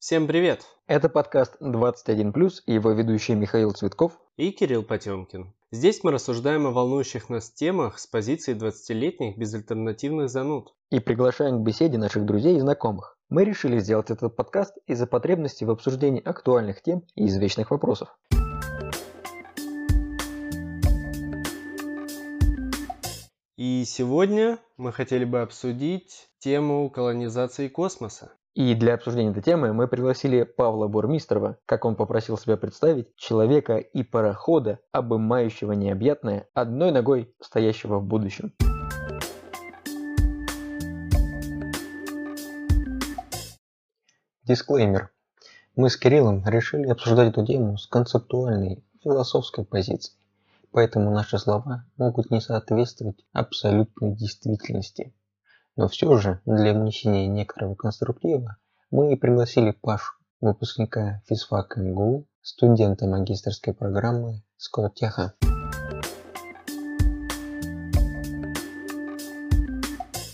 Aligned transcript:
Всем 0.00 0.28
привет! 0.28 0.64
Это 0.86 1.08
подкаст 1.08 1.56
21+, 1.60 2.52
и 2.66 2.72
его 2.72 2.92
ведущий 2.92 3.34
Михаил 3.34 3.72
Цветков 3.72 4.12
и 4.36 4.52
Кирилл 4.52 4.84
Потемкин. 4.84 5.52
Здесь 5.72 6.04
мы 6.04 6.12
рассуждаем 6.12 6.68
о 6.68 6.70
волнующих 6.70 7.28
нас 7.28 7.50
темах 7.50 7.98
с 7.98 8.06
позиции 8.06 8.54
20-летних 8.54 9.36
безальтернативных 9.36 10.30
зануд. 10.30 10.72
И 10.90 11.00
приглашаем 11.00 11.58
к 11.58 11.66
беседе 11.66 11.98
наших 11.98 12.26
друзей 12.26 12.58
и 12.58 12.60
знакомых. 12.60 13.18
Мы 13.28 13.42
решили 13.44 13.80
сделать 13.80 14.12
этот 14.12 14.36
подкаст 14.36 14.78
из-за 14.86 15.08
потребности 15.08 15.64
в 15.64 15.70
обсуждении 15.70 16.22
актуальных 16.24 16.80
тем 16.80 17.02
и 17.16 17.26
извечных 17.26 17.72
вопросов. 17.72 18.16
И 23.56 23.82
сегодня 23.84 24.60
мы 24.76 24.92
хотели 24.92 25.24
бы 25.24 25.40
обсудить 25.40 26.28
тему 26.38 26.88
колонизации 26.88 27.66
космоса. 27.66 28.30
И 28.54 28.74
для 28.74 28.94
обсуждения 28.94 29.30
этой 29.30 29.42
темы 29.42 29.72
мы 29.72 29.86
пригласили 29.86 30.42
Павла 30.42 30.88
Бурмистрова, 30.88 31.58
как 31.66 31.84
он 31.84 31.94
попросил 31.94 32.36
себя 32.36 32.56
представить, 32.56 33.14
человека 33.16 33.76
и 33.76 34.02
парохода, 34.02 34.80
обымающего 34.90 35.72
необъятное, 35.72 36.48
одной 36.54 36.90
ногой 36.90 37.32
стоящего 37.40 37.98
в 37.98 38.04
будущем. 38.04 38.52
Дисклеймер. 44.42 45.10
Мы 45.76 45.90
с 45.90 45.96
Кириллом 45.96 46.42
решили 46.46 46.88
обсуждать 46.88 47.28
эту 47.28 47.44
тему 47.44 47.76
с 47.76 47.86
концептуальной, 47.86 48.82
философской 49.04 49.64
позиции. 49.64 50.14
Поэтому 50.72 51.10
наши 51.10 51.38
слова 51.38 51.84
могут 51.96 52.30
не 52.30 52.40
соответствовать 52.40 53.24
абсолютной 53.32 54.16
действительности. 54.16 55.12
Но 55.78 55.86
все 55.86 56.16
же, 56.16 56.40
для 56.44 56.74
внесения 56.74 57.28
некоторого 57.28 57.76
конструктива, 57.76 58.56
мы 58.90 59.16
пригласили 59.16 59.70
Пашу, 59.70 60.14
выпускника 60.40 61.22
физфак 61.28 61.76
МГУ, 61.76 62.26
студента 62.42 63.06
магистрской 63.06 63.72
программы 63.72 64.42
Скоттеха. 64.56 65.34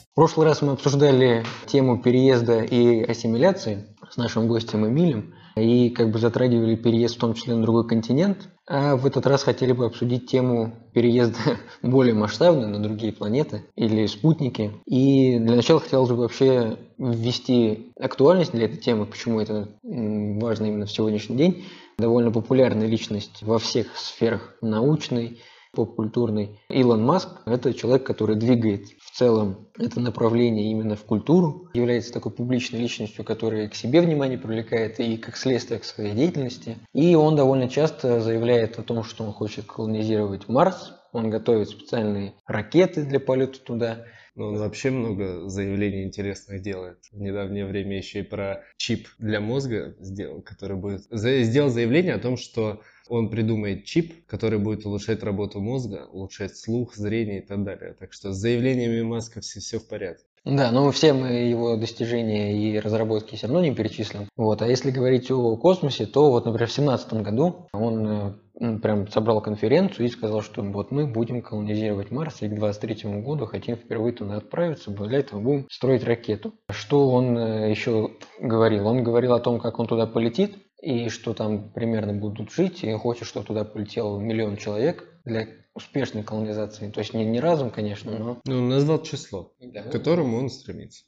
В 0.08 0.14
прошлый 0.14 0.46
раз 0.46 0.62
мы 0.62 0.72
обсуждали 0.72 1.44
тему 1.66 2.00
переезда 2.00 2.62
и 2.62 3.02
ассимиляции 3.02 3.94
с 4.10 4.16
нашим 4.16 4.48
гостем 4.48 4.86
Эмилем 4.86 5.34
и 5.56 5.90
как 5.90 6.10
бы 6.10 6.18
затрагивали 6.18 6.74
переезд 6.74 7.16
в 7.16 7.20
том 7.20 7.34
числе 7.34 7.54
на 7.54 7.62
другой 7.62 7.86
континент. 7.86 8.48
А 8.66 8.96
в 8.96 9.04
этот 9.04 9.26
раз 9.26 9.42
хотели 9.42 9.72
бы 9.72 9.84
обсудить 9.84 10.26
тему 10.26 10.74
переезда 10.92 11.58
более 11.82 12.14
масштабно 12.14 12.66
на 12.66 12.82
другие 12.82 13.12
планеты 13.12 13.64
или 13.76 14.06
спутники. 14.06 14.72
И 14.86 15.38
для 15.38 15.56
начала 15.56 15.80
хотелось 15.80 16.10
бы 16.10 16.16
вообще 16.16 16.78
ввести 16.98 17.92
актуальность 18.00 18.52
для 18.52 18.64
этой 18.66 18.78
темы, 18.78 19.06
почему 19.06 19.40
это 19.40 19.68
важно 19.82 20.66
именно 20.66 20.86
в 20.86 20.92
сегодняшний 20.92 21.36
день. 21.36 21.64
Довольно 21.98 22.30
популярная 22.30 22.86
личность 22.86 23.42
во 23.42 23.58
всех 23.58 23.96
сферах 23.96 24.56
научной, 24.60 25.38
поп-культурный. 25.74 26.58
Илон 26.70 27.04
Маск– 27.04 27.28
это 27.46 27.74
человек, 27.74 28.04
который 28.04 28.36
двигает 28.36 28.86
целом 29.14 29.68
это 29.78 30.00
направление 30.00 30.70
именно 30.70 30.96
в 30.96 31.04
культуру, 31.04 31.70
является 31.74 32.12
такой 32.12 32.32
публичной 32.32 32.80
личностью, 32.80 33.24
которая 33.24 33.68
к 33.68 33.74
себе 33.74 34.00
внимание 34.00 34.38
привлекает 34.38 35.00
и 35.00 35.16
как 35.16 35.36
следствие 35.36 35.80
к 35.80 35.84
своей 35.84 36.14
деятельности. 36.14 36.78
И 36.92 37.14
он 37.14 37.36
довольно 37.36 37.68
часто 37.68 38.20
заявляет 38.20 38.78
о 38.78 38.82
том, 38.82 39.04
что 39.04 39.24
он 39.24 39.32
хочет 39.32 39.66
колонизировать 39.66 40.48
Марс, 40.48 40.92
он 41.12 41.30
готовит 41.30 41.68
специальные 41.68 42.34
ракеты 42.46 43.04
для 43.04 43.20
полета 43.20 43.60
туда. 43.60 44.04
Ну, 44.34 44.46
он 44.48 44.58
вообще 44.58 44.90
много 44.90 45.48
заявлений 45.48 46.02
интересных 46.02 46.60
делает. 46.60 46.98
В 47.12 47.20
недавнее 47.20 47.66
время 47.66 47.96
еще 47.96 48.20
и 48.20 48.24
про 48.24 48.64
чип 48.78 49.06
для 49.18 49.40
мозга 49.40 49.94
сделал, 50.00 50.42
который 50.42 50.76
будет... 50.76 51.02
Сделал 51.12 51.68
заявление 51.68 52.14
о 52.14 52.18
том, 52.18 52.36
что 52.36 52.80
он 53.08 53.30
придумает 53.30 53.84
чип, 53.84 54.26
который 54.26 54.58
будет 54.58 54.86
улучшать 54.86 55.22
работу 55.22 55.60
мозга, 55.60 56.06
улучшать 56.12 56.56
слух, 56.56 56.94
зрение 56.94 57.42
и 57.42 57.46
так 57.46 57.62
далее. 57.64 57.94
Так 57.98 58.12
что 58.12 58.32
с 58.32 58.36
заявлениями 58.36 59.02
Маска 59.02 59.40
все, 59.40 59.60
все 59.60 59.78
в 59.78 59.88
порядке. 59.88 60.24
Да, 60.44 60.70
но 60.70 60.90
все 60.90 61.14
мы 61.14 61.28
его 61.28 61.76
достижения 61.76 62.54
и 62.54 62.78
разработки 62.78 63.34
все 63.34 63.46
равно 63.46 63.62
не 63.62 63.74
перечислим. 63.74 64.28
Вот. 64.36 64.60
А 64.60 64.66
если 64.66 64.90
говорить 64.90 65.30
о 65.30 65.56
космосе, 65.56 66.04
то 66.04 66.30
вот, 66.30 66.44
например, 66.44 66.68
в 66.68 66.74
2017 66.74 67.14
году 67.22 67.68
он 67.72 68.36
э, 68.60 68.78
прям 68.82 69.08
собрал 69.08 69.40
конференцию 69.40 70.06
и 70.06 70.10
сказал, 70.10 70.42
что 70.42 70.62
вот 70.62 70.90
мы 70.90 71.06
будем 71.06 71.40
колонизировать 71.40 72.10
Марс, 72.10 72.42
и 72.42 72.48
к 72.48 72.54
2023 72.54 73.22
году 73.22 73.46
хотим 73.46 73.76
впервые 73.76 74.12
туда 74.12 74.36
отправиться, 74.36 74.90
для 74.90 75.20
этого 75.20 75.40
будем 75.40 75.66
строить 75.70 76.04
ракету. 76.04 76.52
Что 76.70 77.08
он 77.08 77.38
э, 77.38 77.70
еще 77.70 78.10
говорил? 78.38 78.86
Он 78.86 79.02
говорил 79.02 79.32
о 79.32 79.40
том, 79.40 79.58
как 79.58 79.78
он 79.78 79.86
туда 79.86 80.06
полетит, 80.06 80.58
и 80.84 81.08
что 81.08 81.34
там 81.34 81.70
примерно 81.70 82.12
будут 82.12 82.50
жить, 82.50 82.84
и 82.84 82.92
хочет, 82.92 83.26
чтобы 83.26 83.46
туда 83.46 83.64
полетел 83.64 84.18
миллион 84.18 84.56
человек 84.56 85.04
для 85.24 85.48
успешной 85.74 86.22
колонизации. 86.22 86.90
То 86.90 87.00
есть 87.00 87.14
не, 87.14 87.24
не 87.24 87.40
разом, 87.40 87.70
конечно, 87.70 88.12
но... 88.12 88.40
Ну, 88.44 88.58
он 88.58 88.68
назвал 88.68 89.02
число, 89.02 89.52
да. 89.60 89.82
к 89.82 89.90
которому 89.90 90.38
он 90.38 90.50
стремится. 90.50 91.04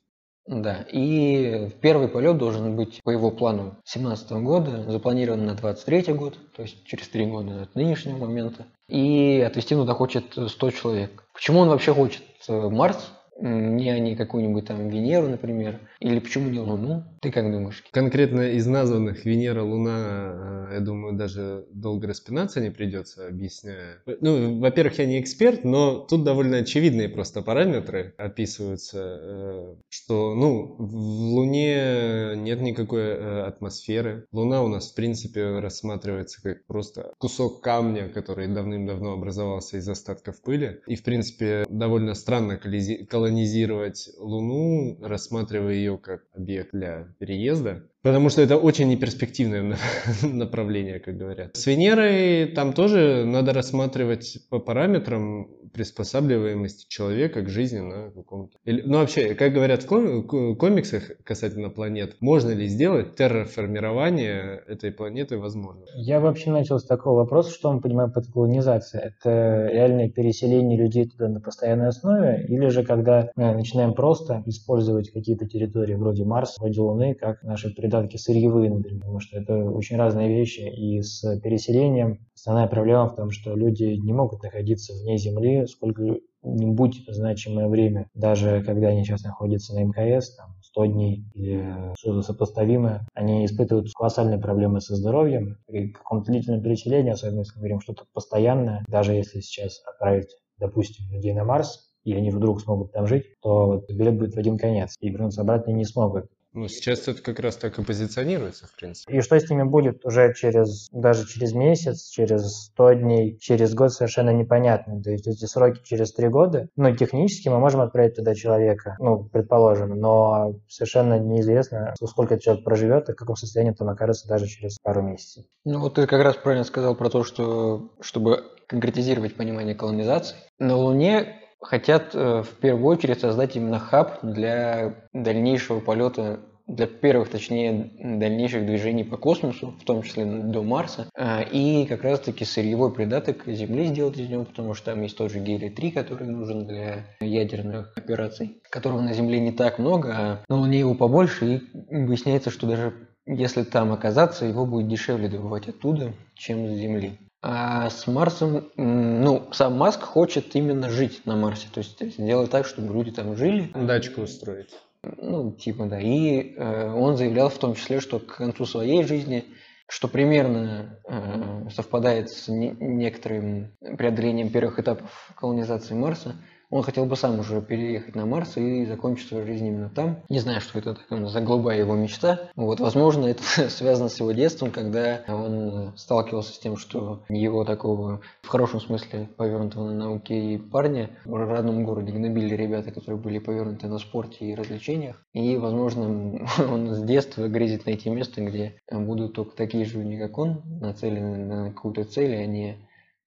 Да, 0.46 0.86
и 0.92 1.70
первый 1.80 2.06
полет 2.08 2.38
должен 2.38 2.76
быть 2.76 3.00
по 3.02 3.10
его 3.10 3.32
плану 3.32 3.78
2017 3.92 4.30
года, 4.32 4.90
запланирован 4.90 5.44
на 5.44 5.54
23 5.54 6.14
год, 6.14 6.38
то 6.54 6.62
есть 6.62 6.84
через 6.84 7.08
три 7.08 7.26
года 7.26 7.62
от 7.62 7.74
нынешнего 7.74 8.18
момента. 8.18 8.66
И 8.88 9.44
отвезти 9.44 9.74
туда 9.74 9.94
хочет 9.94 10.36
100 10.36 10.70
человек. 10.70 11.24
Почему 11.34 11.60
он 11.60 11.68
вообще 11.68 11.92
хочет 11.92 12.22
Марс? 12.48 13.10
Не 13.38 13.90
они 13.90 14.16
какую-нибудь 14.16 14.66
там 14.66 14.88
Венеру, 14.88 15.28
например, 15.28 15.80
или 16.00 16.18
почему 16.18 16.50
не 16.50 16.58
Луну? 16.58 17.04
Ты 17.20 17.30
как 17.30 17.50
думаешь? 17.50 17.84
Конкретно 17.90 18.52
из 18.52 18.66
названных 18.66 19.24
Венера, 19.24 19.62
Луна, 19.62 20.68
э, 20.70 20.74
я 20.74 20.80
думаю, 20.80 21.16
даже 21.16 21.66
долго 21.70 22.06
распинаться 22.08 22.60
не 22.60 22.70
придется, 22.70 23.26
объясняя. 23.26 24.02
Ну, 24.20 24.60
во-первых, 24.60 24.98
я 24.98 25.06
не 25.06 25.20
эксперт, 25.20 25.64
но 25.64 26.00
тут 26.00 26.24
довольно 26.24 26.58
очевидные 26.58 27.08
просто 27.08 27.42
параметры 27.42 28.14
описываются, 28.18 29.18
э, 29.20 29.76
что, 29.88 30.34
ну, 30.34 30.76
в 30.78 30.94
Луне 30.94 32.34
нет 32.36 32.60
никакой 32.60 33.02
э, 33.02 33.42
атмосферы. 33.42 34.26
Луна 34.32 34.62
у 34.62 34.68
нас, 34.68 34.92
в 34.92 34.94
принципе, 34.94 35.58
рассматривается 35.58 36.42
как 36.42 36.66
просто 36.66 37.12
кусок 37.18 37.62
камня, 37.62 38.08
который 38.08 38.48
давным-давно 38.48 39.12
образовался 39.12 39.78
из 39.78 39.88
остатков 39.88 40.40
пыли. 40.42 40.80
И, 40.86 40.96
в 40.96 41.02
принципе, 41.02 41.64
довольно 41.68 42.14
странно 42.14 42.56
колонизировать 42.56 43.25
колонизировать 43.26 44.10
Луну, 44.18 44.98
рассматривая 45.02 45.74
ее 45.74 45.98
как 45.98 46.22
объект 46.32 46.70
для 46.72 47.12
переезда. 47.18 47.90
Потому 48.06 48.28
что 48.28 48.40
это 48.40 48.56
очень 48.56 48.86
неперспективное 48.86 49.76
направление, 50.22 51.00
как 51.00 51.16
говорят. 51.16 51.56
С 51.56 51.66
Венерой 51.66 52.46
там 52.46 52.72
тоже 52.72 53.24
надо 53.24 53.52
рассматривать 53.52 54.38
по 54.48 54.60
параметрам 54.60 55.48
приспосабливаемости 55.74 56.86
человека 56.88 57.42
к 57.42 57.48
жизни 57.48 57.80
на 57.80 58.12
каком-то... 58.12 58.56
Ну 58.64 58.98
вообще, 58.98 59.34
как 59.34 59.52
говорят 59.52 59.82
в 59.82 59.86
комиксах 59.86 61.10
касательно 61.24 61.68
планет, 61.68 62.16
можно 62.20 62.52
ли 62.52 62.68
сделать 62.68 63.16
терраформирование 63.16 64.62
этой 64.68 64.92
планеты 64.92 65.36
возможно? 65.36 65.84
Я 65.96 66.20
вообще 66.20 66.50
начал 66.50 66.78
с 66.78 66.84
такого 66.84 67.16
вопроса, 67.16 67.50
что 67.50 67.72
мы 67.72 67.80
понимаем 67.80 68.12
под 68.12 68.28
колонизацией. 68.32 69.02
Это 69.02 69.68
реальное 69.72 70.08
переселение 70.08 70.78
людей 70.78 71.08
туда 71.08 71.28
на 71.28 71.40
постоянной 71.40 71.88
основе, 71.88 72.46
или 72.48 72.68
же 72.68 72.84
когда 72.84 73.30
мы 73.34 73.52
начинаем 73.52 73.94
просто 73.94 74.44
использовать 74.46 75.10
какие-то 75.10 75.48
территории 75.48 75.94
вроде 75.94 76.24
Марса, 76.24 76.54
вроде 76.60 76.80
Луны, 76.80 77.14
как 77.14 77.42
наши 77.42 77.74
предатели 77.74 77.95
придатки 77.96 78.16
сырьевые, 78.16 78.70
например, 78.70 79.00
потому 79.00 79.20
что 79.20 79.38
это 79.38 79.54
очень 79.70 79.96
разные 79.96 80.28
вещи. 80.28 80.60
И 80.60 81.02
с 81.02 81.22
переселением 81.40 82.26
основная 82.34 82.66
проблема 82.66 83.08
в 83.08 83.14
том, 83.14 83.30
что 83.30 83.54
люди 83.54 83.84
не 83.84 84.12
могут 84.12 84.42
находиться 84.42 84.92
вне 84.94 85.18
Земли 85.18 85.66
сколько-нибудь 85.66 87.04
значимое 87.08 87.68
время. 87.68 88.08
Даже 88.14 88.62
когда 88.64 88.88
они 88.88 89.04
сейчас 89.04 89.24
находятся 89.24 89.74
на 89.74 89.84
МКС, 89.84 90.36
там, 90.36 90.54
100 90.62 90.86
дней 90.86 91.24
или 91.34 91.94
что-то 91.98 92.22
сопоставимое, 92.22 93.06
они 93.14 93.44
испытывают 93.44 93.92
колоссальные 93.94 94.38
проблемы 94.38 94.80
со 94.80 94.94
здоровьем. 94.94 95.56
При 95.66 95.90
каком-то 95.90 96.30
длительном 96.30 96.62
переселении, 96.62 97.12
особенно 97.12 97.40
если 97.40 97.54
мы 97.54 97.60
говорим 97.60 97.80
что-то 97.80 98.04
постоянное, 98.12 98.84
даже 98.88 99.14
если 99.14 99.40
сейчас 99.40 99.82
отправить, 99.86 100.36
допустим, 100.58 101.10
людей 101.10 101.32
на 101.32 101.44
Марс, 101.44 101.82
и 102.04 102.14
они 102.14 102.30
вдруг 102.30 102.60
смогут 102.60 102.92
там 102.92 103.08
жить, 103.08 103.24
то 103.42 103.82
билет 103.88 104.16
будет 104.16 104.34
в 104.34 104.38
один 104.38 104.58
конец, 104.58 104.94
и 105.00 105.08
вернуться 105.08 105.40
обратно 105.40 105.72
не 105.72 105.84
смогут. 105.84 106.26
Ну, 106.56 106.68
сейчас 106.68 107.06
это 107.06 107.20
как 107.20 107.38
раз 107.38 107.56
так 107.56 107.78
и 107.78 107.84
позиционируется, 107.84 108.66
в 108.66 108.74
принципе. 108.74 109.14
И 109.14 109.20
что 109.20 109.38
с 109.38 109.50
ними 109.50 109.62
будет 109.62 110.06
уже 110.06 110.32
через, 110.32 110.88
даже 110.90 111.26
через 111.26 111.52
месяц, 111.52 112.08
через 112.08 112.68
100 112.72 112.92
дней, 112.94 113.38
через 113.38 113.74
год 113.74 113.92
совершенно 113.92 114.30
непонятно. 114.30 115.02
То 115.02 115.10
есть 115.10 115.26
эти 115.26 115.44
сроки 115.44 115.82
через 115.84 116.14
три 116.14 116.28
года, 116.28 116.68
ну, 116.74 116.96
технически 116.96 117.50
мы 117.50 117.58
можем 117.58 117.82
отправить 117.82 118.16
туда 118.16 118.34
человека, 118.34 118.96
ну, 118.98 119.24
предположим, 119.24 120.00
но 120.00 120.54
совершенно 120.66 121.18
неизвестно, 121.18 121.94
сколько 122.02 122.40
человек 122.40 122.64
проживет 122.64 123.10
и 123.10 123.12
в 123.12 123.16
каком 123.16 123.36
состоянии 123.36 123.72
там 123.72 123.90
окажется 123.90 124.26
даже 124.26 124.46
через 124.46 124.78
пару 124.82 125.02
месяцев. 125.02 125.44
Ну, 125.66 125.80
вот 125.80 125.96
ты 125.96 126.06
как 126.06 126.22
раз 126.22 126.36
правильно 126.36 126.64
сказал 126.64 126.96
про 126.96 127.10
то, 127.10 127.22
что 127.22 127.90
чтобы 128.00 128.44
конкретизировать 128.66 129.36
понимание 129.36 129.74
колонизации, 129.74 130.36
на 130.58 130.76
Луне 130.76 131.45
хотят 131.66 132.14
э, 132.14 132.42
в 132.42 132.60
первую 132.60 132.86
очередь 132.86 133.20
создать 133.20 133.56
именно 133.56 133.78
хаб 133.78 134.18
для 134.22 134.94
дальнейшего 135.12 135.80
полета 135.80 136.40
для 136.66 136.86
первых, 136.86 137.30
точнее, 137.30 137.90
дальнейших 137.98 138.66
движений 138.66 139.04
по 139.04 139.16
космосу, 139.16 139.74
в 139.80 139.84
том 139.84 140.02
числе 140.02 140.24
до 140.24 140.62
Марса, 140.64 141.08
а, 141.16 141.42
и 141.42 141.86
как 141.86 142.02
раз-таки 142.02 142.44
сырьевой 142.44 142.92
придаток 142.92 143.46
Земли 143.46 143.86
сделать 143.86 144.18
из 144.18 144.28
него, 144.28 144.44
потому 144.44 144.74
что 144.74 144.86
там 144.86 145.02
есть 145.02 145.16
тот 145.16 145.30
же 145.30 145.38
гелий-3, 145.38 145.92
который 145.92 146.26
нужен 146.26 146.66
для 146.66 147.06
ядерных 147.20 147.92
операций, 147.96 148.60
которого 148.68 149.00
на 149.00 149.12
Земле 149.12 149.38
не 149.38 149.52
так 149.52 149.78
много, 149.78 150.14
а 150.16 150.40
на 150.48 150.56
Луне 150.56 150.80
его 150.80 150.94
побольше, 150.94 151.56
и 151.56 151.60
выясняется, 151.94 152.50
что 152.50 152.66
даже 152.66 152.94
если 153.26 153.62
там 153.62 153.92
оказаться, 153.92 154.44
его 154.44 154.66
будет 154.66 154.88
дешевле 154.88 155.28
добывать 155.28 155.68
оттуда, 155.68 156.14
чем 156.34 156.66
с 156.66 156.78
Земли. 156.78 157.18
А 157.42 157.90
с 157.90 158.06
Марсом, 158.06 158.70
ну, 158.76 159.48
сам 159.52 159.76
Маск 159.76 160.00
хочет 160.00 160.54
именно 160.56 160.90
жить 160.90 161.26
на 161.26 161.36
Марсе, 161.36 161.68
то 161.72 161.78
есть 161.78 162.00
сделать 162.18 162.50
так, 162.50 162.66
чтобы 162.66 162.92
люди 162.92 163.12
там 163.12 163.36
жили. 163.36 163.70
Дачку 163.74 164.22
устроить. 164.22 164.70
Ну, 165.02 165.52
типа, 165.52 165.86
да. 165.86 166.00
И 166.00 166.54
э, 166.56 166.92
он 166.92 167.16
заявлял 167.16 167.48
в 167.48 167.58
том 167.58 167.74
числе, 167.74 168.00
что 168.00 168.18
к 168.18 168.36
концу 168.38 168.66
своей 168.66 169.04
жизни, 169.04 169.44
что 169.88 170.08
примерно 170.08 170.98
э, 171.08 171.70
совпадает 171.70 172.30
с 172.30 172.48
не, 172.48 172.70
некоторым 172.80 173.76
преодолением 173.96 174.50
первых 174.50 174.78
этапов 174.80 175.30
колонизации 175.36 175.94
Марса, 175.94 176.36
он 176.70 176.82
хотел 176.82 177.06
бы 177.06 177.16
сам 177.16 177.38
уже 177.38 177.60
переехать 177.60 178.14
на 178.14 178.26
Марс 178.26 178.56
и 178.56 178.84
закончить 178.86 179.28
свою 179.28 179.46
жизнь 179.46 179.66
именно 179.66 179.88
там. 179.88 180.18
Не 180.28 180.38
знаю, 180.40 180.60
что 180.60 180.78
это 180.78 180.94
такая 180.94 181.26
за 181.26 181.40
голубая 181.40 181.78
его 181.78 181.94
мечта. 181.94 182.50
Вот, 182.56 182.80
возможно, 182.80 183.26
это 183.26 183.42
связано 183.70 184.08
с 184.08 184.18
его 184.18 184.32
детством, 184.32 184.70
когда 184.70 185.22
он 185.28 185.92
сталкивался 185.96 186.52
с 186.52 186.58
тем, 186.58 186.76
что 186.76 187.22
его 187.28 187.64
такого, 187.64 188.20
в 188.42 188.48
хорошем 188.48 188.80
смысле, 188.80 189.28
повернутого 189.36 189.86
на 189.90 189.94
науке 189.94 190.54
и 190.54 190.58
парня 190.58 191.10
в 191.24 191.34
родном 191.34 191.84
городе 191.84 192.12
гнобили 192.12 192.54
ребята, 192.54 192.90
которые 192.90 193.20
были 193.20 193.38
повернуты 193.38 193.86
на 193.86 193.98
спорте 193.98 194.46
и 194.46 194.54
развлечениях. 194.54 195.22
И, 195.32 195.56
возможно, 195.56 196.46
он 196.58 196.94
с 196.94 197.02
детства 197.02 197.48
грезит 197.48 197.86
найти 197.86 198.10
место, 198.10 198.42
где 198.42 198.76
будут 198.90 199.34
только 199.34 199.56
такие 199.56 199.84
же 199.84 200.02
люди, 200.02 200.18
как 200.18 200.38
он, 200.38 200.62
нацелены 200.80 201.36
на 201.36 201.70
какую-то 201.70 202.04
цель, 202.04 202.36
а 202.36 202.46
не 202.46 202.85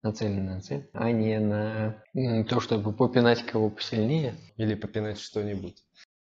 нацелены 0.06 0.54
на 0.54 0.60
цель, 0.60 0.88
а 0.92 1.10
не 1.10 1.38
на 1.38 1.96
то, 2.48 2.60
чтобы 2.60 2.92
попинать 2.92 3.44
кого 3.44 3.70
посильнее. 3.70 4.34
Или 4.56 4.74
попинать 4.74 5.18
что-нибудь. 5.18 5.76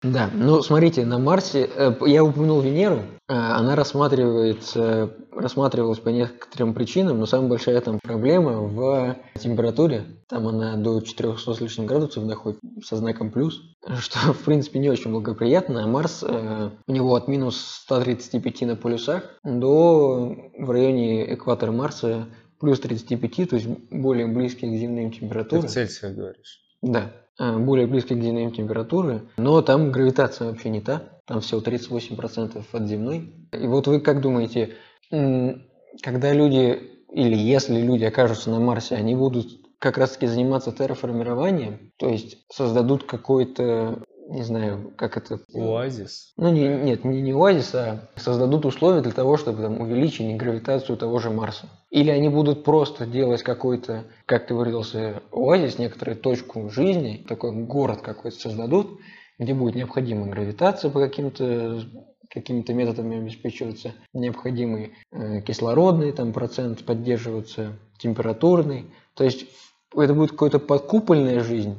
Да, 0.02 0.30
ну 0.32 0.62
смотрите, 0.62 1.04
на 1.06 1.18
Марсе, 1.18 1.68
э, 1.74 1.92
я 2.06 2.22
упомянул 2.22 2.60
Венеру, 2.60 2.96
э, 2.96 3.32
она 3.32 3.74
рассматривается, 3.74 5.10
рассматривалась 5.32 5.98
по 5.98 6.10
некоторым 6.10 6.74
причинам, 6.74 7.18
но 7.18 7.26
самая 7.26 7.48
большая 7.48 7.80
там 7.80 7.98
проблема 8.02 8.60
в 8.60 9.16
температуре, 9.40 10.04
там 10.28 10.46
она 10.48 10.76
до 10.76 11.00
400 11.00 11.54
с 11.54 11.60
лишним 11.60 11.86
градусов 11.86 12.26
доходит 12.26 12.60
со 12.84 12.96
знаком 12.96 13.30
плюс, 13.30 13.62
что 14.00 14.34
в 14.34 14.44
принципе 14.44 14.80
не 14.80 14.90
очень 14.90 15.10
благоприятно, 15.10 15.82
а 15.82 15.86
Марс, 15.86 16.22
э, 16.22 16.70
у 16.86 16.92
него 16.92 17.14
от 17.14 17.26
минус 17.26 17.58
135 17.84 18.60
на 18.62 18.76
полюсах 18.76 19.24
до 19.44 20.36
в 20.58 20.70
районе 20.70 21.32
экватора 21.34 21.72
Марса 21.72 22.26
плюс 22.58 22.80
35, 22.80 23.50
то 23.50 23.56
есть 23.56 23.68
более 23.90 24.26
близкие 24.26 24.70
к 24.70 24.78
земным 24.78 25.12
температурам. 25.12 25.62
Ты 25.62 25.68
в 25.68 25.70
Цельсиях 25.70 26.14
говоришь? 26.14 26.60
Да, 26.82 27.12
э, 27.38 27.58
более 27.58 27.86
близкие 27.86 28.18
к 28.18 28.22
земным 28.22 28.52
температуры, 28.52 29.22
но 29.36 29.62
там 29.62 29.92
гравитация 29.92 30.48
вообще 30.48 30.70
не 30.70 30.80
та, 30.80 31.20
там 31.26 31.40
всего 31.40 31.60
38% 31.60 32.64
от 32.72 32.86
земной. 32.86 33.32
И 33.52 33.66
вот 33.66 33.86
вы 33.86 34.00
как 34.00 34.20
думаете, 34.20 34.74
когда 35.10 36.32
люди, 36.32 36.80
или 37.12 37.36
если 37.36 37.80
люди 37.80 38.04
окажутся 38.04 38.50
на 38.50 38.60
Марсе, 38.60 38.94
они 38.96 39.14
будут 39.14 39.46
как 39.78 39.98
раз 39.98 40.12
таки 40.12 40.26
заниматься 40.26 40.72
терраформированием, 40.72 41.92
то 41.96 42.08
есть 42.08 42.38
создадут 42.50 43.04
какой-то 43.04 44.02
не 44.28 44.42
знаю, 44.42 44.92
как 44.96 45.16
это... 45.16 45.40
Оазис? 45.54 46.32
Ну, 46.36 46.50
не, 46.52 46.68
нет, 46.68 47.04
не, 47.04 47.22
не 47.22 47.32
оазис, 47.32 47.74
а 47.74 48.08
создадут 48.16 48.66
условия 48.66 49.00
для 49.00 49.12
того, 49.12 49.36
чтобы 49.36 49.62
там, 49.62 49.80
увеличить 49.80 50.36
гравитацию 50.36 50.96
того 50.96 51.18
же 51.18 51.30
Марса. 51.30 51.68
Или 51.90 52.10
они 52.10 52.28
будут 52.28 52.64
просто 52.64 53.06
делать 53.06 53.42
какой-то, 53.42 54.04
как 54.26 54.46
ты 54.46 54.54
выразился, 54.54 55.22
оазис, 55.30 55.78
некоторую 55.78 56.16
точку 56.16 56.68
жизни, 56.70 57.24
такой 57.28 57.52
город 57.52 58.00
какой-то 58.02 58.38
создадут, 58.38 58.98
где 59.38 59.54
будет 59.54 59.76
необходима 59.76 60.26
гравитация 60.26 60.90
по 60.90 61.00
каким-то 61.00 61.82
какими-то 62.28 62.74
методами 62.74 63.18
обеспечиваться 63.18 63.94
необходимый 64.12 64.94
э, 65.12 65.40
кислородный 65.42 66.12
там 66.12 66.32
процент 66.32 66.84
поддерживаться, 66.84 67.78
температурный. 67.98 68.86
То 69.14 69.24
есть 69.24 69.46
это 69.94 70.12
будет 70.12 70.32
какая-то 70.32 70.58
подкупольная 70.58 71.40
жизнь, 71.40 71.76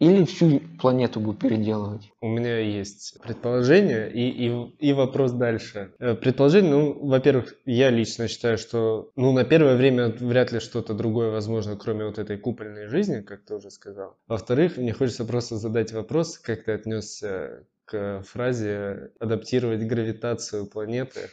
или 0.00 0.24
всю 0.24 0.60
планету 0.80 1.20
будут 1.20 1.40
переделывать? 1.40 2.10
У 2.20 2.28
меня 2.28 2.58
есть 2.58 3.20
предположение 3.22 4.10
и, 4.10 4.48
и, 4.48 4.88
и 4.88 4.92
вопрос 4.92 5.32
дальше. 5.32 5.92
Э, 5.98 6.14
предположение, 6.14 6.72
ну, 6.72 7.06
во-первых, 7.06 7.54
я 7.66 7.90
лично 7.90 8.26
считаю, 8.26 8.56
что 8.58 9.10
ну, 9.14 9.32
на 9.32 9.44
первое 9.44 9.76
время 9.76 10.08
вряд 10.08 10.52
ли 10.52 10.60
что-то 10.60 10.94
другое 10.94 11.30
возможно, 11.30 11.76
кроме 11.76 12.06
вот 12.06 12.18
этой 12.18 12.38
купольной 12.38 12.86
жизни, 12.86 13.20
как 13.20 13.44
ты 13.44 13.54
уже 13.54 13.70
сказал. 13.70 14.16
Во-вторых, 14.26 14.78
мне 14.78 14.92
хочется 14.92 15.24
просто 15.24 15.56
задать 15.56 15.92
вопрос, 15.92 16.38
как 16.38 16.64
ты 16.64 16.72
отнесся 16.72 17.66
к 17.84 18.22
фразе 18.22 19.10
«адаптировать 19.18 19.82
гравитацию 19.82 20.66
планеты». 20.66 21.28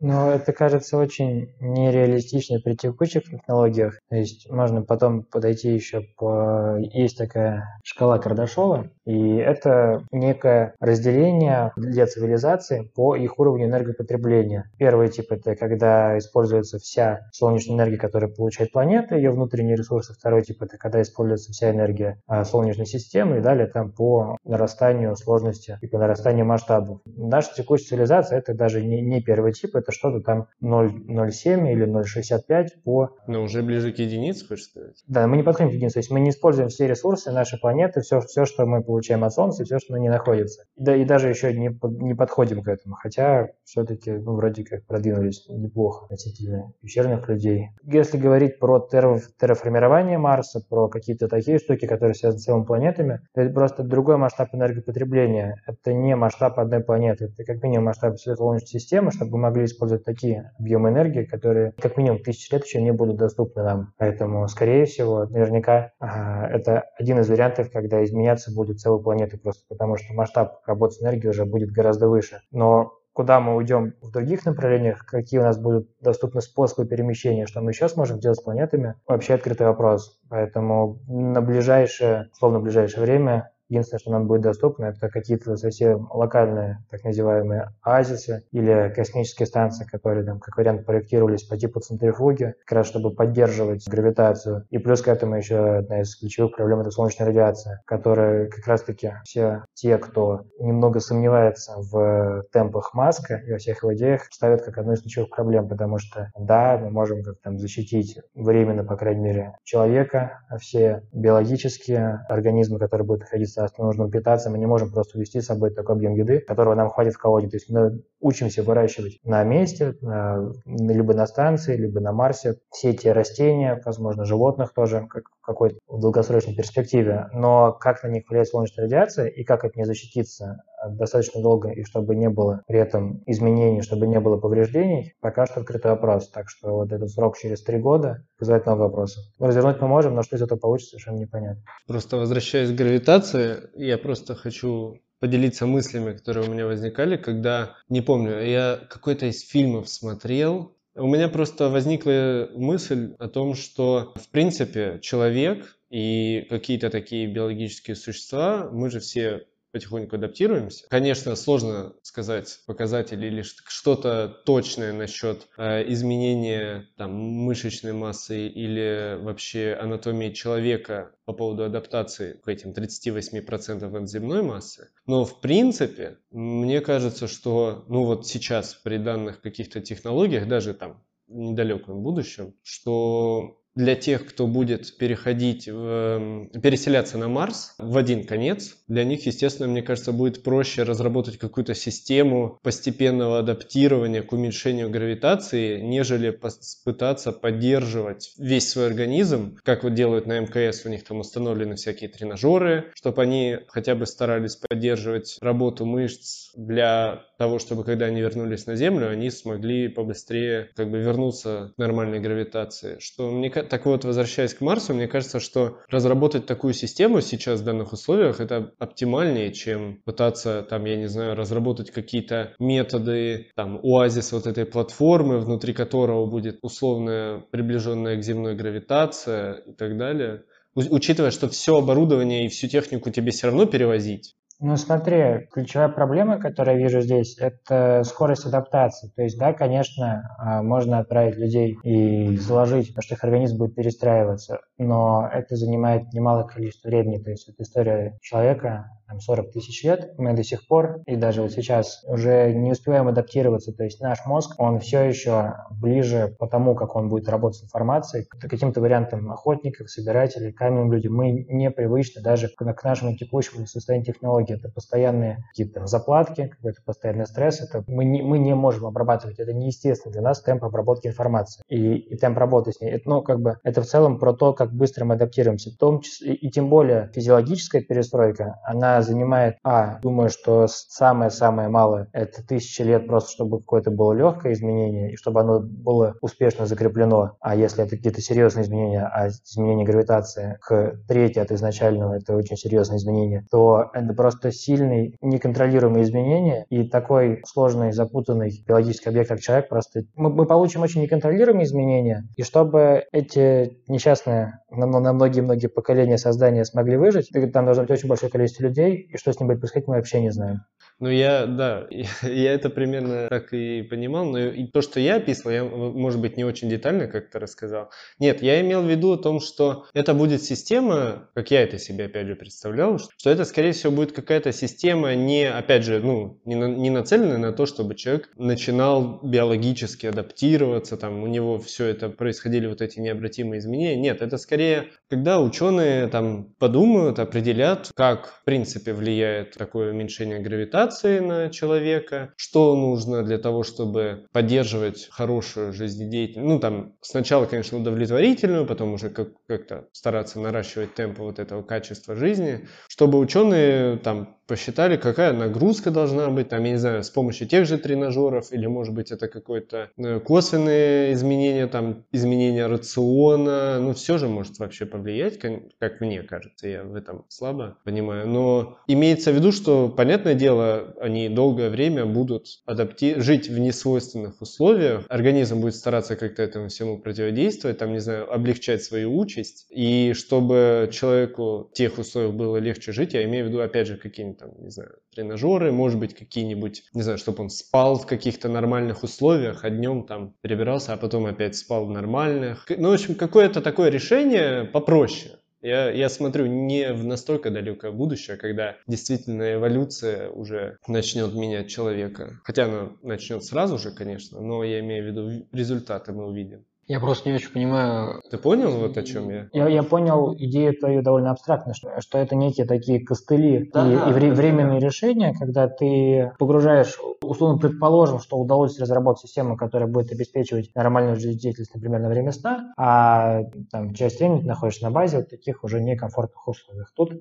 Но 0.00 0.30
это 0.30 0.52
кажется 0.52 0.96
очень 0.96 1.52
нереалистично 1.60 2.60
при 2.60 2.74
текущих 2.74 3.24
технологиях. 3.24 3.98
То 4.08 4.16
есть 4.16 4.48
можно 4.48 4.82
потом 4.82 5.24
подойти 5.24 5.74
еще 5.74 6.02
по... 6.16 6.76
Есть 6.78 7.18
такая 7.18 7.80
шкала 7.82 8.18
Кардашова, 8.18 8.90
и 9.08 9.36
это 9.36 10.04
некое 10.12 10.74
разделение 10.78 11.72
для 11.76 12.06
цивилизации 12.06 12.90
по 12.94 13.16
их 13.16 13.38
уровню 13.40 13.66
энергопотребления. 13.66 14.70
Первый 14.78 15.08
тип– 15.08 15.26
это 15.32 15.56
когда 15.56 16.16
используется 16.18 16.78
вся 16.78 17.28
солнечная 17.32 17.76
энергия, 17.76 17.98
которую 17.98 18.32
получает 18.32 18.70
планета, 18.70 19.16
ее 19.16 19.32
внутренние 19.32 19.76
ресурсы. 19.76 20.14
Второй 20.14 20.42
тип– 20.42 20.58
это 20.62 20.78
когда 20.78 21.02
используется 21.02 21.50
вся 21.52 21.70
энергия 21.70 22.22
а, 22.28 22.44
Солнечной 22.44 22.86
системы, 22.86 23.38
и 23.38 23.40
далее 23.40 23.66
там 23.66 23.90
по 23.90 24.36
нарастанию 24.44 25.16
сложности 25.16 25.78
и 25.80 25.88
по 25.88 25.98
нарастанию 25.98 26.46
масштабов. 26.46 27.00
Наша 27.04 27.52
текущая 27.56 27.88
цивилизация– 27.88 28.38
это 28.40 28.54
даже 28.54 28.84
не, 28.84 29.00
не 29.00 29.20
первый 29.20 29.52
тип, 29.52 29.74
это 29.74 29.88
это 29.88 29.92
что-то 29.92 30.20
там 30.20 30.46
0,07 30.62 31.72
или 31.72 31.86
0,65 31.86 32.66
по... 32.84 33.16
Но 33.26 33.42
уже 33.42 33.62
ближе 33.62 33.92
к 33.92 33.98
единице, 33.98 34.46
хочешь 34.46 34.66
сказать? 34.66 35.02
Да, 35.06 35.26
мы 35.26 35.38
не 35.38 35.42
подходим 35.42 35.70
к 35.70 35.74
единице, 35.74 35.94
то 35.94 36.00
есть 36.00 36.10
мы 36.10 36.20
не 36.20 36.30
используем 36.30 36.68
все 36.68 36.86
ресурсы 36.86 37.32
нашей 37.32 37.58
планеты, 37.58 38.02
все, 38.02 38.20
все 38.20 38.44
что 38.44 38.66
мы 38.66 38.82
получаем 38.82 38.97
от 39.00 39.32
Солнца, 39.32 39.64
все, 39.64 39.78
что 39.78 39.92
на 39.92 39.98
ней 39.98 40.08
находится. 40.08 40.64
Да, 40.76 40.94
и 40.94 41.04
даже 41.04 41.28
еще 41.28 41.52
не, 41.52 41.76
не 42.02 42.14
подходим 42.14 42.62
к 42.62 42.68
этому, 42.68 42.94
хотя 42.94 43.48
все-таки 43.64 44.12
ну, 44.12 44.34
вроде 44.34 44.64
как 44.64 44.84
продвинулись 44.86 45.46
неплохо 45.48 46.04
относительно 46.04 46.72
пещерных 46.82 47.28
людей. 47.28 47.70
Если 47.82 48.18
говорить 48.18 48.58
про 48.58 48.80
терр, 48.80 49.20
терраформирование 49.40 50.18
Марса, 50.18 50.60
про 50.68 50.88
какие-то 50.88 51.28
такие 51.28 51.58
штуки, 51.58 51.86
которые 51.86 52.14
связаны 52.14 52.40
с 52.40 52.44
целыми 52.44 52.64
планетами, 52.64 53.20
то 53.34 53.40
это 53.40 53.52
просто 53.52 53.82
другой 53.82 54.16
масштаб 54.16 54.54
энергопотребления. 54.54 55.62
Это 55.66 55.92
не 55.92 56.16
масштаб 56.16 56.58
одной 56.58 56.80
планеты, 56.80 57.26
это 57.26 57.44
как 57.44 57.62
минимум 57.62 57.86
масштаб 57.86 58.18
Солнечной 58.18 58.66
системы, 58.66 59.10
чтобы 59.10 59.32
мы 59.32 59.38
могли 59.38 59.64
использовать 59.64 60.04
такие 60.04 60.52
объемы 60.58 60.90
энергии, 60.90 61.24
которые 61.24 61.72
как 61.80 61.96
минимум 61.96 62.22
тысячи 62.22 62.52
лет 62.52 62.64
еще 62.64 62.82
не 62.82 62.92
будут 62.92 63.16
доступны 63.16 63.62
нам. 63.62 63.92
Поэтому, 63.98 64.46
скорее 64.48 64.84
всего, 64.84 65.26
наверняка 65.26 65.92
это 66.00 66.84
один 66.98 67.20
из 67.20 67.28
вариантов, 67.28 67.70
когда 67.72 68.02
изменяться 68.04 68.52
будет 68.54 68.80
целая 68.88 69.02
планета 69.02 69.38
просто 69.38 69.64
потому, 69.68 69.96
что 69.96 70.14
масштаб 70.14 70.60
работы 70.66 70.94
с 70.94 71.02
энергией 71.02 71.30
уже 71.30 71.44
будет 71.44 71.70
гораздо 71.70 72.08
выше. 72.08 72.40
Но 72.50 72.94
куда 73.12 73.38
мы 73.40 73.54
уйдем 73.56 73.94
в 74.00 74.10
других 74.10 74.46
направлениях, 74.46 75.04
какие 75.04 75.40
у 75.40 75.42
нас 75.42 75.58
будут 75.58 75.88
доступны 76.00 76.40
способы 76.40 76.88
перемещения, 76.88 77.46
что 77.46 77.60
мы 77.60 77.72
еще 77.72 77.88
сможем 77.88 78.18
делать 78.18 78.38
с 78.38 78.42
планетами, 78.42 78.94
вообще 79.06 79.34
открытый 79.34 79.66
вопрос. 79.66 80.18
Поэтому 80.30 81.00
на 81.06 81.42
ближайшее, 81.42 82.30
словно 82.32 82.60
ближайшее 82.60 83.02
время 83.02 83.50
Единственное, 83.68 84.00
что 84.00 84.10
нам 84.10 84.26
будет 84.26 84.42
доступно, 84.42 84.86
это 84.86 85.08
какие-то 85.08 85.56
совсем 85.56 86.08
локальные, 86.10 86.78
так 86.90 87.04
называемые 87.04 87.68
оазисы 87.82 88.44
или 88.50 88.92
космические 88.94 89.46
станции, 89.46 89.84
которые, 89.84 90.24
там, 90.24 90.40
как 90.40 90.56
вариант, 90.56 90.86
проектировались 90.86 91.44
по 91.44 91.56
типу 91.58 91.80
центрифуги, 91.80 92.54
как 92.64 92.72
раз 92.72 92.86
чтобы 92.86 93.14
поддерживать 93.14 93.86
гравитацию. 93.86 94.64
И 94.70 94.78
плюс 94.78 95.02
к 95.02 95.08
этому 95.08 95.36
еще 95.36 95.58
одна 95.78 96.00
из 96.00 96.16
ключевых 96.16 96.56
проблем– 96.56 96.80
это 96.80 96.90
солнечная 96.90 97.28
радиация, 97.28 97.82
которая 97.84 98.48
как 98.48 98.66
раз-таки 98.66 99.12
все 99.24 99.64
те, 99.74 99.98
кто 99.98 100.46
немного 100.58 101.00
сомневается 101.00 101.74
в 101.76 102.44
темпах 102.52 102.94
Маска 102.94 103.42
и 103.46 103.52
во 103.52 103.58
всех 103.58 103.82
его 103.82 103.94
идеях, 103.94 104.22
ставят 104.30 104.62
как 104.62 104.78
одну 104.78 104.92
из 104.92 105.02
ключевых 105.02 105.30
проблем, 105.30 105.68
потому 105.68 105.98
что, 105.98 106.30
да, 106.38 106.78
мы 106.78 106.90
можем 106.90 107.22
как 107.22 107.38
там 107.42 107.58
защитить 107.58 108.18
временно, 108.34 108.84
по 108.84 108.96
крайней 108.96 109.22
мере, 109.22 109.52
человека, 109.64 110.40
а 110.48 110.56
все 110.56 111.02
биологические 111.12 112.24
организмы, 112.28 112.78
которые 112.78 113.06
будут 113.06 113.22
находиться 113.22 113.57
естественно, 113.62 113.86
нужно 113.86 114.10
питаться, 114.10 114.50
мы 114.50 114.58
не 114.58 114.66
можем 114.66 114.90
просто 114.90 115.18
вести 115.18 115.40
с 115.40 115.46
собой 115.46 115.70
такой 115.70 115.96
объем 115.96 116.14
еды, 116.14 116.40
которого 116.40 116.74
нам 116.74 116.90
хватит 116.90 117.14
в 117.14 117.18
колоде. 117.18 117.48
То 117.48 117.56
есть 117.56 117.68
мы 117.68 118.02
учимся 118.20 118.62
выращивать 118.62 119.20
на 119.24 119.44
месте, 119.44 119.94
на, 120.00 120.52
либо 120.66 121.14
на 121.14 121.26
станции, 121.26 121.76
либо 121.76 122.00
на 122.00 122.12
Марсе 122.12 122.56
все 122.70 122.90
эти 122.90 123.08
растения, 123.08 123.80
возможно, 123.84 124.24
животных 124.24 124.72
тоже, 124.74 125.06
как 125.08 125.24
в 125.40 125.46
какой-то 125.46 125.76
долгосрочной 125.88 126.54
перспективе. 126.54 127.28
Но 127.32 127.72
как 127.72 128.02
на 128.02 128.08
них 128.08 128.24
влияет 128.28 128.48
солнечная 128.48 128.86
радиация 128.86 129.26
и 129.26 129.44
как 129.44 129.64
от 129.64 129.76
нее 129.76 129.86
защититься 129.86 130.62
достаточно 130.90 131.42
долго, 131.42 131.70
и 131.70 131.84
чтобы 131.84 132.14
не 132.14 132.28
было 132.28 132.62
при 132.66 132.78
этом 132.78 133.22
изменений, 133.26 133.82
чтобы 133.82 134.06
не 134.06 134.20
было 134.20 134.36
повреждений, 134.36 135.14
пока 135.20 135.46
что 135.46 135.60
открытый 135.60 135.90
вопрос. 135.90 136.30
Так 136.30 136.48
что 136.48 136.74
вот 136.74 136.92
этот 136.92 137.10
срок 137.10 137.36
через 137.36 137.62
три 137.62 137.78
года 137.78 138.24
вызывает 138.38 138.66
много 138.66 138.82
вопросов. 138.82 139.24
Развернуть 139.38 139.80
мы 139.80 139.88
можем, 139.88 140.14
но 140.14 140.22
что 140.22 140.36
из 140.36 140.42
этого 140.42 140.58
получится, 140.58 140.92
совершенно 140.92 141.18
непонятно. 141.18 141.62
Просто 141.86 142.16
возвращаясь 142.16 142.70
к 142.70 142.76
гравитации, 142.76 143.56
я 143.74 143.98
просто 143.98 144.34
хочу 144.34 144.98
поделиться 145.20 145.66
мыслями, 145.66 146.16
которые 146.16 146.48
у 146.48 146.52
меня 146.52 146.66
возникали, 146.66 147.16
когда, 147.16 147.76
не 147.88 148.00
помню, 148.00 148.40
я 148.40 148.80
какой-то 148.88 149.26
из 149.26 149.42
фильмов 149.42 149.88
смотрел, 149.88 150.76
у 150.94 151.06
меня 151.06 151.28
просто 151.28 151.68
возникла 151.68 152.48
мысль 152.54 153.14
о 153.18 153.28
том, 153.28 153.54
что, 153.54 154.14
в 154.16 154.28
принципе, 154.30 154.98
человек 155.00 155.78
и 155.90 156.46
какие-то 156.50 156.90
такие 156.90 157.26
биологические 157.26 157.96
существа, 157.96 158.68
мы 158.72 158.90
же 158.90 159.00
все 159.00 159.46
потихоньку 159.72 160.16
адаптируемся. 160.16 160.86
Конечно, 160.88 161.36
сложно 161.36 161.94
сказать 162.02 162.60
показатели 162.66 163.26
или 163.26 163.42
что-то 163.42 164.28
точное 164.44 164.92
насчет 164.92 165.46
э, 165.56 165.90
изменения 165.92 166.88
там, 166.96 167.12
мышечной 167.12 167.92
массы 167.92 168.48
или 168.48 169.18
вообще 169.20 169.76
анатомии 169.80 170.30
человека 170.30 171.12
по 171.24 171.32
поводу 171.32 171.64
адаптации 171.64 172.34
к 172.34 172.48
этим 172.48 172.70
38% 172.70 174.02
от 174.02 174.08
земной 174.08 174.42
массы. 174.42 174.88
Но 175.06 175.24
в 175.24 175.40
принципе, 175.40 176.18
мне 176.30 176.80
кажется, 176.80 177.28
что 177.28 177.84
ну 177.88 178.04
вот 178.04 178.26
сейчас 178.26 178.74
при 178.74 178.96
данных 178.96 179.40
каких-то 179.40 179.80
технологиях, 179.80 180.48
даже 180.48 180.74
там 180.74 181.04
недалеком 181.28 182.02
будущем, 182.02 182.54
что 182.62 183.60
для 183.78 183.94
тех, 183.94 184.26
кто 184.26 184.48
будет 184.48 184.98
переходить, 184.98 185.68
в, 185.68 186.48
переселяться 186.60 187.16
на 187.16 187.28
Марс 187.28 187.74
в 187.78 187.96
один 187.96 188.26
конец, 188.26 188.76
для 188.88 189.04
них, 189.04 189.24
естественно, 189.24 189.68
мне 189.68 189.82
кажется, 189.82 190.10
будет 190.10 190.42
проще 190.42 190.82
разработать 190.82 191.38
какую-то 191.38 191.76
систему 191.76 192.58
постепенного 192.64 193.38
адаптирования 193.38 194.22
к 194.22 194.32
уменьшению 194.32 194.90
гравитации, 194.90 195.80
нежели 195.80 196.36
пытаться 196.84 197.30
поддерживать 197.30 198.32
весь 198.36 198.68
свой 198.68 198.86
организм, 198.86 199.56
как 199.62 199.84
вот 199.84 199.94
делают 199.94 200.26
на 200.26 200.40
МКС, 200.40 200.84
у 200.84 200.88
них 200.88 201.04
там 201.04 201.20
установлены 201.20 201.76
всякие 201.76 202.10
тренажеры, 202.10 202.90
чтобы 202.94 203.22
они 203.22 203.58
хотя 203.68 203.94
бы 203.94 204.06
старались 204.06 204.56
поддерживать 204.56 205.38
работу 205.40 205.86
мышц 205.86 206.47
для 206.58 207.22
того, 207.38 207.60
чтобы 207.60 207.84
когда 207.84 208.06
они 208.06 208.20
вернулись 208.20 208.66
на 208.66 208.74
Землю, 208.74 209.08
они 209.08 209.30
смогли 209.30 209.86
побыстрее 209.86 210.70
как 210.74 210.90
бы 210.90 210.98
вернуться 210.98 211.72
к 211.76 211.78
нормальной 211.78 212.18
гравитации. 212.18 212.98
Что 212.98 213.30
мне 213.30 213.48
так 213.48 213.86
вот, 213.86 214.04
возвращаясь 214.04 214.54
к 214.54 214.60
Марсу, 214.60 214.92
мне 214.92 215.06
кажется, 215.06 215.38
что 215.38 215.78
разработать 215.88 216.46
такую 216.46 216.74
систему 216.74 217.20
сейчас 217.20 217.60
в 217.60 217.64
данных 217.64 217.92
условиях 217.92 218.40
это 218.40 218.72
оптимальнее, 218.80 219.52
чем 219.52 220.02
пытаться, 220.04 220.66
там, 220.68 220.84
я 220.84 220.96
не 220.96 221.06
знаю, 221.06 221.36
разработать 221.36 221.92
какие-то 221.92 222.54
методы, 222.58 223.52
там, 223.54 223.78
оазис 223.84 224.32
вот 224.32 224.48
этой 224.48 224.66
платформы, 224.66 225.38
внутри 225.38 225.72
которого 225.72 226.26
будет 226.26 226.58
условная 226.62 227.38
приближенная 227.38 228.16
к 228.16 228.24
земной 228.24 228.56
гравитация 228.56 229.54
и 229.64 229.72
так 229.74 229.96
далее. 229.96 230.42
Учитывая, 230.74 231.30
что 231.30 231.48
все 231.48 231.78
оборудование 231.78 232.46
и 232.46 232.48
всю 232.48 232.66
технику 232.66 233.10
тебе 233.10 233.30
все 233.30 233.46
равно 233.46 233.64
перевозить, 233.66 234.34
ну, 234.60 234.76
смотри, 234.76 235.46
ключевая 235.52 235.88
проблема, 235.88 236.38
которую 236.38 236.78
я 236.78 236.82
вижу 236.82 237.00
здесь, 237.00 237.38
это 237.38 238.02
скорость 238.04 238.44
адаптации. 238.44 239.12
То 239.14 239.22
есть, 239.22 239.38
да, 239.38 239.52
конечно, 239.52 240.34
а, 240.38 240.62
можно 240.62 240.98
отправить 240.98 241.36
людей 241.36 241.78
и 241.84 242.36
заложить, 242.36 242.92
что 242.98 243.14
их 243.14 243.22
организм 243.22 243.58
будет 243.58 243.76
перестраиваться, 243.76 244.58
но 244.76 245.28
это 245.32 245.54
занимает 245.54 246.12
немалое 246.12 246.44
количество 246.44 246.88
времени. 246.88 247.22
То 247.22 247.30
есть, 247.30 247.48
это 247.48 247.62
история 247.62 248.18
человека, 248.20 248.90
там, 249.08 249.20
40 249.20 249.52
тысяч 249.52 249.82
лет, 249.84 250.14
мы 250.18 250.34
до 250.34 250.44
сих 250.44 250.66
пор, 250.66 251.00
и 251.06 251.16
даже 251.16 251.42
вот 251.42 251.52
сейчас, 251.52 252.04
уже 252.04 252.52
не 252.52 252.72
успеваем 252.72 253.08
адаптироваться. 253.08 253.72
То 253.72 253.84
есть 253.84 254.00
наш 254.00 254.24
мозг, 254.26 254.54
он 254.58 254.80
все 254.80 255.04
еще 255.04 255.54
ближе 255.70 256.36
по 256.38 256.46
тому, 256.46 256.74
как 256.74 256.94
он 256.94 257.08
будет 257.08 257.28
работать 257.28 257.60
с 257.60 257.64
информацией, 257.64 258.24
к 258.24 258.38
каким-то 258.38 258.80
вариантам 258.80 259.32
охотников, 259.32 259.90
собирателей, 259.90 260.52
каменным 260.52 260.92
людям. 260.92 261.14
Мы 261.14 261.46
не 261.48 261.70
привычны 261.70 262.22
даже 262.22 262.48
к, 262.48 262.56
к 262.58 262.84
нашему 262.84 263.16
текущему 263.16 263.66
состоянию 263.66 264.06
технологий. 264.06 264.54
Это 264.54 264.68
постоянные 264.68 265.44
какие-то 265.48 265.86
заплатки, 265.86 266.48
какой-то 266.48 266.82
постоянный 266.84 267.26
стресс. 267.26 267.60
Это 267.60 267.84
мы 267.86 268.04
не, 268.04 268.22
мы 268.22 268.38
не 268.38 268.54
можем 268.54 268.86
обрабатывать. 268.86 269.38
Это 269.38 269.52
неестественно 269.54 270.12
для 270.12 270.22
нас 270.22 270.42
темп 270.42 270.64
обработки 270.64 271.06
информации 271.06 271.62
и, 271.68 271.94
и 271.96 272.16
темп 272.16 272.38
работы 272.38 272.72
с 272.72 272.80
ней. 272.80 272.90
Это, 272.90 273.08
ну, 273.08 273.22
как 273.22 273.40
бы, 273.40 273.56
это 273.64 273.80
в 273.80 273.86
целом 273.86 274.18
про 274.18 274.34
то, 274.34 274.52
как 274.52 274.72
быстро 274.72 275.04
мы 275.06 275.14
адаптируемся. 275.14 275.70
В 275.70 275.76
том 275.76 276.00
числе, 276.00 276.34
и 276.34 276.50
тем 276.50 276.68
более 276.68 277.10
физиологическая 277.14 277.80
перестройка, 277.80 278.60
она 278.64 278.97
занимает, 279.02 279.56
а, 279.64 279.98
думаю, 280.00 280.30
что 280.30 280.66
самое-самое 280.68 281.68
малое– 281.68 282.08
это 282.12 282.46
тысячи 282.46 282.82
лет 282.82 283.06
просто, 283.06 283.32
чтобы 283.32 283.58
какое-то 283.58 283.90
было 283.90 284.12
легкое 284.12 284.52
изменение, 284.52 285.12
и 285.12 285.16
чтобы 285.16 285.40
оно 285.40 285.60
было 285.60 286.16
успешно 286.20 286.66
закреплено. 286.66 287.36
А 287.40 287.54
если 287.54 287.84
это 287.84 287.96
какие-то 287.96 288.20
серьезные 288.20 288.64
изменения, 288.64 289.08
а 289.12 289.28
изменение 289.28 289.86
гравитации 289.86 290.58
к 290.60 291.00
трети 291.08 291.38
от 291.38 291.52
изначального– 291.52 292.14
это 292.16 292.34
очень 292.34 292.56
серьезное 292.56 292.98
изменение, 292.98 293.44
то 293.50 293.90
это 293.92 294.12
просто 294.14 294.52
сильный, 294.52 295.16
неконтролируемый 295.20 296.02
изменения, 296.02 296.66
и 296.70 296.88
такой 296.88 297.42
сложный, 297.46 297.92
запутанный 297.92 298.50
биологический 298.66 299.10
объект, 299.10 299.28
как 299.28 299.40
человек, 299.40 299.68
просто 299.68 300.02
мы, 300.14 300.30
мы 300.30 300.46
получим 300.46 300.82
очень 300.82 301.02
неконтролируемые 301.02 301.64
изменения, 301.64 302.28
и 302.36 302.42
чтобы 302.42 303.04
эти 303.12 303.78
несчастные 303.88 304.60
на 304.70 304.86
многие-многие 304.86 305.68
поколения 305.68 306.18
создания 306.18 306.64
смогли 306.64 306.96
выжить, 306.96 307.30
там 307.52 307.64
должно 307.64 307.84
быть 307.84 307.92
очень 307.92 308.08
большое 308.08 308.30
количество 308.30 308.64
людей, 308.64 308.87
людей, 308.88 309.08
и 309.12 309.16
что 309.16 309.32
с 309.32 309.38
ним 309.40 309.48
будет 309.48 309.60
происходить, 309.60 309.88
мы 309.88 309.96
вообще 309.96 310.20
не 310.20 310.30
знаем. 310.30 310.62
Ну, 311.00 311.08
я, 311.08 311.46
да, 311.46 311.86
я 312.22 312.52
это 312.52 312.70
примерно 312.70 313.28
так 313.28 313.52
и 313.52 313.82
понимал, 313.82 314.24
но 314.24 314.38
и 314.38 314.66
то, 314.66 314.82
что 314.82 314.98
я 314.98 315.16
описывал, 315.16 315.52
я, 315.52 315.64
может 315.64 316.20
быть, 316.20 316.36
не 316.36 316.44
очень 316.44 316.68
детально 316.68 317.06
как-то 317.06 317.38
рассказал. 317.38 317.90
Нет, 318.18 318.42
я 318.42 318.60
имел 318.60 318.82
в 318.82 318.90
виду 318.90 319.12
о 319.12 319.16
том, 319.16 319.40
что 319.40 319.86
это 319.94 320.12
будет 320.14 320.42
система, 320.42 321.28
как 321.34 321.50
я 321.52 321.62
это 321.62 321.78
себе, 321.78 322.06
опять 322.06 322.26
же, 322.26 322.34
представлял, 322.34 322.98
что 322.98 323.30
это, 323.30 323.44
скорее 323.44 323.72
всего, 323.72 323.92
будет 323.92 324.12
какая-то 324.12 324.52
система 324.52 325.14
не, 325.14 325.48
опять 325.48 325.84
же, 325.84 326.00
ну, 326.00 326.40
не, 326.44 326.56
на, 326.56 326.66
не 326.66 326.90
нацеленная 326.90 327.38
на 327.38 327.52
то, 327.52 327.66
чтобы 327.66 327.94
человек 327.94 328.30
начинал 328.36 329.20
биологически 329.22 330.06
адаптироваться, 330.06 330.96
там, 330.96 331.22
у 331.22 331.28
него 331.28 331.58
все 331.58 331.86
это 331.86 332.08
происходили 332.08 332.66
вот 332.66 332.82
эти 332.82 332.98
необратимые 332.98 333.60
изменения. 333.60 333.96
Нет, 333.96 334.20
это 334.20 334.36
скорее, 334.36 334.88
когда 335.08 335.40
ученые 335.40 336.08
там 336.08 336.54
подумают, 336.58 337.20
определят, 337.20 337.90
как, 337.94 338.26
в 338.28 338.44
принципе, 338.44 338.92
влияет 338.92 339.52
такое 339.52 339.92
уменьшение 339.92 340.40
гравитации, 340.40 340.87
ориентации 340.88 341.18
на 341.20 341.50
человека, 341.50 342.32
что 342.36 342.74
нужно 342.76 343.22
для 343.22 343.38
того, 343.38 343.62
чтобы 343.62 344.26
поддерживать 344.32 345.08
хорошую 345.10 345.72
жизнедеятельность. 345.72 346.48
Ну, 346.48 346.60
там, 346.60 346.94
сначала, 347.00 347.46
конечно, 347.46 347.78
удовлетворительную, 347.78 348.66
потом 348.66 348.94
уже 348.94 349.10
как- 349.10 349.32
как-то 349.46 349.88
стараться 349.92 350.40
наращивать 350.40 350.94
темпы 350.94 351.22
вот 351.22 351.38
этого 351.38 351.62
качества 351.62 352.14
жизни, 352.16 352.68
чтобы 352.88 353.18
ученые 353.18 353.98
там 353.98 354.37
посчитали, 354.48 354.96
какая 354.96 355.32
нагрузка 355.34 355.90
должна 355.90 356.30
быть, 356.30 356.48
там, 356.48 356.64
я 356.64 356.72
не 356.72 356.78
знаю, 356.78 357.04
с 357.04 357.10
помощью 357.10 357.46
тех 357.46 357.66
же 357.66 357.76
тренажеров, 357.76 358.50
или, 358.50 358.66
может 358.66 358.94
быть, 358.94 359.12
это 359.12 359.28
какое-то 359.28 359.90
э, 359.98 360.20
косвенное 360.20 361.12
изменение, 361.12 361.66
там, 361.66 362.04
изменение 362.12 362.66
рациона, 362.66 363.78
ну, 363.78 363.92
все 363.92 364.16
же 364.16 364.26
может 364.26 364.58
вообще 364.58 364.86
повлиять, 364.86 365.38
как 365.38 366.00
мне 366.00 366.22
кажется, 366.22 366.66
я 366.66 366.82
в 366.82 366.94
этом 366.94 367.26
слабо 367.28 367.76
понимаю, 367.84 368.26
но 368.26 368.78
имеется 368.86 369.32
в 369.32 369.34
виду, 369.34 369.52
что, 369.52 369.90
понятное 369.90 370.34
дело, 370.34 370.94
они 370.98 371.28
долгое 371.28 371.68
время 371.68 372.06
будут 372.06 372.46
адапти... 372.64 373.20
жить 373.20 373.48
в 373.48 373.58
несвойственных 373.58 374.40
условиях, 374.40 375.04
организм 375.10 375.60
будет 375.60 375.74
стараться 375.74 376.16
как-то 376.16 376.42
этому 376.42 376.68
всему 376.68 376.98
противодействовать, 376.98 377.76
там, 377.76 377.92
не 377.92 378.00
знаю, 378.00 378.32
облегчать 378.32 378.82
свою 378.82 379.14
участь, 379.14 379.66
и 379.68 380.14
чтобы 380.14 380.88
человеку 380.90 381.68
в 381.70 381.74
тех 381.74 381.98
условиях 381.98 382.32
было 382.32 382.56
легче 382.56 382.92
жить, 382.92 383.12
я 383.12 383.24
имею 383.24 383.44
в 383.44 383.48
виду, 383.48 383.60
опять 383.60 383.86
же, 383.86 383.98
какие-нибудь 383.98 384.37
там, 384.38 384.50
не 384.58 384.70
знаю, 384.70 384.96
тренажеры, 385.14 385.72
может 385.72 385.98
быть, 385.98 386.14
какие-нибудь, 386.14 386.84
не 386.94 387.02
знаю, 387.02 387.18
чтобы 387.18 387.42
он 387.42 387.50
спал 387.50 387.98
в 387.98 388.06
каких-то 388.06 388.48
нормальных 388.48 389.02
условиях, 389.02 389.64
а 389.64 389.70
днем 389.70 390.06
там 390.06 390.34
перебирался, 390.40 390.92
а 390.94 390.96
потом 390.96 391.26
опять 391.26 391.56
спал 391.56 391.86
в 391.86 391.90
нормальных. 391.90 392.66
Ну, 392.68 392.90
в 392.90 392.94
общем, 392.94 393.14
какое-то 393.14 393.60
такое 393.60 393.90
решение 393.90 394.64
попроще. 394.64 395.38
Я, 395.60 395.90
я 395.90 396.08
смотрю 396.08 396.46
не 396.46 396.92
в 396.92 397.04
настолько 397.04 397.50
далекое 397.50 397.90
будущее, 397.90 398.36
когда 398.36 398.76
действительно 398.86 399.54
эволюция 399.54 400.30
уже 400.30 400.78
начнет 400.86 401.34
менять 401.34 401.68
человека. 401.68 402.40
Хотя 402.44 402.66
она 402.66 402.92
начнет 403.02 403.44
сразу 403.44 403.76
же, 403.76 403.90
конечно, 403.90 404.40
но 404.40 404.62
я 404.62 404.78
имею 404.80 405.04
в 405.04 405.06
виду 405.08 405.48
результаты 405.52 406.12
мы 406.12 406.26
увидим. 406.26 406.64
Я 406.88 407.00
просто 407.00 407.28
не 407.28 407.34
очень 407.36 407.52
понимаю. 407.52 408.22
Ты 408.30 408.38
понял 408.38 408.70
вот 408.70 408.96
о 408.96 409.02
чем 409.02 409.28
я? 409.28 409.48
Я, 409.52 409.68
я 409.68 409.82
понял 409.82 410.34
идею 410.34 410.74
твою 410.74 411.02
довольно 411.02 411.30
абстрактно, 411.30 411.74
что, 411.74 412.00
что 412.00 412.16
это 412.16 412.34
некие 412.34 412.66
такие 412.66 413.04
костыли 413.04 413.70
Да, 413.72 413.86
и, 413.86 413.94
да, 413.94 414.08
и 414.08 414.12
вре- 414.14 414.30
да. 414.30 414.34
временные 414.34 414.80
решения, 414.80 415.34
когда 415.38 415.68
ты 415.68 416.32
погружаешь, 416.38 416.98
условно 417.22 417.58
предположим, 417.58 418.20
что 418.20 418.38
удалось 418.38 418.80
разработать 418.80 419.20
систему, 419.22 419.58
которая 419.58 419.88
будет 419.88 420.12
обеспечивать 420.12 420.74
нормальную 420.74 421.16
жизнедеятельность, 421.16 421.74
например, 421.74 422.00
на 422.00 422.08
время 422.08 422.32
сна, 422.32 422.72
а 422.78 423.42
там, 423.70 423.92
часть 423.92 424.18
времени 424.18 424.40
ты 424.40 424.46
находишься 424.46 424.84
на 424.84 424.90
базе 424.90 425.18
вот 425.18 425.28
таких 425.28 425.64
уже 425.64 425.82
некомфортных 425.82 426.48
условиях. 426.48 426.90
Тут 426.96 427.12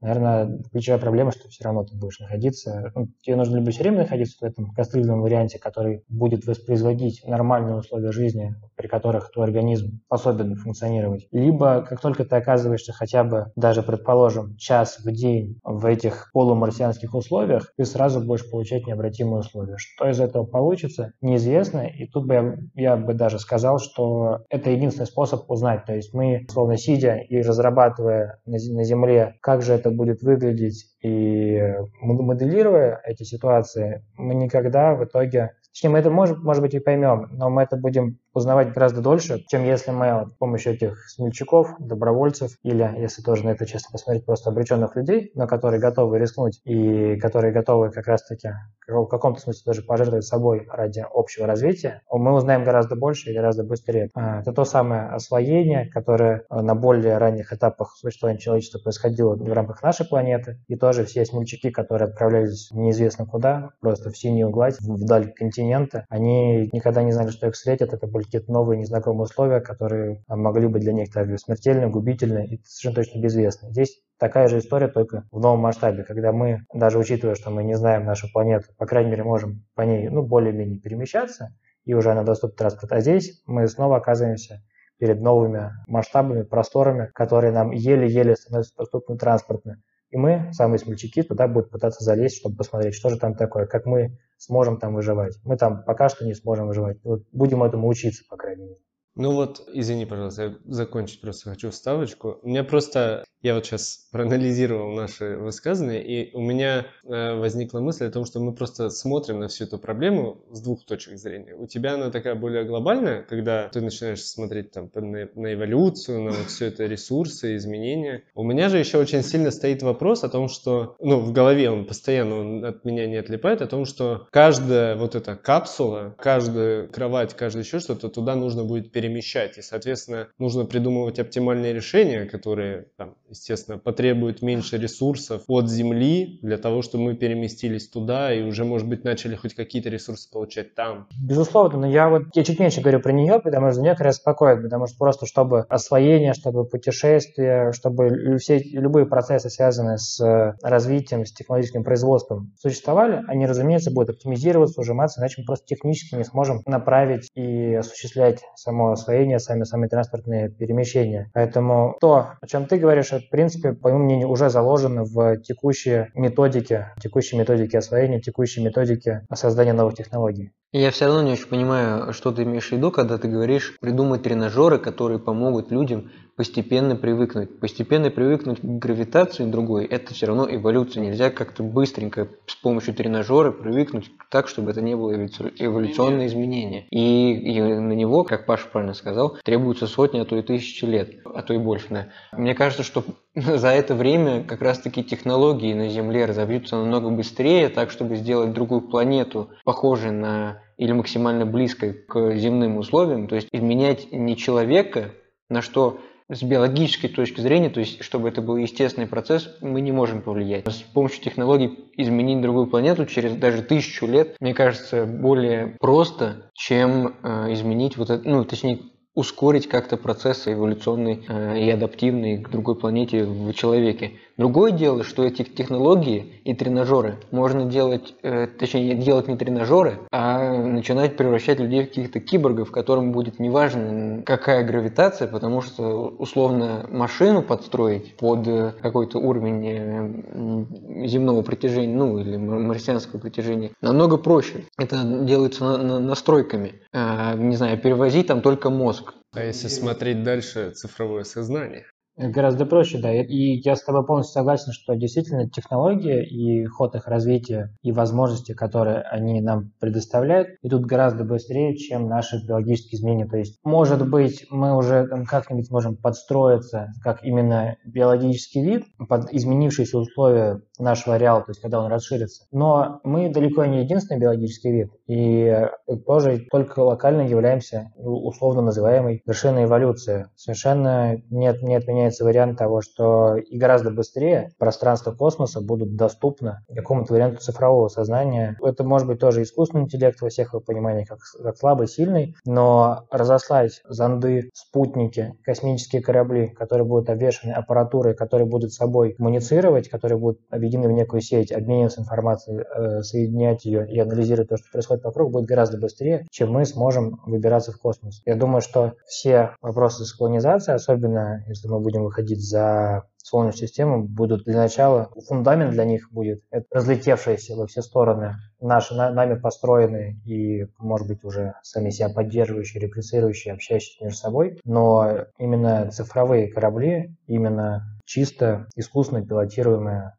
Наверное, 0.00 0.60
ключевая 0.70 1.00
проблема, 1.00 1.32
что 1.32 1.48
все 1.48 1.64
равно 1.64 1.84
ты 1.84 1.96
будешь 1.96 2.20
находиться, 2.20 2.92
ну, 2.94 3.08
тебе 3.22 3.36
нужно 3.36 3.56
либо 3.56 3.70
все 3.70 3.82
время 3.82 3.98
находиться 3.98 4.36
в 4.40 4.42
этом 4.42 4.72
костыльном 4.72 5.22
варианте, 5.22 5.58
который 5.58 6.04
будет 6.08 6.46
воспроизводить 6.46 7.22
нормальные 7.26 7.76
условия 7.76 8.12
жизни, 8.12 8.54
при 8.76 8.88
которых 8.88 9.30
твой 9.32 9.46
организм 9.46 10.00
способен 10.06 10.54
функционировать, 10.56 11.26
либо 11.32 11.82
как 11.82 12.00
только 12.00 12.24
ты 12.24 12.36
оказываешься 12.36 12.92
хотя 12.92 13.24
бы, 13.24 13.52
даже 13.56 13.82
предположим, 13.82 14.56
час 14.56 14.98
в 15.02 15.10
день 15.10 15.58
в 15.64 15.86
этих 15.86 16.30
полумарсианских 16.32 17.14
условиях, 17.14 17.72
ты 17.76 17.84
сразу 17.84 18.20
будешь 18.20 18.48
получать 18.50 18.86
необратимые 18.86 19.40
условия. 19.40 19.76
Что 19.78 20.08
из 20.08 20.20
этого 20.20 20.44
получится, 20.44 21.12
неизвестно, 21.20 21.86
и 21.86 22.06
тут 22.06 22.26
бы 22.26 22.34
я, 22.34 22.56
я 22.74 22.96
бы 22.96 23.14
даже 23.14 23.38
сказал, 23.38 23.78
что 23.78 24.40
это 24.50 24.70
единственный 24.70 25.06
способ 25.06 25.50
узнать. 25.50 25.84
То 25.84 25.94
есть 25.94 26.12
мы, 26.12 26.46
словно 26.50 26.76
сидя 26.76 27.16
и 27.16 27.40
разрабатывая 27.40 28.40
на, 28.44 28.58
на 28.58 28.84
Земле, 28.84 29.36
как 29.40 29.62
же 29.62 29.72
это 29.72 29.85
будет 29.90 30.22
выглядеть, 30.22 30.86
и 31.02 31.54
м- 31.56 31.86
моделируя 32.02 33.00
эти 33.04 33.22
ситуации, 33.22 34.04
мы 34.16 34.34
никогда 34.34 34.94
в 34.94 35.04
итоге 35.04 35.52
Точнее, 35.76 35.90
мы 35.90 35.98
это, 35.98 36.08
может, 36.10 36.38
может 36.38 36.62
быть, 36.62 36.72
и 36.72 36.78
поймем, 36.78 37.28
но 37.32 37.50
мы 37.50 37.60
это 37.62 37.76
будем 37.76 38.18
узнавать 38.36 38.72
гораздо 38.72 39.00
дольше, 39.00 39.42
чем 39.48 39.64
если 39.64 39.90
мы 39.90 40.26
с 40.26 40.38
помощью 40.38 40.74
этих 40.74 41.08
смельчаков, 41.08 41.74
добровольцев, 41.78 42.52
или, 42.62 42.88
если 42.98 43.22
тоже 43.22 43.44
на 43.44 43.50
это 43.50 43.64
честно 43.64 43.88
посмотреть, 43.92 44.26
просто 44.26 44.50
обреченных 44.50 44.94
людей, 44.94 45.30
но 45.34 45.46
которые 45.46 45.80
готовы 45.80 46.18
рискнуть 46.18 46.60
и 46.64 47.16
которые 47.16 47.52
готовы 47.52 47.90
как 47.90 48.06
раз-таки 48.06 48.50
в 48.86 49.06
каком-то 49.06 49.40
смысле 49.40 49.62
даже 49.64 49.82
пожертвовать 49.82 50.24
собой 50.24 50.68
ради 50.70 51.04
общего 51.12 51.46
развития, 51.46 52.02
мы 52.10 52.34
узнаем 52.34 52.62
гораздо 52.62 52.94
больше 52.94 53.30
и 53.30 53.34
гораздо 53.34 53.64
быстрее. 53.64 54.10
А, 54.14 54.40
Это 54.40 54.52
то 54.52 54.64
самое 54.64 55.08
освоение, 55.08 55.86
которое 55.86 56.44
а, 56.48 56.62
на 56.62 56.74
более 56.74 57.18
ранних 57.18 57.52
этапах 57.52 57.96
существования 57.96 58.38
человечества 58.38 58.78
происходило 58.78 59.34
в 59.34 59.52
рамках 59.52 59.82
нашей 59.82 60.06
планеты, 60.06 60.60
и 60.68 60.76
тоже 60.76 61.04
все 61.04 61.24
смельчаки, 61.24 61.70
которые 61.70 62.08
отправлялись 62.08 62.70
неизвестно 62.70 63.24
куда, 63.24 63.70
просто 63.80 64.10
в 64.10 64.18
синюю 64.18 64.50
гладь, 64.50 64.76
вдаль 64.80 65.32
континента, 65.32 66.04
они 66.10 66.68
никогда 66.72 67.02
не 67.02 67.12
знали, 67.12 67.30
что 67.30 67.48
их 67.48 67.54
встретят, 67.54 67.94
это 67.94 68.06
были 68.06 68.25
какие-то 68.26 68.52
новые 68.52 68.78
незнакомые 68.78 69.24
условия, 69.24 69.60
которые 69.60 70.22
а, 70.28 70.36
могли 70.36 70.68
быть 70.68 70.82
для 70.82 70.92
некоторых 70.92 71.40
смертельны, 71.40 71.88
губительны 71.88 72.46
и 72.46 72.60
совершенно 72.64 72.94
точно 72.96 73.20
безвестны. 73.20 73.70
Здесь 73.70 74.02
такая 74.18 74.48
же 74.48 74.58
история, 74.58 74.88
только 74.88 75.24
в 75.30 75.40
новом 75.40 75.60
масштабе, 75.60 76.04
когда 76.04 76.32
мы, 76.32 76.66
даже 76.72 76.98
учитывая, 76.98 77.34
что 77.34 77.50
мы 77.50 77.64
не 77.64 77.74
знаем 77.74 78.04
нашу 78.04 78.30
планету, 78.32 78.68
по 78.76 78.86
крайней 78.86 79.10
мере, 79.10 79.24
можем 79.24 79.64
по 79.74 79.82
ней, 79.82 80.08
ну, 80.08 80.22
более-менее 80.22 80.80
перемещаться, 80.80 81.54
и 81.84 81.94
уже 81.94 82.10
она 82.10 82.22
доступна 82.22 82.56
транспорт, 82.56 82.92
а 82.92 83.00
здесь 83.00 83.42
мы 83.46 83.66
снова 83.68 83.96
оказываемся 83.96 84.62
перед 84.98 85.20
новыми 85.20 85.72
масштабами, 85.86 86.42
просторами, 86.42 87.10
которые 87.14 87.52
нам 87.52 87.70
еле-еле 87.70 88.34
становятся 88.34 88.74
доступны 88.76 89.16
транспортно. 89.16 89.82
И 90.10 90.16
мы, 90.16 90.50
самые 90.52 90.78
смельчаки, 90.78 91.22
туда 91.22 91.48
будут 91.48 91.70
пытаться 91.70 92.04
залезть, 92.04 92.36
чтобы 92.36 92.56
посмотреть, 92.56 92.94
что 92.94 93.08
же 93.08 93.18
там 93.18 93.34
такое, 93.34 93.66
как 93.66 93.86
мы 93.86 94.18
сможем 94.38 94.78
там 94.78 94.94
выживать. 94.94 95.38
Мы 95.44 95.56
там 95.56 95.82
пока 95.84 96.08
что 96.08 96.24
не 96.24 96.34
сможем 96.34 96.68
выживать. 96.68 96.98
Вот 97.02 97.24
будем 97.32 97.62
этому 97.62 97.88
учиться, 97.88 98.24
по 98.28 98.36
крайней 98.36 98.64
мере. 98.64 98.80
Ну 99.16 99.32
вот, 99.32 99.66
извини, 99.72 100.04
пожалуйста, 100.04 100.42
я 100.42 100.56
закончить 100.66 101.22
просто 101.22 101.50
хочу 101.50 101.70
вставочку. 101.70 102.38
Меня 102.42 102.64
просто, 102.64 103.24
я 103.46 103.54
вот 103.54 103.64
сейчас 103.64 104.08
проанализировал 104.10 104.90
наши 104.90 105.36
высказывания, 105.36 106.02
и 106.02 106.34
у 106.34 106.40
меня 106.40 106.86
э, 107.04 107.34
возникла 107.38 107.78
мысль 107.78 108.06
о 108.06 108.10
том, 108.10 108.24
что 108.24 108.40
мы 108.40 108.52
просто 108.52 108.90
смотрим 108.90 109.38
на 109.38 109.46
всю 109.46 109.64
эту 109.64 109.78
проблему 109.78 110.44
с 110.50 110.60
двух 110.60 110.84
точек 110.84 111.16
зрения. 111.16 111.54
У 111.54 111.68
тебя 111.68 111.94
она 111.94 112.10
такая 112.10 112.34
более 112.34 112.64
глобальная, 112.64 113.22
когда 113.22 113.68
ты 113.68 113.80
начинаешь 113.80 114.24
смотреть 114.24 114.72
там 114.72 114.90
на, 114.94 115.28
на 115.36 115.54
эволюцию, 115.54 116.22
на 116.22 116.30
вот 116.32 116.46
все 116.48 116.66
это 116.66 116.86
ресурсы, 116.86 117.54
изменения. 117.54 118.24
У 118.34 118.42
меня 118.42 118.68
же 118.68 118.78
еще 118.78 118.98
очень 118.98 119.22
сильно 119.22 119.52
стоит 119.52 119.80
вопрос 119.84 120.24
о 120.24 120.28
том, 120.28 120.48
что, 120.48 120.96
ну, 120.98 121.20
в 121.20 121.32
голове 121.32 121.70
он 121.70 121.86
постоянно 121.86 122.40
он 122.40 122.64
от 122.64 122.84
меня 122.84 123.06
не 123.06 123.16
отлипает, 123.16 123.62
о 123.62 123.68
том, 123.68 123.84
что 123.84 124.26
каждая 124.32 124.96
вот 124.96 125.14
эта 125.14 125.36
капсула, 125.36 126.16
каждая 126.18 126.88
кровать, 126.88 127.34
каждое 127.34 127.62
еще 127.62 127.78
что-то, 127.78 128.08
туда 128.08 128.34
нужно 128.34 128.64
будет 128.64 128.90
перемещать. 128.90 129.56
И, 129.56 129.62
соответственно, 129.62 130.30
нужно 130.38 130.64
придумывать 130.64 131.20
оптимальные 131.20 131.72
решения, 131.72 132.24
которые, 132.24 132.88
там, 132.96 133.14
естественно, 133.36 133.78
потребуют 133.78 134.42
меньше 134.42 134.78
ресурсов 134.78 135.42
от 135.48 135.68
Земли 135.68 136.38
для 136.42 136.58
того, 136.58 136.82
чтобы 136.82 137.04
мы 137.04 137.14
переместились 137.14 137.88
туда 137.88 138.32
и 138.32 138.42
уже, 138.42 138.64
может 138.64 138.88
быть, 138.88 139.04
начали 139.04 139.36
хоть 139.36 139.54
какие-то 139.54 139.88
ресурсы 139.88 140.30
получать 140.30 140.74
там. 140.74 141.08
Безусловно, 141.20 141.80
но 141.80 141.86
я 141.86 142.08
вот 142.08 142.22
я 142.34 142.44
чуть 142.44 142.58
меньше 142.58 142.80
говорю 142.80 143.00
про 143.00 143.12
нее, 143.12 143.40
потому 143.40 143.70
что 143.70 143.80
нее 143.80 143.92
как 143.92 144.02
раз 144.02 144.18
потому 144.20 144.86
что 144.86 144.96
просто 144.98 145.26
чтобы 145.26 145.60
освоение, 145.68 146.34
чтобы 146.34 146.64
путешествие, 146.66 147.72
чтобы 147.72 148.36
все 148.38 148.58
любые 148.58 149.06
процессы, 149.06 149.50
связанные 149.50 149.98
с 149.98 150.20
развитием, 150.62 151.24
с 151.24 151.32
технологическим 151.32 151.84
производством, 151.84 152.52
существовали, 152.58 153.22
они, 153.28 153.46
разумеется, 153.46 153.90
будут 153.90 154.10
оптимизироваться, 154.10 154.80
ужиматься, 154.80 155.20
иначе 155.20 155.42
мы 155.42 155.46
просто 155.46 155.66
технически 155.66 156.14
не 156.14 156.24
сможем 156.24 156.62
направить 156.66 157.30
и 157.34 157.74
осуществлять 157.74 158.40
само 158.54 158.92
освоение, 158.92 159.38
сами, 159.38 159.64
сами 159.64 159.86
транспортные 159.86 160.50
перемещения. 160.50 161.30
Поэтому 161.34 161.96
то, 162.00 162.30
о 162.40 162.46
чем 162.46 162.66
ты 162.66 162.78
говоришь, 162.78 163.12
это, 163.12 163.25
в 163.26 163.30
принципе, 163.30 163.72
по 163.72 163.88
моему 163.88 164.04
мнению, 164.04 164.28
уже 164.28 164.50
заложено 164.50 165.04
в 165.04 165.36
текущие 165.38 166.10
методики, 166.14 166.86
текущие 167.00 167.38
методики 167.38 167.76
освоения, 167.76 168.20
текущие 168.20 168.64
методики 168.64 169.22
создания 169.34 169.72
новых 169.72 169.94
технологий. 169.94 170.52
Я 170.72 170.90
все 170.90 171.06
равно 171.06 171.22
не 171.22 171.32
очень 171.32 171.48
понимаю, 171.48 172.12
что 172.12 172.32
ты 172.32 172.42
имеешь 172.42 172.68
в 172.68 172.72
виду, 172.72 172.90
когда 172.90 173.18
ты 173.18 173.28
говоришь 173.28 173.76
придумать 173.80 174.22
тренажеры, 174.22 174.78
которые 174.78 175.18
помогут 175.18 175.70
людям 175.70 176.10
постепенно 176.36 176.96
привыкнуть. 176.96 177.58
Постепенно 177.58 178.10
привыкнуть 178.10 178.60
к 178.60 178.64
гравитации 178.64 179.44
другой– 179.44 179.84
это 179.86 180.12
все 180.14 180.26
равно 180.26 180.46
эволюция. 180.48 181.02
Нельзя 181.02 181.30
как-то 181.30 181.62
быстренько 181.62 182.28
с 182.46 182.54
помощью 182.54 182.94
тренажера 182.94 183.50
привыкнуть 183.50 184.10
так, 184.30 184.48
чтобы 184.48 184.70
это 184.70 184.82
не 184.82 184.94
было 184.94 185.14
эволюционное 185.14 186.26
изменение. 186.26 186.86
И, 186.90 187.32
и 187.32 187.60
на 187.60 187.92
него, 187.92 188.22
как 188.24 188.44
Паша 188.46 188.68
правильно 188.70 188.94
сказал, 188.94 189.38
требуется 189.44 189.86
сотни, 189.86 190.20
а 190.20 190.24
то 190.26 190.36
и 190.36 190.42
тысячи 190.42 190.84
лет, 190.84 191.14
а 191.24 191.42
то 191.42 191.54
и 191.54 191.58
больше. 191.58 191.86
Да. 191.90 192.08
Мне 192.32 192.54
кажется, 192.54 192.82
что 192.82 193.02
за 193.34 193.68
это 193.68 193.94
время 193.94 194.44
как 194.44 194.60
раз-таки 194.60 195.02
технологии 195.02 195.72
на 195.72 195.88
Земле 195.88 196.26
разовьются 196.26 196.76
намного 196.76 197.08
быстрее, 197.08 197.70
так, 197.70 197.90
чтобы 197.90 198.16
сделать 198.16 198.52
другую 198.52 198.82
планету 198.82 199.50
похожей 199.64 200.10
на 200.10 200.62
или 200.76 200.92
максимально 200.92 201.46
близкой 201.46 201.94
к 201.94 202.34
земным 202.36 202.76
условиям, 202.76 203.28
то 203.28 203.36
есть 203.36 203.48
изменять 203.50 204.12
не 204.12 204.36
человека, 204.36 205.12
на 205.48 205.62
что 205.62 205.98
с 206.28 206.42
биологической 206.42 207.08
точки 207.08 207.40
зрения, 207.40 207.70
то 207.70 207.80
есть 207.80 208.02
чтобы 208.02 208.28
это 208.28 208.42
был 208.42 208.56
естественный 208.56 209.06
процесс, 209.06 209.56
мы 209.60 209.80
не 209.80 209.92
можем 209.92 210.22
повлиять. 210.22 210.66
С 210.66 210.82
помощью 210.82 211.22
технологий 211.22 211.78
изменить 211.96 212.40
другую 212.40 212.66
планету 212.66 213.06
через 213.06 213.34
даже 213.34 213.62
тысячу 213.62 214.06
лет, 214.06 214.36
мне 214.40 214.54
кажется, 214.54 215.06
более 215.06 215.76
просто, 215.80 216.50
чем 216.54 217.14
э, 217.22 217.52
изменить 217.52 217.96
вот 217.96 218.10
это, 218.10 218.28
ну, 218.28 218.44
точнее, 218.44 218.80
ускорить 219.16 219.66
как-то 219.66 219.96
процессы 219.96 220.52
эволюционный 220.52 221.24
э, 221.26 221.58
и 221.58 221.70
адаптивный 221.70 222.38
к 222.38 222.50
другой 222.50 222.76
планете 222.76 223.24
в 223.24 223.52
человеке. 223.54 224.12
Другое 224.36 224.70
дело, 224.70 225.02
что 225.02 225.24
эти 225.24 225.42
технологии 225.42 226.40
и 226.44 226.54
тренажеры 226.54 227.16
можно 227.30 227.64
делать, 227.64 228.14
э, 228.22 228.46
точнее, 228.46 228.94
делать 228.94 229.26
не 229.26 229.36
тренажеры, 229.36 230.00
а 230.12 230.52
начинать 230.52 231.16
превращать 231.16 231.58
людей 231.58 231.84
в 231.84 231.88
каких-то 231.88 232.20
киборгов, 232.20 232.70
которым 232.70 233.12
будет 233.12 233.40
неважно, 233.40 234.22
какая 234.26 234.62
гравитация, 234.62 235.26
потому 235.26 235.62
что 235.62 236.14
условно 236.18 236.86
машину 236.90 237.40
подстроить 237.40 238.16
под 238.16 238.46
э, 238.46 238.74
какой-то 238.82 239.18
уровень 239.18 240.66
земного 241.06 241.40
притяжения, 241.40 241.96
ну 241.96 242.18
или 242.18 242.36
марсианского 242.36 243.18
притяжения, 243.18 243.70
намного 243.80 244.18
проще. 244.18 244.66
Это 244.76 245.02
делается 245.02 245.64
на, 245.64 245.78
на, 245.78 245.98
настройками. 245.98 246.74
Э, 246.92 247.34
не 247.36 247.56
знаю, 247.56 247.78
перевозить 247.78 248.26
там 248.26 248.42
только 248.42 248.68
мозг. 248.68 249.05
А 249.32 249.42
если 249.42 249.68
смотреть 249.68 250.22
дальше, 250.22 250.70
цифровое 250.70 251.24
сознание? 251.24 251.84
Гораздо 252.18 252.64
проще, 252.64 252.98
да. 252.98 253.12
И 253.12 253.60
я 253.62 253.76
с 253.76 253.84
тобой 253.84 254.06
полностью 254.06 254.32
согласен, 254.32 254.72
что 254.72 254.94
действительно 254.94 255.50
технологии 255.50 256.24
и 256.24 256.64
ход 256.64 256.94
их 256.94 257.06
развития 257.06 257.76
и 257.82 257.92
возможности, 257.92 258.54
которые 258.54 259.02
они 259.02 259.42
нам 259.42 259.72
предоставляют, 259.80 260.48
идут 260.62 260.86
гораздо 260.86 261.24
быстрее, 261.24 261.76
чем 261.76 262.08
наши 262.08 262.42
биологические 262.42 262.98
изменения. 262.98 263.26
То 263.26 263.36
есть, 263.36 263.58
может 263.64 264.08
быть, 264.08 264.46
мы 264.48 264.74
уже 264.74 265.06
как-нибудь 265.28 265.70
можем 265.70 265.96
подстроиться, 265.96 266.88
как 267.02 267.22
именно 267.22 267.76
биологический 267.84 268.64
вид, 268.64 268.84
под 269.10 269.30
изменившиеся 269.30 269.98
условия 269.98 270.62
нашего 270.78 271.16
ареала, 271.16 271.40
то 271.40 271.50
есть 271.50 271.60
когда 271.60 271.80
он 271.80 271.90
расширится. 271.90 272.44
Но 272.52 273.00
мы 273.04 273.28
далеко 273.28 273.64
не 273.64 273.82
единственный 273.82 274.18
биологический 274.18 274.72
вид, 274.72 274.90
и 275.06 275.68
тоже 276.06 276.44
только 276.50 276.80
локально 276.80 277.22
являемся 277.22 277.92
условно 277.96 278.62
называемой 278.62 279.22
вершиной 279.26 279.64
эволюции. 279.64 280.26
Совершенно 280.36 281.16
нет, 281.30 281.62
не 281.62 281.74
отменяется 281.74 282.24
вариант 282.24 282.58
того, 282.58 282.80
что 282.80 283.36
и 283.36 283.58
гораздо 283.58 283.90
быстрее 283.90 284.50
пространство 284.58 285.12
космоса 285.12 285.60
будут 285.60 285.96
доступны 285.96 286.58
какому-то 286.74 287.12
варианту 287.12 287.40
цифрового 287.40 287.88
сознания. 287.88 288.56
Это 288.62 288.84
может 288.84 289.06
быть 289.06 289.20
тоже 289.20 289.42
искусственный 289.42 289.84
интеллект 289.84 290.20
во 290.20 290.28
всех 290.28 290.52
его 290.52 290.60
пониманиях, 290.60 291.08
как, 291.08 291.18
как 291.42 291.56
слабый, 291.56 291.88
сильный, 291.88 292.34
но 292.44 293.06
разослать 293.10 293.82
зонды, 293.88 294.50
спутники, 294.54 295.34
космические 295.42 296.02
корабли, 296.02 296.48
которые 296.48 296.86
будут 296.86 297.10
обвешаны 297.10 297.52
аппаратурой, 297.52 298.14
которые 298.14 298.46
будут 298.46 298.72
собой 298.72 299.12
коммуницировать, 299.12 299.88
которые 299.88 300.18
будут 300.18 300.40
объединены 300.66 300.88
в 300.88 300.96
некую 300.96 301.20
сеть, 301.20 301.52
обмениваться 301.52 302.00
информацией, 302.00 302.60
э, 302.60 303.02
соединять 303.02 303.64
ее 303.64 303.88
и 303.88 303.98
анализировать 303.98 304.48
то, 304.48 304.56
что 304.56 304.66
происходит 304.70 305.04
вокруг, 305.04 305.32
будет 305.32 305.46
гораздо 305.46 305.78
быстрее, 305.78 306.26
чем 306.30 306.52
мы 306.52 306.64
сможем 306.64 307.20
выбираться 307.26 307.72
в 307.72 307.78
космос. 307.78 308.22
Я 308.26 308.34
думаю, 308.34 308.60
что 308.60 308.94
все 309.06 309.52
вопросы 309.60 310.04
с 310.04 310.12
колонизацией, 310.12 310.76
особенно 310.76 311.44
если 311.46 311.68
мы 311.68 311.80
будем 311.80 312.02
выходить 312.02 312.40
за 312.40 313.04
Солнечную 313.26 313.66
систему, 313.66 314.04
будут 314.04 314.44
для 314.44 314.56
начала, 314.56 315.10
фундамент 315.26 315.72
для 315.72 315.84
них 315.84 316.12
будет 316.12 316.44
это 316.52 316.66
разлетевшиеся 316.70 317.56
во 317.56 317.66
все 317.66 317.82
стороны, 317.82 318.36
наши, 318.60 318.94
нами 318.94 319.34
построенные 319.34 320.14
и, 320.24 320.68
может 320.78 321.08
быть, 321.08 321.24
уже 321.24 321.54
сами 321.62 321.90
себя 321.90 322.08
поддерживающие, 322.08 322.80
реплицирующие, 322.80 323.54
общающиеся 323.54 324.04
между 324.04 324.18
собой, 324.18 324.60
но 324.64 325.24
именно 325.38 325.90
цифровые 325.90 326.52
корабли, 326.52 327.16
именно 327.26 327.82
чисто 328.04 328.68
искусственно 328.76 329.26
пилотируемые, 329.26 330.12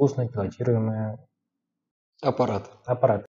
искусственно 0.00 0.28
пилотируемые 0.28 1.18
аппарат. 2.22 2.70
аппарат. 2.86 3.26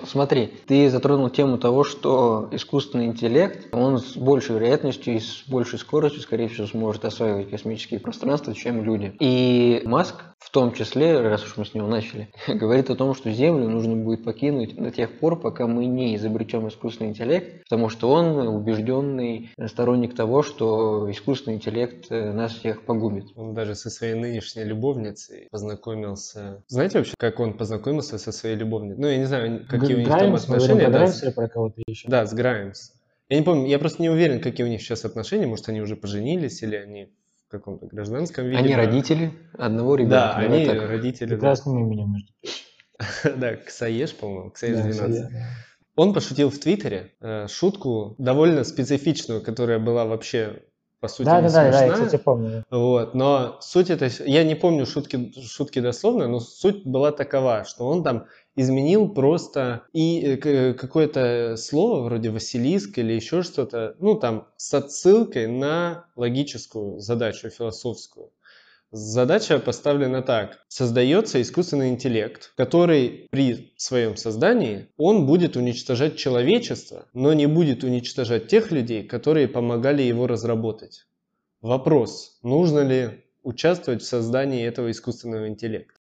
Ну, 0.00 0.06
смотри, 0.06 0.46
ты 0.66 0.88
затронул 0.88 1.28
тему 1.28 1.58
того, 1.58 1.84
что 1.84 2.48
искусственный 2.52 3.06
интеллект, 3.06 3.68
он 3.72 3.98
с 3.98 4.16
большей 4.16 4.54
вероятностью 4.54 5.16
и 5.16 5.20
с 5.20 5.44
большей 5.46 5.78
скоростью, 5.78 6.22
скорее 6.22 6.48
всего, 6.48 6.66
сможет 6.66 7.04
осваивать 7.04 7.50
космические 7.50 8.00
пространства, 8.00 8.54
чем 8.54 8.82
люди. 8.82 9.14
И 9.20 9.82
Маск 9.84 10.24
в 10.40 10.50
том 10.50 10.72
числе, 10.72 11.20
раз 11.20 11.44
уж 11.44 11.58
мы 11.58 11.66
с 11.66 11.74
него 11.74 11.86
начали, 11.86 12.28
говорит 12.48 12.88
о 12.88 12.96
том, 12.96 13.14
что 13.14 13.30
Землю 13.30 13.68
нужно 13.68 13.94
будет 13.94 14.24
покинуть 14.24 14.74
до 14.74 14.90
тех 14.90 15.18
пор, 15.18 15.38
пока 15.38 15.66
мы 15.66 15.84
не 15.84 16.16
изобретем 16.16 16.66
искусственный 16.66 17.10
интеллект, 17.10 17.62
потому 17.64 17.90
что 17.90 18.10
он 18.10 18.48
убежденный 18.48 19.50
сторонник 19.66 20.16
того, 20.16 20.42
что 20.42 21.10
искусственный 21.10 21.56
интеллект 21.56 22.06
э, 22.10 22.32
нас 22.32 22.54
всех 22.54 22.82
погубит. 22.86 23.26
Он 23.36 23.54
даже 23.54 23.74
со 23.74 23.90
своей 23.90 24.14
нынешней 24.14 24.64
любовницей 24.64 25.48
познакомился. 25.50 26.64
Знаете 26.68 26.98
вообще, 26.98 27.14
как 27.18 27.38
он 27.38 27.52
познакомился 27.52 28.16
со 28.16 28.32
своей 28.32 28.56
любовницей? 28.56 29.00
Ну, 29.00 29.08
я 29.08 29.18
не 29.18 29.26
знаю, 29.26 29.66
какие 29.68 29.99
у 30.00 30.08
них 30.08 30.18
там 30.18 30.34
отношения. 30.34 30.88
Да, 30.88 31.06
с... 31.06 31.32
про 31.32 31.48
кого-то 31.48 31.82
еще? 31.86 32.08
Да, 32.08 32.26
с 32.26 32.32
Граймс. 32.32 32.92
Я 33.28 33.38
не 33.38 33.44
помню, 33.44 33.66
я 33.68 33.78
просто 33.78 34.02
не 34.02 34.10
уверен, 34.10 34.40
какие 34.40 34.66
у 34.66 34.68
них 34.68 34.82
сейчас 34.82 35.04
отношения. 35.04 35.46
Может, 35.46 35.68
они 35.68 35.80
уже 35.80 35.96
поженились 35.96 36.62
или 36.62 36.76
они 36.76 37.12
в 37.46 37.50
каком-то 37.50 37.86
гражданском 37.86 38.46
виде. 38.46 38.58
Они 38.58 38.74
родители 38.74 39.32
одного 39.56 39.94
ребенка. 39.94 40.16
Да, 40.16 40.36
они 40.36 40.66
так. 40.66 40.88
родители. 40.88 41.28
Прекрасным 41.28 41.76
да. 41.76 41.80
именем, 41.80 42.12
между 42.12 42.32
прочим. 42.40 43.38
да, 43.40 43.56
Ксаеш, 43.56 44.14
по-моему, 44.14 44.50
Ксаеш 44.50 44.80
12. 44.80 45.32
Он 45.96 46.14
пошутил 46.14 46.50
в 46.50 46.58
Твиттере 46.58 47.12
э, 47.20 47.46
шутку 47.48 48.14
довольно 48.18 48.64
специфичную, 48.64 49.42
которая 49.42 49.78
была 49.78 50.06
вообще 50.06 50.62
по 51.00 51.08
сути, 51.08 51.26
да, 51.26 51.40
да, 51.40 51.48
да, 51.48 51.70
да, 51.70 51.84
я, 51.84 51.92
кстати, 51.92 52.16
помню. 52.16 52.64
Вот, 52.70 53.14
но 53.14 53.58
суть 53.62 53.88
это, 53.88 54.10
я 54.26 54.44
не 54.44 54.54
помню 54.54 54.84
шутки, 54.84 55.32
шутки 55.46 55.80
дословно, 55.80 56.28
но 56.28 56.40
суть 56.40 56.84
была 56.84 57.10
такова, 57.10 57.64
что 57.64 57.86
он 57.86 58.04
там 58.04 58.26
изменил 58.56 59.08
просто 59.08 59.84
и 59.92 60.20
э, 60.20 60.74
какое-то 60.74 61.56
слово 61.56 62.02
вроде 62.02 62.30
Василиск 62.30 62.98
или 62.98 63.12
еще 63.12 63.42
что-то, 63.42 63.96
ну 63.98 64.14
там 64.14 64.48
с 64.56 64.74
отсылкой 64.74 65.46
на 65.46 66.06
логическую 66.16 66.98
задачу 67.00 67.50
философскую. 67.50 68.30
Задача 68.92 69.60
поставлена 69.60 70.20
так. 70.20 70.58
Создается 70.66 71.40
искусственный 71.40 71.90
интеллект, 71.90 72.52
который 72.56 73.28
при 73.30 73.72
своем 73.76 74.16
создании, 74.16 74.88
он 74.96 75.26
будет 75.26 75.54
уничтожать 75.54 76.16
человечество, 76.16 77.06
но 77.12 77.32
не 77.32 77.46
будет 77.46 77.84
уничтожать 77.84 78.48
тех 78.48 78.72
людей, 78.72 79.04
которые 79.04 79.46
помогали 79.46 80.02
его 80.02 80.26
разработать. 80.26 81.06
Вопрос, 81.60 82.40
нужно 82.42 82.80
ли 82.80 83.24
участвовать 83.44 84.02
в 84.02 84.06
создании 84.06 84.66
этого 84.66 84.90
искусственного 84.90 85.46
интеллекта? 85.46 85.99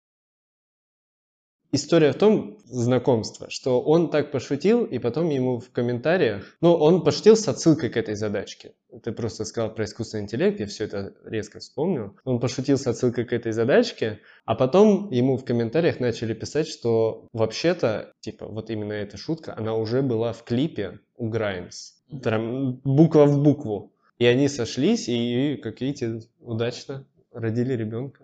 История 1.75 2.11
в 2.11 2.17
том, 2.19 2.59
знакомство, 2.65 3.49
что 3.49 3.81
он 3.81 4.11
так 4.11 4.31
пошутил, 4.31 4.85
и 4.85 4.99
потом 4.99 5.29
ему 5.29 5.59
в 5.59 5.71
комментариях, 5.71 6.55
ну, 6.61 6.75
он 6.75 7.03
пошутил 7.03 7.35
с 7.35 7.47
отсылкой 7.47 7.89
к 7.89 7.97
этой 7.97 8.13
задачке. 8.13 8.75
Ты 9.01 9.11
просто 9.11 9.43
сказал 9.43 9.73
про 9.73 9.85
искусственный 9.85 10.25
интеллект, 10.25 10.59
я 10.59 10.67
все 10.67 10.83
это 10.83 11.15
резко 11.25 11.57
вспомнил. 11.57 12.15
Он 12.25 12.39
пошутил 12.39 12.77
с 12.77 12.85
отсылкой 12.85 13.25
к 13.25 13.33
этой 13.33 13.53
задачке, 13.53 14.19
а 14.45 14.53
потом 14.53 15.09
ему 15.09 15.35
в 15.35 15.45
комментариях 15.45 15.99
начали 15.99 16.35
писать, 16.35 16.67
что 16.67 17.27
вообще-то, 17.33 18.13
типа, 18.19 18.45
вот 18.45 18.69
именно 18.69 18.93
эта 18.93 19.17
шутка, 19.17 19.55
она 19.57 19.73
уже 19.73 20.03
была 20.03 20.31
в 20.31 20.43
клипе 20.43 20.99
у 21.17 21.27
Граймс. 21.27 21.93
Прям 22.21 22.81
буква 22.83 23.25
в 23.25 23.41
букву. 23.41 23.93
И 24.19 24.27
они 24.27 24.47
сошлись, 24.47 25.09
и, 25.09 25.55
как 25.55 25.81
видите, 25.81 26.21
удачно 26.39 27.07
родили 27.31 27.73
ребенка. 27.73 28.22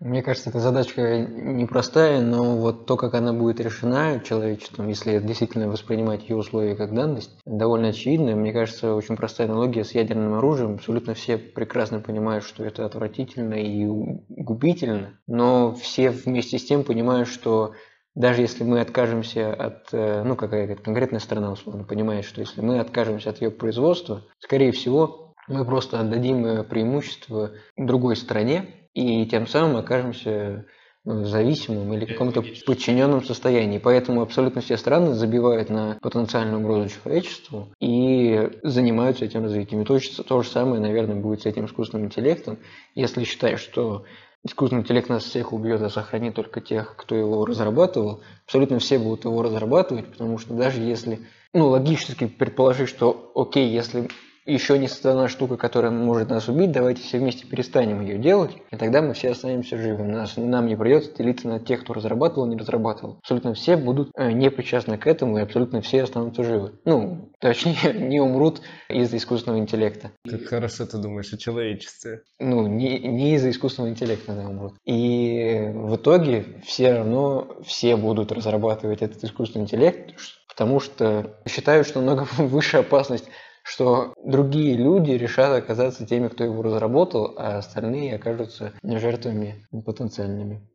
Мне 0.00 0.22
кажется, 0.22 0.50
эта 0.50 0.60
задачка 0.60 1.18
непростая, 1.18 2.20
но 2.20 2.56
вот 2.56 2.86
то, 2.86 2.96
как 2.96 3.14
она 3.14 3.32
будет 3.32 3.58
решена 3.58 4.20
человечеством, 4.20 4.86
если 4.86 5.18
действительно 5.18 5.68
воспринимать 5.68 6.28
ее 6.28 6.36
условия 6.36 6.76
как 6.76 6.94
данность, 6.94 7.36
довольно 7.44 7.88
очевидно. 7.88 8.36
Мне 8.36 8.52
кажется, 8.52 8.94
очень 8.94 9.16
простая 9.16 9.48
аналогия 9.48 9.82
с 9.82 9.92
ядерным 9.92 10.34
оружием. 10.34 10.74
Абсолютно 10.74 11.14
все 11.14 11.36
прекрасно 11.36 11.98
понимают, 11.98 12.44
что 12.44 12.64
это 12.64 12.86
отвратительно 12.86 13.54
и 13.54 13.86
губительно, 14.28 15.18
но 15.26 15.74
все 15.74 16.10
вместе 16.10 16.58
с 16.58 16.64
тем 16.64 16.84
понимают, 16.84 17.26
что 17.26 17.72
даже 18.14 18.42
если 18.42 18.62
мы 18.62 18.80
откажемся 18.80 19.52
от, 19.52 19.88
э, 19.92 20.22
ну 20.22 20.36
какая-то 20.36 20.80
конкретная 20.80 21.20
страна 21.20 21.50
условно 21.50 21.82
понимает, 21.82 22.24
что 22.24 22.40
если 22.40 22.60
мы 22.60 22.78
откажемся 22.78 23.30
от 23.30 23.40
ее 23.40 23.50
производства, 23.50 24.22
скорее 24.38 24.70
всего, 24.70 25.34
мы 25.48 25.64
просто 25.64 25.98
отдадим 25.98 26.64
преимущество 26.64 27.52
другой 27.76 28.14
стране, 28.14 28.66
и 28.94 29.26
тем 29.26 29.46
самым 29.46 29.76
окажемся 29.76 30.66
ну, 31.04 31.24
зависимым 31.24 31.94
или 31.94 32.04
каком-то 32.04 32.42
подчиненном 32.66 33.24
состоянии. 33.24 33.78
Поэтому 33.78 34.20
абсолютно 34.20 34.60
все 34.60 34.76
страны 34.76 35.14
забивают 35.14 35.70
на 35.70 35.98
потенциальную 36.02 36.60
угрозу 36.60 36.90
человечеству 36.90 37.72
и 37.80 38.50
занимаются 38.62 39.24
этим 39.24 39.44
развитием. 39.44 39.82
И 39.82 39.84
то, 39.86 39.98
то 39.98 40.42
же 40.42 40.48
самое, 40.48 40.82
наверное, 40.82 41.16
будет 41.16 41.42
с 41.42 41.46
этим 41.46 41.64
искусственным 41.64 42.06
интеллектом. 42.06 42.58
Если 42.94 43.24
считаешь, 43.24 43.60
что 43.60 44.04
искусственный 44.44 44.82
интеллект 44.82 45.08
нас 45.08 45.24
всех 45.24 45.52
убьет, 45.52 45.80
а 45.80 45.88
сохранит 45.88 46.34
только 46.34 46.60
тех, 46.60 46.94
кто 46.96 47.14
его 47.14 47.46
разрабатывал, 47.46 48.22
абсолютно 48.44 48.78
все 48.78 48.98
будут 48.98 49.24
его 49.24 49.42
разрабатывать, 49.42 50.06
потому 50.06 50.38
что 50.38 50.54
даже 50.54 50.82
если, 50.82 51.20
ну, 51.54 51.68
логически 51.68 52.26
предположить, 52.26 52.88
что, 52.88 53.32
окей, 53.34 53.70
если 53.70 54.08
еще 54.52 54.78
не 54.78 54.88
создана 54.88 55.28
штука, 55.28 55.56
которая 55.56 55.90
может 55.90 56.30
нас 56.30 56.48
убить, 56.48 56.72
давайте 56.72 57.02
все 57.02 57.18
вместе 57.18 57.46
перестанем 57.46 58.00
ее 58.00 58.18
делать, 58.18 58.52
и 58.70 58.76
тогда 58.76 59.02
мы 59.02 59.12
все 59.12 59.30
останемся 59.30 59.76
живы. 59.76 60.04
Нас, 60.04 60.36
нам 60.36 60.66
не 60.66 60.76
придется 60.76 61.12
делиться 61.16 61.48
на 61.48 61.60
тех, 61.60 61.82
кто 61.82 61.92
разрабатывал, 61.92 62.46
не 62.46 62.56
разрабатывал. 62.56 63.18
Абсолютно 63.18 63.54
все 63.54 63.76
будут 63.76 64.10
э, 64.16 64.32
не 64.32 64.50
причастны 64.50 64.96
к 64.96 65.06
этому, 65.06 65.38
и 65.38 65.42
абсолютно 65.42 65.82
все 65.82 66.02
останутся 66.02 66.44
живы. 66.44 66.72
Ну, 66.84 67.30
точнее, 67.40 67.92
не 67.92 68.20
умрут 68.20 68.62
из-за 68.88 69.18
искусственного 69.18 69.60
интеллекта. 69.60 70.12
Как 70.28 70.44
хорошо 70.44 70.86
ты 70.86 70.98
думаешь 70.98 71.32
о 71.32 71.36
человечестве. 71.36 72.22
Ну, 72.38 72.66
не, 72.66 72.98
не 72.98 73.34
из-за 73.34 73.50
искусственного 73.50 73.90
интеллекта, 73.90 74.32
да, 74.32 74.48
умрут. 74.48 74.74
И 74.86 75.70
в 75.74 75.96
итоге 75.96 76.44
все 76.64 76.94
равно 76.94 77.58
все 77.64 77.96
будут 77.96 78.32
разрабатывать 78.32 79.02
этот 79.02 79.22
искусственный 79.24 79.64
интеллект, 79.64 80.14
потому 80.48 80.80
что 80.80 81.36
считают, 81.46 81.86
что 81.86 82.00
намного 82.00 82.26
выше 82.38 82.78
опасность 82.78 83.28
что 83.68 84.14
другие 84.24 84.76
люди 84.76 85.10
решат 85.10 85.62
оказаться 85.62 86.06
теми, 86.06 86.28
кто 86.28 86.42
его 86.42 86.62
разработал, 86.62 87.34
а 87.36 87.58
остальные 87.58 88.16
окажутся 88.16 88.72
жертвами 88.82 89.66
потенциальными. 89.84 90.66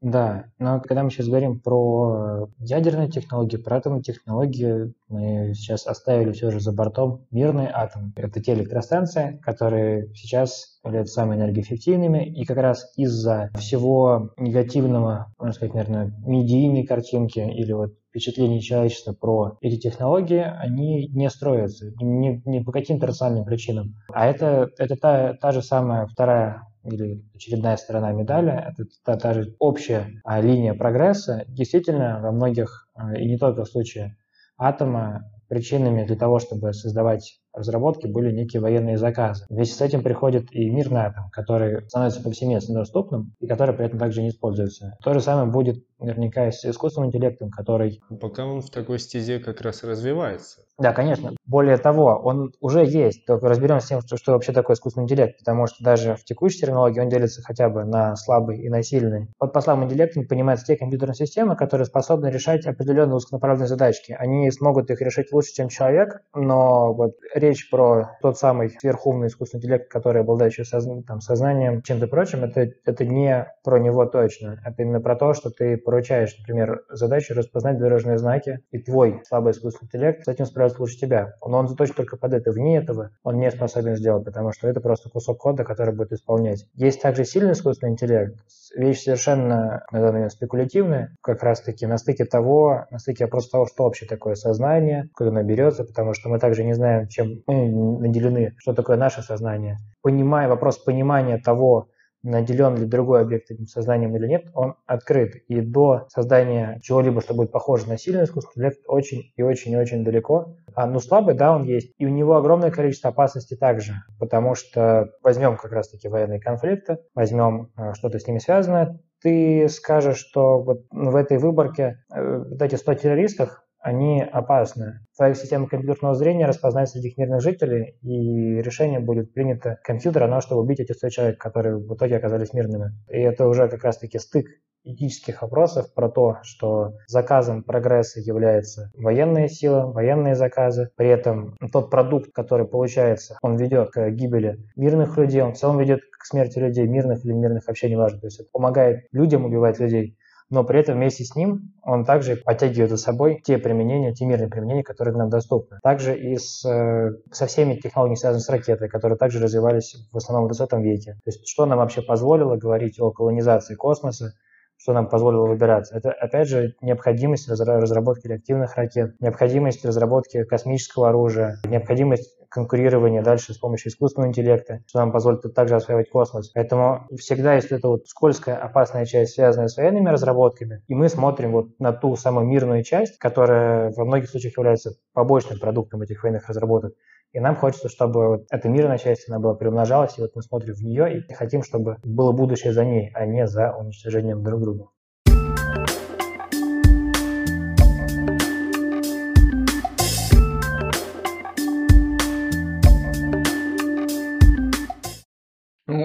Да, 0.00 0.44
но 0.60 0.80
когда 0.80 1.02
мы 1.02 1.10
сейчас 1.10 1.26
говорим 1.26 1.58
про 1.58 2.48
ядерные 2.58 3.10
технологии, 3.10 3.56
про 3.56 3.78
атомные 3.78 4.02
технологии, 4.02 4.94
мы 5.08 5.54
сейчас 5.54 5.88
оставили 5.88 6.30
все 6.30 6.52
же 6.52 6.60
за 6.60 6.72
бортом 6.72 7.26
мирный 7.32 7.66
атом. 7.66 8.12
Это 8.14 8.40
те 8.40 8.54
электростанции, 8.54 9.40
которые 9.42 10.14
сейчас 10.14 10.78
являются 10.84 11.14
самыми 11.14 11.40
энергоэффективными, 11.40 12.24
и 12.32 12.44
как 12.44 12.58
раз 12.58 12.92
из-за 12.96 13.50
всего 13.58 14.30
негативного, 14.36 15.34
можно 15.36 15.52
сказать, 15.52 15.74
наверное, 15.74 16.14
медийной 16.24 16.84
картинки 16.84 17.40
или 17.40 17.72
вот 17.72 17.94
впечатлений 18.10 18.62
человечества 18.62 19.12
про 19.12 19.58
эти 19.60 19.78
технологии, 19.78 20.44
они 20.60 21.08
не 21.08 21.28
строятся, 21.28 21.92
не, 22.00 22.40
не 22.44 22.60
по 22.60 22.70
каким-то 22.70 23.08
рациональным 23.08 23.44
причинам. 23.44 23.96
А 24.12 24.26
это, 24.28 24.70
это 24.78 24.94
та, 24.96 25.34
та 25.34 25.50
же 25.50 25.60
самая 25.60 26.06
вторая 26.06 26.62
или 26.88 27.24
очередная 27.34 27.76
сторона 27.76 28.12
медали, 28.12 28.52
это 28.52 28.84
та, 29.04 29.16
та 29.16 29.34
же 29.34 29.54
общая 29.58 30.08
а, 30.24 30.40
линия 30.40 30.74
прогресса. 30.74 31.44
Действительно, 31.48 32.20
во 32.22 32.32
многих, 32.32 32.88
а, 32.94 33.16
и 33.16 33.26
не 33.26 33.38
только 33.38 33.64
в 33.64 33.68
случае 33.68 34.16
атома, 34.56 35.24
причинами 35.48 36.04
для 36.04 36.16
того, 36.16 36.38
чтобы 36.38 36.72
создавать 36.72 37.40
разработки, 37.52 38.06
были 38.06 38.32
некие 38.32 38.60
военные 38.60 38.98
заказы. 38.98 39.46
Вместе 39.48 39.74
с 39.74 39.80
этим 39.80 40.02
приходит 40.02 40.52
и 40.52 40.70
мирный 40.70 41.00
атом, 41.00 41.30
который 41.30 41.86
становится 41.88 42.22
повсеместно 42.22 42.74
доступным 42.74 43.34
и 43.40 43.46
который 43.46 43.74
при 43.74 43.86
этом 43.86 43.98
также 43.98 44.22
не 44.22 44.28
используется. 44.28 44.96
То 45.02 45.14
же 45.14 45.20
самое 45.20 45.50
будет 45.50 45.84
наверняка 45.98 46.48
и 46.48 46.52
с 46.52 46.64
искусственным 46.64 47.08
интеллектом, 47.08 47.50
который... 47.50 48.00
Пока 48.20 48.44
он 48.44 48.60
в 48.60 48.70
такой 48.70 48.98
стезе 48.98 49.38
как 49.38 49.60
раз 49.62 49.82
развивается. 49.82 50.62
Да, 50.78 50.92
конечно. 50.92 51.32
Более 51.44 51.76
того, 51.76 52.20
он 52.22 52.52
уже 52.60 52.84
есть. 52.84 53.26
Только 53.26 53.48
разберемся 53.48 53.86
с 53.86 53.88
тем, 53.88 54.00
что, 54.00 54.16
что 54.16 54.32
вообще 54.32 54.52
такое 54.52 54.74
искусственный 54.76 55.04
интеллект, 55.06 55.36
потому 55.38 55.66
что 55.66 55.82
даже 55.82 56.14
в 56.14 56.22
текущей 56.24 56.60
терминологии 56.60 57.00
он 57.00 57.08
делится 57.08 57.42
хотя 57.42 57.68
бы 57.68 57.84
на 57.84 58.14
слабый 58.14 58.60
и 58.60 58.68
на 58.68 58.82
сильный. 58.84 59.28
Под 59.38 59.52
по 59.52 59.60
слабым 59.60 59.86
интеллектам 59.86 60.28
понимаются 60.28 60.66
те 60.66 60.76
компьютерные 60.76 61.16
системы, 61.16 61.56
которые 61.56 61.84
способны 61.86 62.28
решать 62.28 62.64
определенные 62.64 63.16
узконаправленные 63.16 63.66
задачки. 63.66 64.14
Они 64.16 64.48
смогут 64.52 64.88
их 64.90 65.00
решить 65.00 65.32
лучше, 65.32 65.52
чем 65.52 65.68
человек, 65.68 66.20
но 66.32 66.92
вот 66.94 67.14
речь 67.34 67.68
про 67.70 68.16
тот 68.22 68.38
самый 68.38 68.70
сверхумный 68.70 69.26
искусственный 69.26 69.58
интеллект, 69.62 69.90
который 69.90 70.22
обладает 70.22 70.52
еще 70.52 70.62
созна- 70.62 71.02
там, 71.02 71.20
сознанием, 71.20 71.82
чем-то 71.82 72.06
прочим, 72.06 72.44
это, 72.44 72.68
это 72.84 73.04
не 73.04 73.48
про 73.64 73.78
него 73.80 74.06
точно. 74.06 74.60
Это 74.64 74.82
именно 74.82 75.00
про 75.00 75.16
то, 75.16 75.34
что 75.34 75.50
ты 75.50 75.76
поручаешь, 75.76 76.36
например, 76.38 76.82
задачу 76.88 77.34
распознать 77.34 77.78
дорожные 77.78 78.18
знаки, 78.18 78.60
и 78.70 78.78
твой 78.78 79.22
слабый 79.26 79.52
искусственный 79.52 79.88
интеллект 79.88 80.24
с 80.24 80.28
этим 80.28 80.46
лучше 80.78 80.98
тебя. 80.98 81.34
Но 81.44 81.58
он 81.58 81.68
заточен 81.68 81.94
только 81.94 82.16
под 82.16 82.34
это. 82.34 82.50
Вне 82.50 82.78
этого 82.78 83.10
он 83.22 83.38
не 83.38 83.50
способен 83.50 83.96
сделать, 83.96 84.24
потому 84.24 84.52
что 84.52 84.68
это 84.68 84.80
просто 84.80 85.08
кусок 85.08 85.38
кода, 85.38 85.64
который 85.64 85.94
будет 85.94 86.12
исполнять. 86.12 86.66
Есть 86.74 87.00
также 87.00 87.24
сильный 87.24 87.52
искусственный 87.52 87.92
интеллект, 87.92 88.38
вещь 88.76 89.02
совершенно 89.02 89.84
на 89.90 90.00
данный 90.00 90.12
момент 90.12 90.32
спекулятивная, 90.32 91.14
как 91.22 91.42
раз-таки 91.42 91.86
на 91.86 91.98
стыке 91.98 92.24
того, 92.24 92.86
на 92.90 92.98
стыке 92.98 93.26
просто 93.26 93.52
того, 93.52 93.66
что 93.66 93.84
вообще 93.84 94.06
такое 94.06 94.34
сознание, 94.34 95.08
куда 95.14 95.30
оно 95.30 95.42
берется, 95.42 95.84
потому 95.84 96.14
что 96.14 96.28
мы 96.28 96.38
также 96.38 96.64
не 96.64 96.74
знаем, 96.74 97.08
чем 97.08 97.42
мы 97.46 97.68
наделены, 98.00 98.54
что 98.58 98.74
такое 98.74 98.96
наше 98.96 99.22
сознание. 99.22 99.78
Понимая 100.02 100.48
вопрос 100.48 100.78
понимания 100.78 101.38
того, 101.38 101.88
наделен 102.22 102.76
ли 102.76 102.86
другой 102.86 103.20
объект 103.20 103.50
этим 103.50 103.66
сознанием 103.66 104.16
или 104.16 104.26
нет, 104.26 104.46
он 104.54 104.74
открыт. 104.86 105.36
И 105.48 105.60
до 105.60 106.06
создания 106.08 106.80
чего-либо, 106.82 107.20
что 107.20 107.34
будет 107.34 107.52
похоже 107.52 107.88
на 107.88 107.98
сильный 107.98 108.24
искусственный 108.24 108.66
интеллект, 108.66 108.84
очень 108.88 109.32
и 109.36 109.42
очень 109.42 109.72
и 109.72 109.76
очень 109.76 110.04
далеко. 110.04 110.56
А, 110.74 110.86
ну, 110.86 111.00
слабый, 111.00 111.34
да, 111.34 111.54
он 111.54 111.64
есть. 111.64 111.92
И 111.98 112.06
у 112.06 112.10
него 112.10 112.36
огромное 112.36 112.70
количество 112.70 113.10
опасностей 113.10 113.56
также, 113.56 113.94
потому 114.18 114.54
что 114.54 115.10
возьмем 115.22 115.56
как 115.56 115.72
раз-таки 115.72 116.08
военные 116.08 116.40
конфликты, 116.40 116.98
возьмем 117.14 117.70
э, 117.76 117.92
что-то 117.94 118.18
с 118.18 118.26
ними 118.26 118.38
связанное, 118.38 119.00
ты 119.20 119.68
скажешь, 119.68 120.18
что 120.18 120.60
вот 120.60 120.84
в 120.90 121.16
этой 121.16 121.38
выборке 121.38 122.04
э, 122.12 122.44
вот 122.50 122.62
эти 122.62 122.76
100 122.76 122.94
террористов, 122.94 123.62
они 123.88 124.22
опасны. 124.22 125.00
Твоя 125.16 125.34
система 125.34 125.66
компьютерного 125.66 126.14
зрения 126.14 126.46
распознает 126.46 126.88
среди 126.88 127.14
мирных 127.16 127.40
жителей, 127.40 127.96
и 128.02 128.62
решение 128.62 129.00
будет 129.00 129.32
принято 129.32 129.78
компьютера 129.82 130.26
на 130.26 130.40
чтобы 130.40 130.62
убить 130.62 130.80
этих 130.80 130.96
100 130.96 131.08
человек, 131.08 131.38
которые 131.38 131.76
в 131.76 131.94
итоге 131.94 132.16
оказались 132.16 132.52
мирными. 132.52 132.92
И 133.08 133.18
это 133.18 133.46
уже 133.46 133.68
как 133.68 133.82
раз-таки 133.84 134.18
стык 134.18 134.46
этических 134.84 135.42
вопросов 135.42 135.92
про 135.94 136.08
то, 136.08 136.38
что 136.42 136.94
заказом 137.06 137.62
прогресса 137.62 138.20
является 138.20 138.90
военные 138.96 139.48
силы, 139.48 139.92
военные 139.92 140.34
заказы. 140.34 140.90
При 140.96 141.08
этом 141.08 141.56
тот 141.72 141.90
продукт, 141.90 142.32
который 142.32 142.66
получается, 142.66 143.36
он 143.42 143.56
ведет 143.56 143.90
к 143.90 144.10
гибели 144.10 144.58
мирных 144.76 145.16
людей, 145.16 145.42
он 145.42 145.54
в 145.54 145.58
целом 145.58 145.78
ведет 145.78 146.00
к 146.18 146.24
смерти 146.24 146.58
людей, 146.58 146.86
мирных 146.86 147.24
или 147.24 147.32
мирных, 147.32 147.66
вообще 147.66 147.88
не 147.88 147.96
важно. 147.96 148.20
То 148.20 148.26
есть 148.26 148.40
это 148.40 148.48
помогает 148.52 149.06
людям 149.12 149.44
убивать 149.44 149.78
людей 149.78 150.16
но 150.50 150.64
при 150.64 150.80
этом 150.80 150.96
вместе 150.96 151.24
с 151.24 151.34
ним 151.34 151.72
он 151.82 152.04
также 152.04 152.36
подтягивает 152.36 152.90
за 152.90 152.96
собой 152.96 153.40
те 153.44 153.58
применения, 153.58 154.14
те 154.14 154.26
мирные 154.26 154.48
применения, 154.48 154.82
которые 154.82 155.16
нам 155.16 155.28
доступны. 155.28 155.78
Также 155.82 156.18
и 156.18 156.36
с, 156.36 156.64
э, 156.64 157.12
со 157.30 157.46
всеми 157.46 157.74
технологиями, 157.74 158.16
связанными 158.16 158.42
с 158.42 158.48
ракетой, 158.48 158.88
которые 158.88 159.18
также 159.18 159.40
развивались 159.40 159.96
в 160.12 160.16
основном 160.16 160.48
в 160.48 160.54
20 160.54 160.72
веке. 160.82 161.12
То 161.24 161.30
есть 161.30 161.46
что 161.46 161.66
нам 161.66 161.78
вообще 161.78 162.02
позволило 162.02 162.56
говорить 162.56 163.00
о 163.00 163.10
колонизации 163.10 163.74
космоса, 163.74 164.34
что 164.78 164.92
нам 164.92 165.08
позволило 165.08 165.46
выбираться. 165.46 165.96
Это, 165.96 166.12
опять 166.12 166.48
же, 166.48 166.74
необходимость 166.80 167.48
разработки 167.48 168.26
реактивных 168.26 168.76
ракет, 168.76 169.14
необходимость 169.20 169.84
разработки 169.84 170.44
космического 170.44 171.08
оружия, 171.08 171.56
необходимость 171.66 172.38
конкурирования 172.48 173.22
дальше 173.22 173.52
с 173.52 173.58
помощью 173.58 173.90
искусственного 173.90 174.30
интеллекта, 174.30 174.82
что 174.86 175.00
нам 175.00 175.12
позволит 175.12 175.42
также 175.54 175.76
осваивать 175.76 176.08
космос. 176.10 176.50
Поэтому 176.54 177.06
всегда, 177.18 177.54
если 177.54 177.76
это 177.76 177.88
вот 177.88 178.06
скользкая, 178.06 178.56
опасная 178.56 179.04
часть, 179.04 179.34
связанная 179.34 179.68
с 179.68 179.76
военными 179.76 180.08
разработками, 180.08 180.82
и 180.86 180.94
мы 180.94 181.08
смотрим 181.08 181.52
вот 181.52 181.78
на 181.78 181.92
ту 181.92 182.16
самую 182.16 182.46
мирную 182.46 182.82
часть, 182.84 183.18
которая 183.18 183.92
во 183.94 184.04
многих 184.04 184.30
случаях 184.30 184.56
является 184.56 184.92
побочным 185.12 185.58
продуктом 185.58 186.02
этих 186.02 186.22
военных 186.22 186.48
разработок, 186.48 186.94
и 187.32 187.40
нам 187.40 187.56
хочется, 187.56 187.88
чтобы 187.88 188.28
вот 188.28 188.46
эта 188.50 188.68
мирная 188.68 188.98
часть, 188.98 189.28
она 189.28 189.38
была 189.38 189.54
приумножалась, 189.54 190.18
и 190.18 190.20
вот 190.20 190.32
мы 190.34 190.42
смотрим 190.42 190.74
в 190.74 190.80
нее 190.80 191.18
и 191.18 191.32
хотим, 191.34 191.62
чтобы 191.62 191.98
было 192.02 192.32
будущее 192.32 192.72
за 192.72 192.84
ней, 192.84 193.10
а 193.14 193.26
не 193.26 193.46
за 193.46 193.72
уничтожением 193.72 194.42
друг 194.42 194.60
друга. 194.60 194.88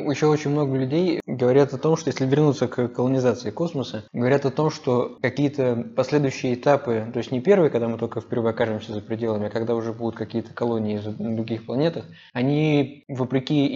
Еще 0.10 0.28
очень 0.28 0.52
много 0.52 0.76
людей 0.78 1.22
говорят 1.26 1.74
о 1.74 1.78
том, 1.78 1.98
что 1.98 2.10
если 2.10 2.26
вернуться 2.26 2.68
к 2.68 2.88
колонизации 2.90 3.52
космоса, 3.52 4.06
говорят 4.14 4.46
о 4.46 4.52
том, 4.52 4.70
что 4.70 5.18
какие-то 5.22 5.86
последующие 5.96 6.54
этапы, 6.56 7.10
то 7.12 7.20
есть 7.20 7.32
не 7.32 7.42
первые, 7.42 7.70
когда 7.70 7.88
мы 7.88 7.98
только 7.98 8.22
впервые 8.22 8.52
окажемся 8.52 8.94
за 8.94 9.02
пределами, 9.02 9.48
а 9.48 9.50
когда 9.50 9.76
уже 9.76 9.94
будут 9.94 10.16
какие-то 10.16 10.54
колонии 10.54 11.02
на 11.20 11.36
других 11.36 11.66
планетах, 11.66 12.06
они, 12.34 13.04
вопреки 13.08 13.68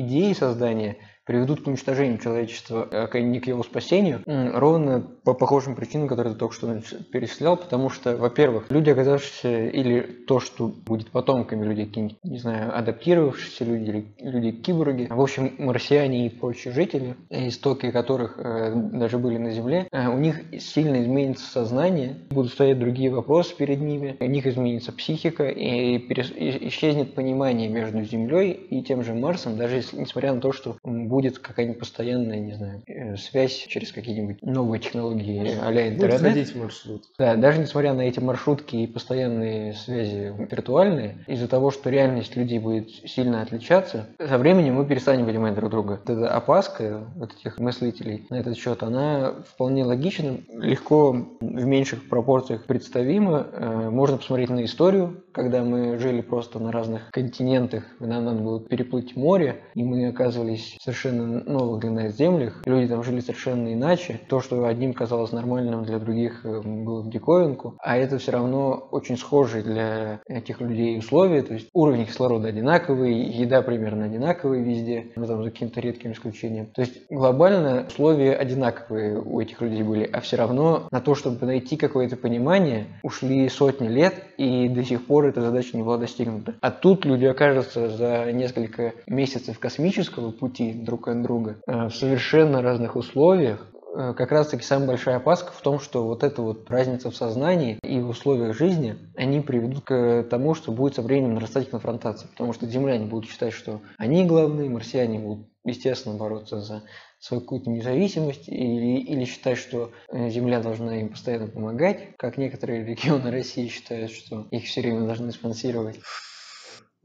идее 0.00 0.34
создания, 0.34 0.96
приведут 1.26 1.62
к 1.62 1.66
уничтожению 1.66 2.18
человечества, 2.18 2.88
а 2.90 3.18
не 3.18 3.40
к 3.40 3.48
его 3.48 3.62
спасению, 3.62 4.22
ровно 4.26 5.00
по 5.24 5.34
похожим 5.34 5.74
причинам, 5.74 6.08
которые 6.08 6.34
ты 6.34 6.38
только 6.38 6.54
что 6.54 6.80
перечислял, 7.12 7.56
потому 7.56 7.90
что, 7.90 8.16
во-первых, 8.16 8.70
люди, 8.70 8.90
оказавшиеся, 8.90 9.66
или 9.66 10.00
то, 10.00 10.40
что 10.40 10.68
будет 10.68 11.10
потомками 11.10 11.64
людей, 11.64 11.86
какие 11.86 12.16
не 12.22 12.38
знаю, 12.38 12.76
адаптировавшиеся 12.76 13.64
люди, 13.64 13.90
или 13.90 14.06
люди-киборги, 14.20 15.08
в 15.10 15.20
общем, 15.20 15.52
марсиане 15.58 16.26
и 16.26 16.30
прочие 16.30 16.72
жители, 16.72 17.16
истоки 17.30 17.90
которых 17.90 18.38
э, 18.38 18.72
даже 18.74 19.18
были 19.18 19.38
на 19.38 19.50
Земле, 19.50 19.88
э, 19.90 20.08
у 20.08 20.18
них 20.18 20.42
сильно 20.60 21.02
изменится 21.02 21.50
сознание, 21.50 22.16
будут 22.30 22.52
стоять 22.52 22.78
другие 22.78 23.10
вопросы 23.10 23.56
перед 23.56 23.80
ними, 23.80 24.16
у 24.20 24.26
них 24.26 24.46
изменится 24.46 24.92
психика, 24.92 25.48
и, 25.48 25.96
и 25.96 26.68
исчезнет 26.68 27.14
понимание 27.14 27.68
между 27.68 28.02
Землей 28.04 28.52
и 28.52 28.82
тем 28.82 29.02
же 29.02 29.14
Марсом, 29.14 29.56
даже 29.56 29.76
если, 29.76 29.98
несмотря 29.98 30.32
на 30.32 30.40
то, 30.40 30.52
что 30.52 30.76
будет 31.06 31.38
какая-нибудь 31.38 31.78
постоянная, 31.78 32.38
не 32.38 32.52
знаю, 32.52 32.82
э, 32.86 33.16
связь 33.16 33.66
через 33.68 33.92
какие-нибудь 33.92 34.42
новые 34.42 34.80
технологии 34.80 35.56
а-ля 35.62 35.88
интернет. 35.88 36.20
Ходить 36.20 36.54
маршрут. 36.54 37.04
Да, 37.18 37.36
даже 37.36 37.60
несмотря 37.60 37.94
на 37.94 38.02
эти 38.02 38.20
маршрутки 38.20 38.76
и 38.76 38.86
постоянные 38.86 39.72
связи 39.74 40.32
виртуальные, 40.38 41.18
из-за 41.26 41.48
того, 41.48 41.70
что 41.70 41.90
реальность 41.90 42.36
людей 42.36 42.58
будет 42.58 42.90
сильно 42.90 43.42
отличаться, 43.42 44.06
со 44.18 44.38
временем 44.38 44.74
мы 44.74 44.86
перестанем 44.86 45.26
понимать 45.26 45.54
друг 45.54 45.70
друга. 45.70 46.00
Эта 46.04 46.28
опаска 46.34 47.04
вот 47.14 47.32
этих 47.34 47.58
мыслителей 47.58 48.26
на 48.30 48.36
этот 48.36 48.56
счет, 48.56 48.82
она 48.82 49.34
вполне 49.48 49.84
логична, 49.84 50.38
легко 50.48 51.12
в 51.40 51.64
меньших 51.64 52.08
пропорциях 52.08 52.64
представима. 52.64 53.46
Э, 53.52 53.90
можно 53.90 54.16
посмотреть 54.16 54.50
на 54.50 54.64
историю, 54.64 55.22
когда 55.36 55.62
мы 55.62 55.98
жили 55.98 56.22
просто 56.22 56.58
на 56.58 56.72
разных 56.72 57.10
континентах, 57.10 57.84
нам 58.00 58.24
надо 58.24 58.40
было 58.40 58.60
переплыть 58.60 59.16
море, 59.16 59.60
и 59.74 59.84
мы 59.84 60.08
оказывались 60.08 60.76
совершенно 60.80 60.95
совершенно 60.96 61.42
новых 61.44 61.80
для 61.80 61.90
нас 61.90 62.16
землях. 62.16 62.62
Люди 62.64 62.88
там 62.88 63.02
жили 63.02 63.20
совершенно 63.20 63.72
иначе. 63.72 64.20
То, 64.28 64.40
что 64.40 64.64
одним 64.66 64.94
казалось 64.94 65.32
нормальным, 65.32 65.84
для 65.84 65.98
других 65.98 66.44
э, 66.44 66.60
было 66.62 67.02
в 67.02 67.10
диковинку. 67.10 67.76
А 67.78 67.96
это 67.96 68.18
все 68.18 68.32
равно 68.32 68.88
очень 68.90 69.16
схожие 69.16 69.62
для 69.62 70.20
этих 70.26 70.60
людей 70.60 70.98
условия. 70.98 71.42
То 71.42 71.54
есть 71.54 71.68
уровень 71.72 72.06
кислорода 72.06 72.48
одинаковый, 72.48 73.14
еда 73.14 73.62
примерно 73.62 74.06
одинаковая 74.06 74.60
везде, 74.60 75.06
ну, 75.16 75.26
там, 75.26 75.42
за 75.42 75.50
каким-то 75.50 75.80
редким 75.80 76.12
исключением. 76.12 76.66
То 76.66 76.82
есть 76.82 77.10
глобально 77.10 77.86
условия 77.86 78.34
одинаковые 78.34 79.20
у 79.20 79.40
этих 79.40 79.60
людей 79.60 79.82
были. 79.82 80.08
А 80.10 80.20
все 80.20 80.36
равно 80.36 80.88
на 80.90 81.00
то, 81.00 81.14
чтобы 81.14 81.44
найти 81.46 81.76
какое-то 81.76 82.16
понимание, 82.16 82.86
ушли 83.02 83.48
сотни 83.48 83.88
лет, 83.88 84.14
и 84.38 84.68
до 84.68 84.84
сих 84.84 85.06
пор 85.06 85.26
эта 85.26 85.40
задача 85.40 85.76
не 85.76 85.82
была 85.82 85.98
достигнута. 85.98 86.54
А 86.60 86.70
тут 86.70 87.04
люди 87.04 87.24
окажутся 87.24 87.88
за 87.88 88.32
несколько 88.32 88.94
месяцев 89.06 89.58
космического 89.58 90.30
пути 90.30 90.72
друг 90.86 91.08
от 91.08 91.22
друга 91.22 91.58
э, 91.66 91.88
в 91.88 91.90
совершенно 91.90 92.62
разных 92.62 92.96
условиях, 92.96 93.66
э, 93.94 94.14
как 94.16 94.32
раз 94.32 94.48
таки 94.48 94.62
самая 94.62 94.88
большая 94.88 95.16
опаска 95.16 95.52
в 95.52 95.60
том, 95.60 95.78
что 95.78 96.06
вот 96.06 96.24
эта 96.24 96.40
вот 96.40 96.70
разница 96.70 97.10
в 97.10 97.16
сознании 97.16 97.78
и 97.82 98.00
в 98.00 98.08
условиях 98.08 98.56
жизни, 98.56 98.96
они 99.16 99.40
приведут 99.40 99.84
к 99.84 100.26
тому, 100.30 100.54
что 100.54 100.72
будет 100.72 100.94
со 100.94 101.02
временем 101.02 101.34
нарастать 101.34 101.68
конфронтация. 101.68 102.28
Потому 102.28 102.54
что 102.54 102.66
земляне 102.66 103.04
будут 103.04 103.28
считать, 103.28 103.52
что 103.52 103.82
они 103.98 104.24
главные, 104.24 104.70
марсиане 104.70 105.18
будут, 105.18 105.48
естественно, 105.64 106.16
бороться 106.16 106.60
за 106.60 106.84
свою 107.18 107.40
какую-то 107.40 107.70
независимость 107.70 108.48
или, 108.48 109.00
или 109.00 109.24
считать, 109.24 109.58
что 109.58 109.92
э, 110.10 110.30
Земля 110.30 110.60
должна 110.60 111.00
им 111.00 111.08
постоянно 111.10 111.48
помогать, 111.48 112.16
как 112.16 112.38
некоторые 112.38 112.84
регионы 112.84 113.30
России 113.30 113.68
считают, 113.68 114.12
что 114.12 114.46
их 114.50 114.64
все 114.64 114.80
время 114.80 115.06
должны 115.06 115.32
спонсировать. 115.32 115.98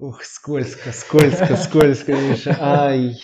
Ух, 0.01 0.23
скользко, 0.23 0.91
скользко, 0.91 1.55
скользко, 1.55 2.13
Миша. 2.13 2.57
Ай. 2.59 3.17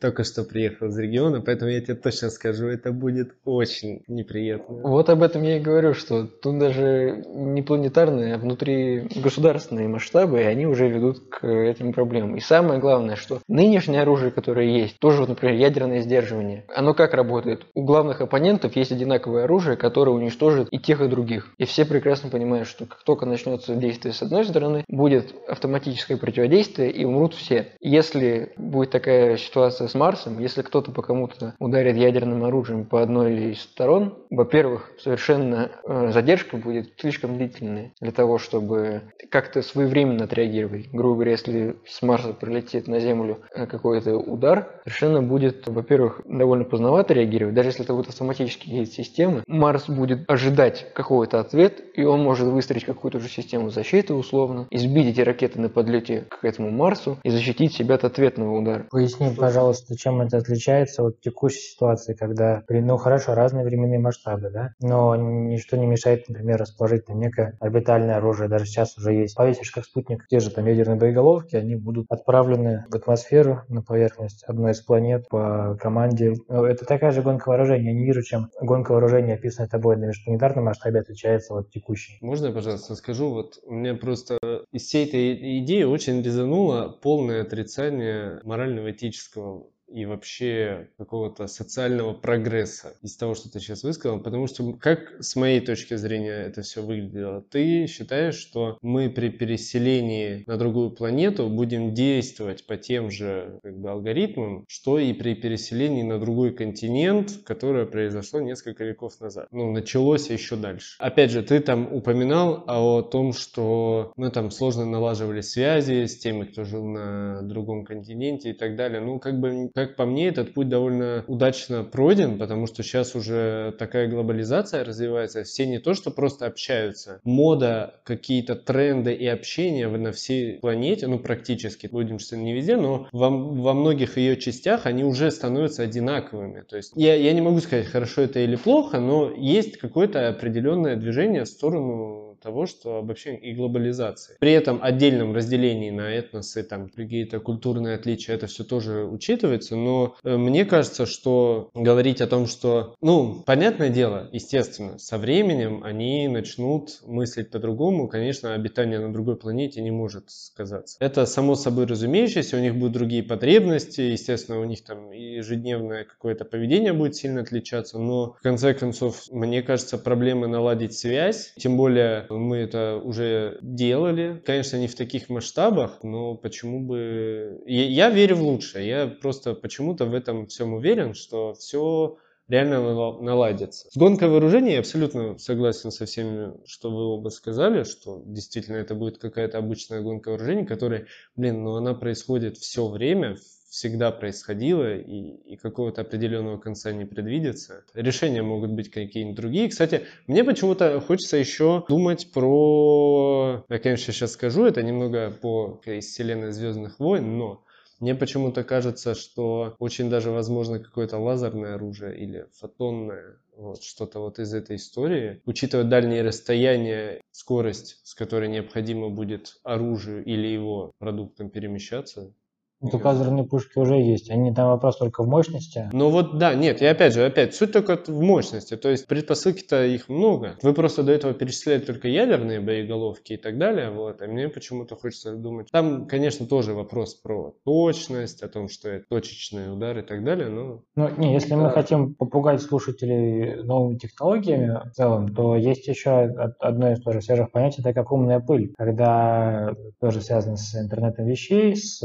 Только 0.00 0.24
что 0.24 0.44
приехал 0.44 0.86
из 0.86 0.98
региона, 0.98 1.42
поэтому 1.42 1.70
я 1.70 1.80
тебе 1.82 1.94
точно 1.94 2.30
скажу, 2.30 2.68
это 2.68 2.90
будет 2.90 3.34
очень 3.44 4.02
неприятно. 4.08 4.76
Вот 4.82 5.10
об 5.10 5.22
этом 5.22 5.42
я 5.42 5.58
и 5.58 5.60
говорю, 5.60 5.92
что 5.92 6.26
тут 6.26 6.58
даже 6.58 7.22
не 7.28 7.60
планетарные, 7.60 8.34
а 8.34 8.38
внутри 8.38 9.08
государственные 9.22 9.88
масштабы, 9.88 10.40
и 10.40 10.44
они 10.44 10.66
уже 10.66 10.88
ведут 10.88 11.28
к 11.28 11.46
этим 11.46 11.92
проблемам. 11.92 12.36
И 12.36 12.40
самое 12.40 12.80
главное, 12.80 13.16
что 13.16 13.40
нынешнее 13.46 14.00
оружие, 14.00 14.30
которое 14.30 14.68
есть, 14.68 14.98
тоже, 14.98 15.26
например, 15.26 15.56
ядерное 15.56 16.00
сдерживание, 16.00 16.64
оно 16.74 16.94
как 16.94 17.12
работает? 17.12 17.66
У 17.74 17.84
главных 17.84 18.22
оппонентов 18.22 18.76
есть 18.76 18.92
одинаковое 18.92 19.44
оружие, 19.44 19.76
которое 19.76 20.12
уничтожит 20.12 20.68
и 20.70 20.78
тех, 20.78 21.02
и 21.02 21.08
других. 21.08 21.52
И 21.58 21.64
все 21.66 21.84
прекрасно 21.84 22.30
понимают, 22.30 22.68
что 22.68 22.86
как 22.86 23.02
только 23.02 23.26
начнется 23.26 23.74
действие 23.74 24.14
с 24.14 24.22
одной 24.22 24.46
стороны, 24.46 24.84
будет 24.88 25.34
автоматическое 25.46 26.16
противодействие, 26.16 26.90
и 26.90 27.04
умрут 27.04 27.34
все. 27.34 27.72
Если 27.80 28.52
будет 28.56 28.90
такая 28.90 29.36
ситуация 29.36 29.89
с 29.90 29.94
Марсом, 29.94 30.38
если 30.38 30.62
кто-то 30.62 30.92
по 30.92 31.02
кому-то 31.02 31.54
ударит 31.58 31.96
ядерным 31.96 32.44
оружием 32.44 32.84
по 32.84 33.02
одной 33.02 33.52
из 33.52 33.62
сторон, 33.62 34.14
во-первых, 34.30 34.90
совершенно 34.98 35.70
э, 35.84 36.10
задержка 36.12 36.56
будет 36.56 36.92
слишком 36.98 37.36
длительная 37.36 37.92
для 38.00 38.12
того, 38.12 38.38
чтобы 38.38 39.02
как-то 39.30 39.62
своевременно 39.62 40.24
отреагировать. 40.24 40.90
Грубо 40.92 41.14
говоря, 41.14 41.32
если 41.32 41.76
с 41.86 42.02
Марса 42.02 42.32
прилетит 42.32 42.86
на 42.88 43.00
Землю 43.00 43.38
э, 43.54 43.66
какой-то 43.66 44.16
удар, 44.16 44.80
совершенно 44.84 45.22
будет, 45.22 45.66
во-первых, 45.66 46.22
довольно 46.24 46.64
поздновато 46.64 47.14
реагировать, 47.14 47.54
даже 47.54 47.70
если 47.70 47.84
это 47.84 47.92
будут 47.92 48.10
автоматические 48.10 48.86
системы. 48.86 49.42
Марс 49.46 49.88
будет 49.88 50.28
ожидать 50.30 50.86
какой-то 50.94 51.40
ответ, 51.40 51.82
и 51.94 52.04
он 52.04 52.22
может 52.22 52.48
выстроить 52.48 52.84
какую-то 52.84 53.18
уже 53.18 53.28
систему 53.28 53.70
защиты 53.70 54.14
условно, 54.14 54.66
избить 54.70 55.08
эти 55.08 55.20
ракеты 55.20 55.60
на 55.60 55.68
подлете 55.68 56.26
к 56.28 56.44
этому 56.44 56.70
Марсу 56.70 57.18
и 57.22 57.30
защитить 57.30 57.74
себя 57.74 57.96
от 57.96 58.04
ответного 58.04 58.58
удара. 58.58 58.86
Поясни, 58.90 59.30
пожалуйста, 59.36 59.79
пожалуйста, 59.80 59.96
чем 59.96 60.20
это 60.20 60.36
отличается 60.38 61.02
от 61.02 61.20
текущей 61.20 61.60
ситуации, 61.60 62.14
когда, 62.14 62.62
ну 62.68 62.96
хорошо, 62.96 63.34
разные 63.34 63.64
временные 63.64 63.98
масштабы, 63.98 64.50
да, 64.50 64.74
но 64.80 65.16
ничто 65.16 65.76
не 65.76 65.86
мешает, 65.86 66.28
например, 66.28 66.58
расположить 66.58 67.06
там 67.06 67.18
некое 67.18 67.56
орбитальное 67.60 68.16
оружие, 68.16 68.48
даже 68.48 68.66
сейчас 68.66 68.96
уже 68.98 69.12
есть. 69.12 69.36
Повесишь 69.36 69.70
как 69.70 69.84
спутник 69.84 70.26
те 70.28 70.40
же 70.40 70.50
там 70.50 70.66
ядерные 70.66 70.98
боеголовки, 70.98 71.56
они 71.56 71.76
будут 71.76 72.06
отправлены 72.08 72.84
в 72.88 72.94
атмосферу 72.94 73.62
на 73.68 73.82
поверхность 73.82 74.44
одной 74.44 74.72
из 74.72 74.80
планет 74.80 75.28
по 75.28 75.76
команде. 75.80 76.34
Ну, 76.48 76.64
это 76.64 76.84
такая 76.84 77.10
же 77.12 77.22
гонка 77.22 77.48
вооружений. 77.48 77.86
Я 77.86 77.92
не 77.92 78.04
вижу, 78.04 78.22
чем 78.22 78.50
гонка 78.60 78.92
вооружений, 78.92 79.32
описанная 79.32 79.68
тобой 79.68 79.96
на 79.96 80.06
межпланетарном 80.06 80.64
масштабе, 80.64 81.00
отличается 81.00 81.54
от 81.54 81.70
текущей. 81.70 82.18
Можно 82.20 82.46
я, 82.46 82.52
пожалуйста, 82.52 82.94
скажу? 82.94 83.30
Вот 83.30 83.58
меня 83.66 83.94
просто 83.94 84.38
из 84.72 84.82
всей 84.82 85.06
этой 85.06 85.60
идеи 85.60 85.84
очень 85.84 86.22
резануло 86.22 86.88
полное 87.02 87.42
отрицание 87.42 88.40
морального 88.44 88.90
этического 88.90 89.69
и 89.92 90.04
вообще 90.04 90.88
какого-то 90.98 91.46
социального 91.46 92.12
прогресса 92.12 92.94
из 93.02 93.16
того, 93.16 93.34
что 93.34 93.50
ты 93.50 93.60
сейчас 93.60 93.82
высказал, 93.82 94.20
потому 94.20 94.46
что 94.46 94.72
как 94.74 95.14
с 95.20 95.36
моей 95.36 95.60
точки 95.60 95.94
зрения 95.96 96.46
это 96.46 96.62
все 96.62 96.82
выглядело? 96.82 97.42
Ты 97.42 97.86
считаешь, 97.86 98.36
что 98.36 98.78
мы 98.82 99.10
при 99.10 99.28
переселении 99.28 100.44
на 100.46 100.56
другую 100.56 100.90
планету 100.90 101.48
будем 101.48 101.94
действовать 101.94 102.66
по 102.66 102.76
тем 102.76 103.10
же 103.10 103.58
как 103.62 103.78
бы, 103.78 103.90
алгоритмам, 103.90 104.64
что 104.68 104.98
и 104.98 105.12
при 105.12 105.34
переселении 105.34 106.02
на 106.02 106.18
другой 106.18 106.54
континент, 106.54 107.40
которое 107.44 107.86
произошло 107.86 108.40
несколько 108.40 108.84
веков 108.84 109.20
назад. 109.20 109.48
Ну, 109.50 109.72
началось 109.72 110.30
еще 110.30 110.56
дальше. 110.56 110.96
Опять 110.98 111.30
же, 111.30 111.42
ты 111.42 111.60
там 111.60 111.92
упоминал 111.92 112.64
о 112.66 113.02
том, 113.02 113.32
что 113.32 114.12
мы 114.16 114.30
там 114.30 114.50
сложно 114.50 114.84
налаживали 114.84 115.40
связи 115.40 116.06
с 116.06 116.18
теми, 116.18 116.44
кто 116.44 116.64
жил 116.64 116.84
на 116.84 117.42
другом 117.42 117.84
континенте 117.84 118.50
и 118.50 118.52
так 118.52 118.76
далее. 118.76 119.00
Ну, 119.00 119.18
как 119.18 119.40
бы 119.40 119.70
как 119.86 119.96
по 119.96 120.04
мне, 120.04 120.28
этот 120.28 120.54
путь 120.54 120.68
довольно 120.68 121.24
удачно 121.26 121.84
пройден, 121.84 122.38
потому 122.38 122.66
что 122.66 122.82
сейчас 122.82 123.14
уже 123.14 123.74
такая 123.78 124.08
глобализация 124.08 124.84
развивается. 124.84 125.44
Все 125.44 125.66
не 125.66 125.78
то, 125.78 125.94
что 125.94 126.10
просто 126.10 126.46
общаются. 126.46 127.20
Мода, 127.24 127.94
какие-то 128.04 128.54
тренды 128.54 129.12
и 129.12 129.26
общение 129.26 129.88
на 129.88 130.12
всей 130.12 130.58
планете, 130.58 131.06
ну 131.06 131.18
практически, 131.18 131.86
будем 131.86 132.18
что 132.18 132.36
не 132.36 132.52
везде, 132.52 132.76
но 132.76 133.08
во, 133.12 133.30
во 133.30 133.74
многих 133.74 134.16
ее 134.16 134.36
частях 134.36 134.86
они 134.86 135.04
уже 135.04 135.30
становятся 135.30 135.82
одинаковыми. 135.82 136.62
То 136.62 136.76
есть 136.76 136.92
я, 136.94 137.14
я 137.14 137.32
не 137.32 137.40
могу 137.40 137.60
сказать, 137.60 137.86
хорошо 137.86 138.22
это 138.22 138.40
или 138.40 138.56
плохо, 138.56 139.00
но 139.00 139.32
есть 139.32 139.78
какое-то 139.78 140.28
определенное 140.28 140.96
движение 140.96 141.44
в 141.44 141.48
сторону 141.48 142.29
того, 142.40 142.66
что 142.66 142.98
обобщение 142.98 143.40
и 143.40 143.54
глобализации. 143.54 144.36
При 144.40 144.52
этом 144.52 144.80
отдельном 144.82 145.34
разделении 145.34 145.90
на 145.90 146.12
этносы, 146.12 146.62
там 146.62 146.88
какие-то 146.88 147.40
культурные 147.40 147.94
отличия, 147.94 148.34
это 148.34 148.46
все 148.46 148.64
тоже 148.64 149.04
учитывается, 149.04 149.76
но 149.76 150.16
э, 150.24 150.36
мне 150.36 150.64
кажется, 150.64 151.06
что 151.06 151.70
говорить 151.74 152.20
о 152.20 152.26
том, 152.26 152.46
что, 152.46 152.94
ну, 153.00 153.42
понятное 153.46 153.90
дело, 153.90 154.28
естественно, 154.32 154.98
со 154.98 155.18
временем 155.18 155.82
они 155.84 156.28
начнут 156.28 157.00
мыслить 157.06 157.50
по-другому, 157.50 158.08
конечно, 158.08 158.54
обитание 158.54 158.98
на 158.98 159.12
другой 159.12 159.36
планете 159.36 159.80
не 159.82 159.90
может 159.90 160.30
сказаться. 160.30 160.96
Это 161.00 161.26
само 161.26 161.54
собой 161.54 161.86
разумеющееся, 161.86 162.56
у 162.56 162.60
них 162.60 162.76
будут 162.76 162.92
другие 162.92 163.22
потребности, 163.22 164.00
естественно, 164.00 164.60
у 164.60 164.64
них 164.64 164.84
там 164.84 165.10
ежедневное 165.10 166.04
какое-то 166.04 166.44
поведение 166.44 166.92
будет 166.92 167.16
сильно 167.16 167.42
отличаться, 167.42 167.98
но 167.98 168.34
в 168.38 168.42
конце 168.42 168.74
концов, 168.74 169.24
мне 169.30 169.62
кажется, 169.62 169.98
проблемы 169.98 170.46
наладить 170.46 170.96
связь, 170.96 171.52
тем 171.56 171.76
более 171.76 172.26
мы 172.38 172.58
это 172.58 173.00
уже 173.02 173.58
делали. 173.62 174.42
Конечно, 174.44 174.76
не 174.76 174.88
в 174.88 174.94
таких 174.94 175.28
масштабах, 175.28 176.02
но 176.02 176.34
почему 176.34 176.80
бы... 176.80 177.62
Я, 177.66 177.86
я 177.86 178.10
верю 178.10 178.36
в 178.36 178.42
лучшее. 178.42 178.86
Я 178.86 179.06
просто 179.06 179.54
почему-то 179.54 180.06
в 180.06 180.14
этом 180.14 180.46
всем 180.46 180.74
уверен, 180.74 181.14
что 181.14 181.54
все 181.54 182.18
реально 182.50 183.20
наладится. 183.22 183.88
С 183.90 183.96
гонкой 183.96 184.28
вооружений 184.28 184.72
я 184.72 184.80
абсолютно 184.80 185.38
согласен 185.38 185.90
со 185.90 186.04
всеми, 186.04 186.52
что 186.66 186.90
вы 186.90 187.04
оба 187.04 187.28
сказали, 187.28 187.84
что 187.84 188.22
действительно 188.26 188.76
это 188.76 188.94
будет 188.94 189.18
какая-то 189.18 189.58
обычная 189.58 190.00
гонка 190.00 190.30
вооружений, 190.30 190.66
которая, 190.66 191.06
блин, 191.36 191.62
ну 191.62 191.76
она 191.76 191.94
происходит 191.94 192.58
все 192.58 192.88
время, 192.88 193.36
всегда 193.70 194.10
происходило 194.10 194.96
и, 194.96 195.36
и 195.52 195.56
какого-то 195.56 196.02
определенного 196.02 196.58
конца 196.58 196.92
не 196.92 197.04
предвидится. 197.04 197.84
Решения 197.94 198.42
могут 198.42 198.72
быть 198.72 198.90
какие-нибудь 198.90 199.36
другие. 199.36 199.68
Кстати, 199.68 200.02
мне 200.26 200.44
почему-то 200.44 201.00
хочется 201.00 201.36
еще 201.36 201.84
думать 201.88 202.32
про... 202.32 203.64
Я, 203.68 203.78
конечно, 203.78 204.12
сейчас 204.12 204.32
скажу, 204.32 204.66
это 204.66 204.82
немного 204.82 205.30
по 205.30 205.80
из 205.86 206.06
вселенной 206.06 206.50
Звездных 206.50 206.98
войн, 206.98 207.38
но 207.38 207.64
мне 208.00 208.14
почему-то 208.14 208.64
кажется, 208.64 209.14
что 209.14 209.76
очень 209.78 210.10
даже 210.10 210.30
возможно 210.30 210.80
какое-то 210.80 211.18
лазерное 211.18 211.74
оружие 211.74 212.18
или 212.18 212.46
фотонное, 212.58 213.36
вот, 213.56 213.82
что-то 213.82 214.20
вот 214.20 214.38
из 214.38 214.52
этой 214.52 214.76
истории. 214.76 215.42
Учитывая 215.44 215.84
дальние 215.84 216.22
расстояния, 216.22 217.20
скорость, 217.30 218.00
с 218.02 218.14
которой 218.14 218.48
необходимо 218.48 219.10
будет 219.10 219.60
оружию 219.62 220.24
или 220.24 220.46
его 220.46 220.92
продуктам 220.98 221.50
перемещаться, 221.50 222.32
Вот 222.80 222.94
у 222.94 223.44
пушки 223.44 223.78
уже 223.78 223.96
есть. 223.96 224.30
Они 224.30 224.54
там 224.54 224.68
вопрос 224.68 224.96
только 224.96 225.22
в 225.22 225.28
мощности. 225.28 225.90
Ну 225.92 226.10
вот 226.10 226.38
да, 226.38 226.54
нет, 226.54 226.80
и 226.80 226.86
опять 226.86 227.14
же, 227.14 227.24
опять, 227.24 227.54
суть 227.54 227.72
только 227.72 227.98
в 228.06 228.22
мощности. 228.22 228.76
То 228.76 228.88
есть 228.88 229.06
предпосылки-то 229.06 229.84
их 229.84 230.08
много. 230.08 230.56
Вы 230.62 230.72
просто 230.72 231.02
до 231.02 231.12
этого 231.12 231.34
перечисляли 231.34 231.80
только 231.80 232.08
ядерные 232.08 232.60
боеголовки 232.60 233.34
и 233.34 233.36
так 233.36 233.58
далее. 233.58 233.90
Вот. 233.90 234.22
А 234.22 234.26
мне 234.26 234.48
почему-то 234.48 234.96
хочется 234.96 235.36
думать. 235.36 235.68
Там, 235.70 236.06
конечно, 236.06 236.46
тоже 236.46 236.72
вопрос 236.74 237.14
про 237.14 237.54
точность, 237.64 238.42
о 238.42 238.48
том, 238.48 238.68
что 238.68 238.88
это 238.88 239.04
точечные 239.08 239.70
удары 239.70 240.00
и 240.00 240.04
так 240.04 240.24
далее. 240.24 240.48
Но... 240.48 240.82
Ну, 240.96 241.10
не, 241.18 241.34
если 241.34 241.54
мы 241.54 241.70
хотим 241.70 242.14
попугать 242.14 242.62
слушателей 242.62 243.62
новыми 243.62 243.98
технологиями 243.98 244.80
в 244.88 244.92
целом, 244.92 245.34
то 245.34 245.56
есть 245.56 245.86
еще 245.86 246.10
одно 246.58 246.92
из 246.92 247.02
тоже 247.02 247.20
свежих 247.20 247.50
понятий, 247.50 247.82
это 247.82 247.92
как 247.92 248.10
умная 248.10 248.40
пыль. 248.40 248.72
Когда 248.78 249.74
тоже 250.00 250.22
связано 250.22 250.56
с 250.56 250.74
интернетом 250.74 251.26
вещей, 251.26 251.76
с 251.76 252.00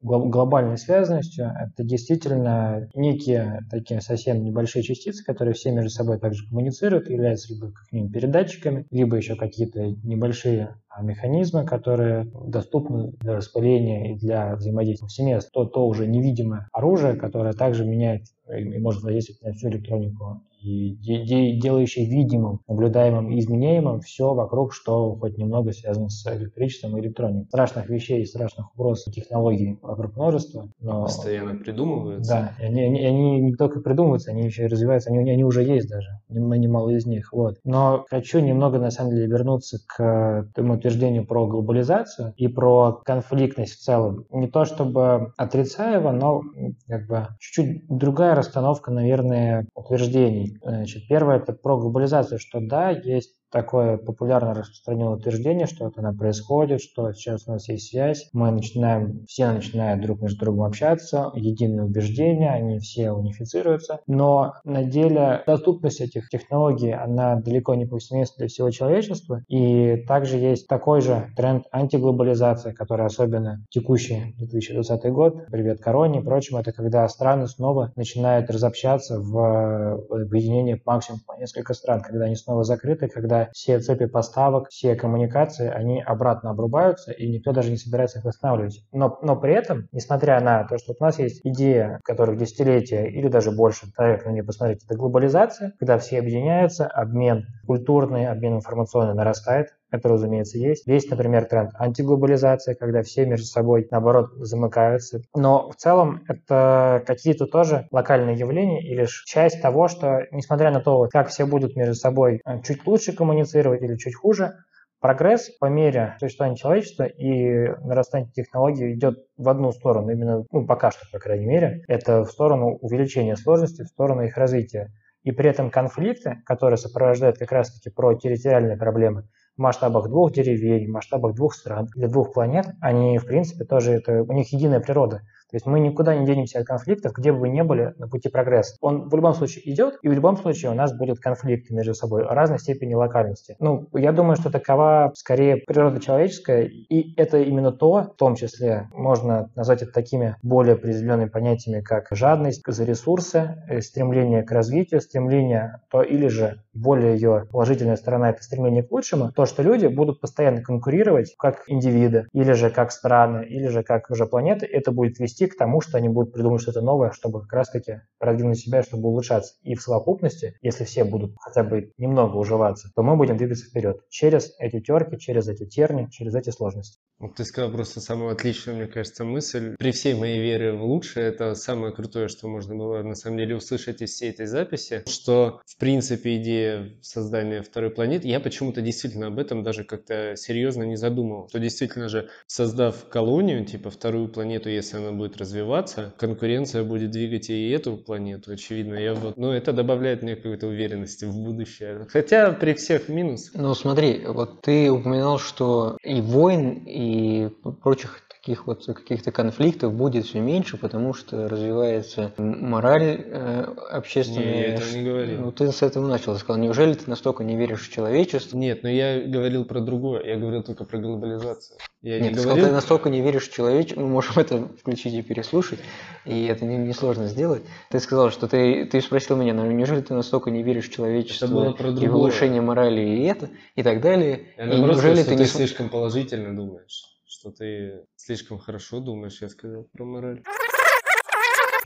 глобальной 0.00 0.78
связанностью, 0.78 1.46
это 1.46 1.84
действительно 1.84 2.88
некие 2.94 3.60
такие 3.70 4.00
совсем 4.00 4.42
небольшие 4.42 4.82
частицы, 4.82 5.24
которые 5.24 5.54
все 5.54 5.70
между 5.70 5.90
собой 5.90 6.18
также 6.18 6.46
коммуницируют, 6.48 7.10
являются 7.10 7.52
либо 7.52 7.72
какими-нибудь 7.72 8.12
передатчиками, 8.12 8.86
либо 8.90 9.16
еще 9.16 9.36
какие-то 9.36 9.80
небольшие 10.02 10.76
а, 10.88 11.02
механизмы, 11.02 11.64
которые 11.64 12.30
доступны 12.46 13.12
для 13.20 13.36
распыления 13.36 14.12
и 14.12 14.18
для 14.18 14.56
взаимодействия 14.56 15.06
повсеместно. 15.06 15.50
То, 15.52 15.64
то 15.64 15.86
уже 15.86 16.06
невидимое 16.06 16.68
оружие, 16.72 17.14
которое 17.14 17.52
также 17.52 17.84
меняет 17.84 18.22
и 18.48 18.78
может 18.78 19.02
воздействовать 19.02 19.42
на 19.42 19.52
всю 19.52 19.68
электронику 19.68 20.42
и 20.68 21.58
делающий 21.60 22.06
видимым, 22.06 22.60
наблюдаемым 22.68 23.30
и 23.30 23.38
изменяемым 23.38 24.00
все 24.00 24.34
вокруг, 24.34 24.74
что 24.74 25.16
хоть 25.16 25.38
немного 25.38 25.72
связано 25.72 26.08
с 26.08 26.26
электричеством 26.26 26.96
и 26.96 27.00
электроникой. 27.00 27.48
Страшных 27.48 27.88
вещей, 27.88 28.26
страшных 28.26 28.74
угроз 28.74 29.04
технологий 29.04 29.78
вокруг 29.82 30.16
множества. 30.16 30.68
Но... 30.80 31.02
Постоянно 31.02 31.56
придумываются. 31.56 32.32
Да, 32.32 32.64
они, 32.64 32.82
они, 32.82 33.04
они 33.04 33.40
не 33.40 33.54
только 33.54 33.80
придумываются, 33.80 34.30
они 34.30 34.44
еще 34.44 34.64
и 34.64 34.68
развиваются, 34.68 35.10
они, 35.10 35.30
они 35.30 35.44
уже 35.44 35.62
есть 35.62 35.88
даже, 35.88 36.08
немало 36.28 36.90
из 36.90 37.06
них. 37.06 37.32
Вот. 37.32 37.56
Но 37.64 38.04
хочу 38.08 38.40
немного, 38.40 38.78
на 38.78 38.90
самом 38.90 39.12
деле, 39.12 39.26
вернуться 39.26 39.78
к 39.86 40.48
тому 40.54 40.74
утверждению 40.74 41.26
про 41.26 41.46
глобализацию 41.46 42.34
и 42.36 42.48
про 42.48 43.00
конфликтность 43.04 43.74
в 43.74 43.82
целом. 43.82 44.26
Не 44.30 44.48
то 44.48 44.64
чтобы 44.64 45.32
отрицая 45.36 46.00
его, 46.00 46.12
но 46.12 46.42
как 46.86 47.06
бы 47.06 47.26
чуть-чуть 47.38 47.86
другая 47.88 48.34
расстановка, 48.34 48.90
наверное, 48.90 49.66
утверждений. 49.74 50.57
Значит, 50.62 51.08
первое 51.08 51.36
это 51.36 51.52
про 51.52 51.78
глобализацию, 51.78 52.38
что 52.38 52.60
да, 52.60 52.90
есть 52.90 53.37
такое 53.50 53.96
популярно 53.96 54.54
распространенное 54.54 55.14
утверждение, 55.14 55.66
что 55.66 55.88
это 55.88 56.00
она 56.00 56.12
происходит, 56.12 56.80
что 56.80 57.12
сейчас 57.12 57.46
у 57.46 57.52
нас 57.52 57.68
есть 57.68 57.90
связь, 57.90 58.28
мы 58.32 58.50
начинаем, 58.50 59.24
все 59.26 59.50
начинают 59.50 60.00
друг 60.02 60.20
между 60.20 60.40
другом 60.40 60.64
общаться, 60.64 61.30
единые 61.34 61.84
убеждения, 61.84 62.50
они 62.50 62.78
все 62.78 63.10
унифицируются, 63.10 64.00
но 64.06 64.54
на 64.64 64.84
деле 64.84 65.42
доступность 65.46 66.00
этих 66.00 66.28
технологий, 66.28 66.92
она 66.92 67.36
далеко 67.36 67.74
не 67.74 67.86
повсеместна 67.86 68.34
для 68.38 68.48
всего 68.48 68.70
человечества, 68.70 69.42
и 69.48 70.04
также 70.06 70.36
есть 70.38 70.66
такой 70.66 71.00
же 71.00 71.30
тренд 71.36 71.64
антиглобализации, 71.72 72.72
который 72.72 73.06
особенно 73.06 73.64
текущий 73.70 74.34
2020 74.38 75.12
год, 75.12 75.46
привет 75.50 75.80
короне 75.80 76.20
и 76.20 76.22
прочим, 76.22 76.56
это 76.56 76.72
когда 76.72 77.08
страны 77.08 77.46
снова 77.46 77.92
начинают 77.96 78.50
разобщаться 78.50 79.20
в 79.20 80.00
объединение 80.10 80.80
максимум 80.84 81.20
по 81.26 81.34
несколько 81.34 81.74
стран, 81.74 82.00
когда 82.02 82.26
они 82.26 82.36
снова 82.36 82.64
закрыты, 82.64 83.08
когда 83.08 83.37
все 83.52 83.80
цепи 83.80 84.06
поставок, 84.06 84.68
все 84.68 84.94
коммуникации, 84.94 85.68
они 85.68 86.02
обратно 86.02 86.50
обрубаются, 86.50 87.12
и 87.12 87.28
никто 87.28 87.52
даже 87.52 87.70
не 87.70 87.76
собирается 87.76 88.18
их 88.18 88.24
восстанавливать. 88.24 88.84
Но, 88.92 89.18
но 89.22 89.36
при 89.36 89.54
этом, 89.54 89.88
несмотря 89.92 90.40
на 90.40 90.64
то, 90.64 90.78
что 90.78 90.94
у 90.98 91.04
нас 91.04 91.18
есть 91.18 91.40
идея, 91.44 92.00
которых 92.04 92.38
десятилетия 92.38 93.06
или 93.06 93.28
даже 93.28 93.50
больше, 93.50 93.86
так 93.96 94.24
на 94.24 94.30
нее 94.30 94.44
посмотреть, 94.44 94.84
это 94.84 94.96
глобализация, 94.96 95.74
когда 95.78 95.98
все 95.98 96.18
объединяются, 96.18 96.86
обмен 96.86 97.46
культурный, 97.66 98.26
обмен 98.28 98.56
информационный 98.56 99.14
нарастает, 99.14 99.68
это, 99.90 100.08
разумеется, 100.08 100.58
есть. 100.58 100.86
Есть, 100.86 101.10
например, 101.10 101.44
тренд 101.46 101.70
антиглобализация, 101.78 102.74
когда 102.74 103.02
все 103.02 103.26
между 103.26 103.46
собой, 103.46 103.86
наоборот, 103.90 104.30
замыкаются. 104.36 105.22
Но 105.34 105.70
в 105.70 105.76
целом 105.76 106.24
это 106.28 107.02
какие-то 107.06 107.46
тоже 107.46 107.86
локальные 107.90 108.36
явления 108.36 108.82
и 108.82 108.94
лишь 108.94 109.24
часть 109.24 109.62
того, 109.62 109.88
что, 109.88 110.26
несмотря 110.30 110.70
на 110.70 110.80
то, 110.80 111.08
как 111.10 111.28
все 111.28 111.46
будут 111.46 111.76
между 111.76 111.94
собой 111.94 112.40
э, 112.44 112.60
чуть 112.62 112.86
лучше 112.86 113.12
коммуницировать 113.12 113.82
или 113.82 113.96
чуть 113.96 114.14
хуже, 114.14 114.54
Прогресс 115.00 115.48
по 115.60 115.66
мере 115.66 116.16
существования 116.18 116.56
человечества 116.56 117.04
и 117.04 117.68
нарастания 117.84 118.28
технологий 118.34 118.94
идет 118.94 119.18
в 119.36 119.48
одну 119.48 119.70
сторону, 119.70 120.10
именно, 120.10 120.44
ну, 120.50 120.66
пока 120.66 120.90
что, 120.90 121.06
по 121.12 121.20
крайней 121.20 121.46
мере, 121.46 121.84
это 121.86 122.24
в 122.24 122.30
сторону 122.32 122.76
увеличения 122.80 123.36
сложности, 123.36 123.84
в 123.84 123.88
сторону 123.88 124.22
их 124.22 124.36
развития. 124.36 124.90
И 125.22 125.30
при 125.30 125.50
этом 125.50 125.70
конфликты, 125.70 126.42
которые 126.44 126.78
сопровождают 126.78 127.38
как 127.38 127.52
раз-таки 127.52 127.90
про 127.90 128.14
территориальные 128.14 128.76
проблемы, 128.76 129.28
в 129.58 129.60
масштабах 129.60 130.08
двух 130.08 130.32
деревень, 130.32 130.86
в 130.86 130.92
масштабах 130.92 131.34
двух 131.34 131.52
стран, 131.52 131.88
для 131.94 132.08
двух 132.08 132.32
планет, 132.32 132.66
они, 132.80 133.18
в 133.18 133.26
принципе, 133.26 133.64
тоже, 133.64 133.92
это, 133.92 134.22
у 134.22 134.32
них 134.32 134.52
единая 134.52 134.80
природа. 134.80 135.22
То 135.50 135.56
есть 135.56 135.66
мы 135.66 135.80
никуда 135.80 136.14
не 136.14 136.26
денемся 136.26 136.60
от 136.60 136.66
конфликтов, 136.66 137.12
где 137.16 137.32
бы 137.32 137.40
вы 137.40 137.48
ни 137.48 137.62
были 137.62 137.94
на 137.98 138.08
пути 138.08 138.28
прогресса. 138.28 138.76
Он 138.80 139.08
в 139.08 139.14
любом 139.14 139.34
случае 139.34 139.70
идет, 139.72 139.98
и 140.02 140.08
в 140.08 140.12
любом 140.12 140.36
случае 140.36 140.70
у 140.70 140.74
нас 140.74 140.96
будут 140.96 141.20
конфликты 141.20 141.74
между 141.74 141.94
собой 141.94 142.24
разной 142.24 142.58
степени 142.58 142.94
локальности. 142.94 143.56
Ну, 143.58 143.88
я 143.94 144.12
думаю, 144.12 144.36
что 144.36 144.50
такова 144.50 145.12
скорее 145.14 145.56
природа 145.56 146.00
человеческая, 146.00 146.64
и 146.64 147.14
это 147.20 147.38
именно 147.38 147.72
то, 147.72 148.02
в 148.02 148.16
том 148.16 148.34
числе 148.34 148.88
можно 148.92 149.50
назвать 149.54 149.82
это 149.82 149.92
такими 149.92 150.36
более 150.42 150.74
определенными 150.74 151.28
понятиями, 151.28 151.80
как 151.80 152.08
жадность 152.10 152.62
за 152.66 152.84
ресурсы, 152.84 153.62
э, 153.68 153.80
стремление 153.80 154.42
к 154.42 154.50
развитию, 154.52 155.00
стремление 155.00 155.80
то 155.90 156.02
или 156.02 156.28
же 156.28 156.62
более 156.74 157.14
ее 157.14 157.46
положительная 157.50 157.96
сторона– 157.96 158.30
это 158.30 158.42
стремление 158.42 158.82
к 158.82 158.92
лучшему, 158.92 159.32
то, 159.32 159.46
что 159.46 159.62
люди 159.62 159.86
будут 159.86 160.20
постоянно 160.20 160.62
конкурировать 160.62 161.34
как 161.38 161.64
индивиды, 161.66 162.26
или 162.32 162.52
же 162.52 162.70
как 162.70 162.92
страны, 162.92 163.44
или 163.44 163.68
же 163.68 163.82
как 163.82 164.10
уже 164.10 164.26
планеты, 164.26 164.66
это 164.66 164.92
будет 164.92 165.18
вести 165.18 165.37
к 165.46 165.56
тому, 165.56 165.80
что 165.80 165.98
они 165.98 166.08
будут 166.08 166.32
придумывать 166.32 166.62
что-то 166.62 166.80
новое, 166.80 167.12
чтобы 167.12 167.42
как 167.42 167.52
раз-таки 167.52 168.00
продвинуть 168.18 168.58
себя, 168.58 168.82
чтобы 168.82 169.08
улучшаться. 169.08 169.54
И 169.62 169.74
в 169.74 169.82
совокупности, 169.82 170.56
если 170.62 170.84
все 170.84 171.04
будут 171.04 171.34
хотя 171.38 171.62
бы 171.62 171.92
немного 171.98 172.36
уживаться, 172.36 172.90
то 172.94 173.02
мы 173.02 173.16
будем 173.16 173.36
двигаться 173.36 173.66
вперед 173.66 174.00
через 174.08 174.54
эти 174.58 174.80
терки, 174.80 175.18
через 175.18 175.48
эти 175.48 175.66
терни, 175.66 176.08
через 176.10 176.34
эти 176.34 176.50
сложности. 176.50 176.98
Ты 177.36 177.44
сказал 177.44 177.72
просто 177.72 178.00
самую 178.00 178.30
отличную, 178.30 178.78
мне 178.78 178.86
кажется, 178.86 179.24
мысль. 179.24 179.74
При 179.76 179.90
всей 179.90 180.14
моей 180.14 180.40
вере 180.40 180.72
в 180.72 180.84
лучшее, 180.84 181.26
это 181.26 181.54
самое 181.56 181.92
крутое, 181.92 182.28
что 182.28 182.46
можно 182.46 182.76
было 182.76 183.02
на 183.02 183.16
самом 183.16 183.38
деле 183.38 183.56
услышать 183.56 184.00
из 184.02 184.10
всей 184.10 184.30
этой 184.30 184.46
записи, 184.46 185.02
что 185.08 185.60
в 185.66 185.76
принципе 185.78 186.36
идея 186.36 186.96
создания 187.02 187.62
второй 187.62 187.90
планеты, 187.90 188.28
я 188.28 188.38
почему-то 188.38 188.80
действительно 188.82 189.26
об 189.28 189.38
этом 189.38 189.64
даже 189.64 189.82
как-то 189.82 190.36
серьезно 190.36 190.84
не 190.84 190.96
задумывал, 190.96 191.48
что 191.48 191.58
действительно 191.58 192.08
же 192.08 192.28
создав 192.46 193.08
колонию, 193.08 193.64
типа 193.64 193.90
вторую 193.90 194.28
планету, 194.28 194.68
если 194.68 194.98
она 194.98 195.10
будет 195.10 195.27
развиваться, 195.36 196.14
конкуренция 196.18 196.84
будет 196.84 197.10
двигать 197.10 197.50
и 197.50 197.70
эту 197.70 197.96
планету, 197.96 198.52
очевидно. 198.52 198.94
Я 198.94 199.14
вот, 199.14 199.36
ну, 199.36 199.52
это 199.52 199.72
добавляет 199.72 200.22
мне 200.22 200.36
какой-то 200.36 200.66
уверенности 200.66 201.24
в 201.24 201.34
будущее. 201.34 202.06
Хотя 202.10 202.52
при 202.52 202.74
всех 202.74 203.08
минус. 203.08 203.50
Ну, 203.54 203.74
смотри, 203.74 204.22
вот 204.26 204.62
ты 204.62 204.90
упоминал, 204.90 205.38
что 205.38 205.96
и 206.02 206.20
войн, 206.20 206.82
и 206.86 207.48
прочих 207.82 208.22
таких 208.48 208.66
вот 208.66 208.86
каких-то 208.86 209.30
конфликтов 209.30 209.92
будет 209.92 210.24
все 210.24 210.40
меньше, 210.40 210.76
потому 210.76 211.12
что 211.12 211.48
развивается 211.48 212.32
мораль 212.38 213.22
э, 213.26 213.64
общественная. 213.90 214.44
Не, 214.44 214.60
я 214.60 214.74
этого 214.74 214.96
не 214.96 215.04
говорил. 215.04 215.40
Ну, 215.40 215.52
ты 215.52 215.70
с 215.70 215.82
этого 215.82 216.06
начал, 216.06 216.34
сказал, 216.36 216.62
неужели 216.62 216.94
ты 216.94 217.10
настолько 217.10 217.44
не 217.44 217.56
веришь 217.56 217.86
в 217.86 217.92
человечество? 217.92 218.56
Нет, 218.56 218.82
но 218.82 218.88
я 218.88 219.20
говорил 219.20 219.64
про 219.64 219.80
другое, 219.80 220.24
я 220.24 220.36
говорил 220.36 220.62
только 220.62 220.84
про 220.84 220.98
глобализацию. 220.98 221.78
Я 222.00 222.20
Нет, 222.20 222.22
не 222.22 222.28
ты 222.28 222.34
говорил... 222.36 222.52
сказал, 222.52 222.68
ты 222.68 222.74
настолько 222.74 223.10
не 223.10 223.20
веришь 223.20 223.48
в 223.48 223.52
человечество, 223.52 224.00
мы 224.00 224.08
можем 224.08 224.38
это 224.38 224.68
включить 224.80 225.14
и 225.18 225.22
переслушать, 225.22 225.80
и 226.24 226.46
это 226.46 226.64
несложно 226.64 227.22
не, 227.22 227.28
сделать. 227.28 227.62
Ты 227.90 228.00
сказал, 228.00 228.30
что 228.30 228.48
ты, 228.48 228.86
ты 228.86 229.00
спросил 229.00 229.36
меня, 229.36 229.54
ну, 229.54 229.70
неужели 229.70 230.00
ты 230.00 230.14
настолько 230.14 230.50
не 230.50 230.62
веришь 230.62 230.88
в 230.88 230.92
человечество 230.92 231.46
это 231.46 231.54
было 231.54 231.72
про 231.72 231.90
и 231.90 232.08
в 232.08 232.14
улучшение 232.14 232.60
морали 232.60 233.00
и 233.00 233.24
это, 233.24 233.50
и 233.76 233.82
так 233.82 234.00
далее. 234.00 234.48
Я 234.56 234.64
и 234.64 234.80
неужели 234.80 235.22
ты, 235.22 235.30
ты 235.30 235.36
не... 235.36 235.44
слишком 235.44 235.88
положительно 235.88 236.54
думаешь? 236.54 237.18
что 237.28 237.52
ты 237.52 238.04
слишком 238.16 238.58
хорошо 238.58 239.00
думаешь, 239.00 239.40
я 239.40 239.48
сказал 239.48 239.84
про 239.92 240.04
мораль. 240.04 240.42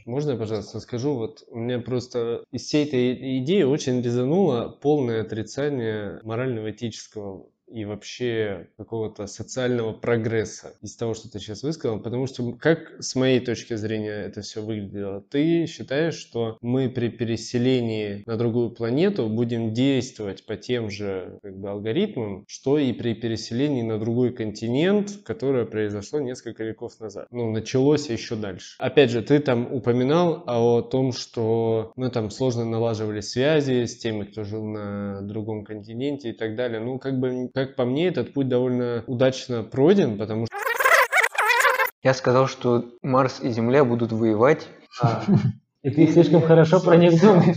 Можно 0.06 0.32
я, 0.32 0.36
пожалуйста, 0.36 0.80
скажу? 0.80 1.14
Вот 1.14 1.44
меня 1.52 1.78
просто 1.78 2.44
из 2.50 2.62
всей 2.62 2.86
этой 2.86 3.38
идеи 3.40 3.62
очень 3.62 4.00
резануло 4.02 4.68
полное 4.68 5.20
отрицание 5.20 6.20
морального 6.24 6.70
этического 6.70 7.46
и 7.72 7.84
вообще 7.84 8.68
какого-то 8.76 9.26
социального 9.26 9.92
прогресса 9.92 10.74
из 10.82 10.96
того, 10.96 11.14
что 11.14 11.30
ты 11.30 11.38
сейчас 11.38 11.62
высказал, 11.62 12.00
потому 12.00 12.26
что 12.26 12.52
как 12.52 12.92
с 13.00 13.14
моей 13.14 13.40
точки 13.40 13.74
зрения 13.74 14.26
это 14.26 14.42
все 14.42 14.62
выглядело? 14.62 15.22
Ты 15.22 15.66
считаешь, 15.66 16.14
что 16.14 16.58
мы 16.60 16.88
при 16.88 17.08
переселении 17.08 18.22
на 18.26 18.36
другую 18.36 18.70
планету 18.70 19.28
будем 19.28 19.72
действовать 19.72 20.44
по 20.46 20.56
тем 20.56 20.90
же 20.90 21.38
как 21.42 21.56
бы, 21.58 21.70
алгоритмам, 21.70 22.44
что 22.48 22.78
и 22.78 22.92
при 22.92 23.14
переселении 23.14 23.82
на 23.82 23.98
другой 23.98 24.32
континент, 24.32 25.10
которое 25.24 25.64
произошло 25.64 26.20
несколько 26.20 26.64
веков 26.64 26.98
назад. 27.00 27.26
Ну, 27.30 27.50
началось 27.50 28.08
еще 28.10 28.36
дальше. 28.36 28.76
Опять 28.78 29.10
же, 29.10 29.22
ты 29.22 29.38
там 29.38 29.72
упоминал 29.72 30.44
о 30.46 30.82
том, 30.82 31.12
что 31.12 31.92
мы 31.96 32.10
там 32.10 32.30
сложно 32.30 32.64
налаживали 32.64 33.20
связи 33.20 33.84
с 33.84 33.96
теми, 33.96 34.24
кто 34.24 34.44
жил 34.44 34.64
на 34.64 35.22
другом 35.22 35.64
континенте 35.64 36.30
и 36.30 36.32
так 36.32 36.56
далее. 36.56 36.80
Ну, 36.80 36.98
как 36.98 37.18
бы, 37.18 37.48
как 37.66 37.76
по 37.76 37.84
мне, 37.84 38.08
этот 38.08 38.32
путь 38.32 38.48
довольно 38.48 39.04
удачно 39.06 39.62
пройден, 39.62 40.18
потому 40.18 40.46
что 40.46 40.56
Я 42.02 42.14
сказал, 42.14 42.48
что 42.48 42.84
Марс 43.02 43.40
и 43.40 43.50
Земля 43.50 43.84
будут 43.84 44.12
воевать. 44.12 44.68
И 45.82 45.90
ты 45.90 46.06
слишком 46.12 46.42
хорошо 46.42 46.80
про 46.80 46.96
них 46.96 47.20
думаешь. 47.20 47.56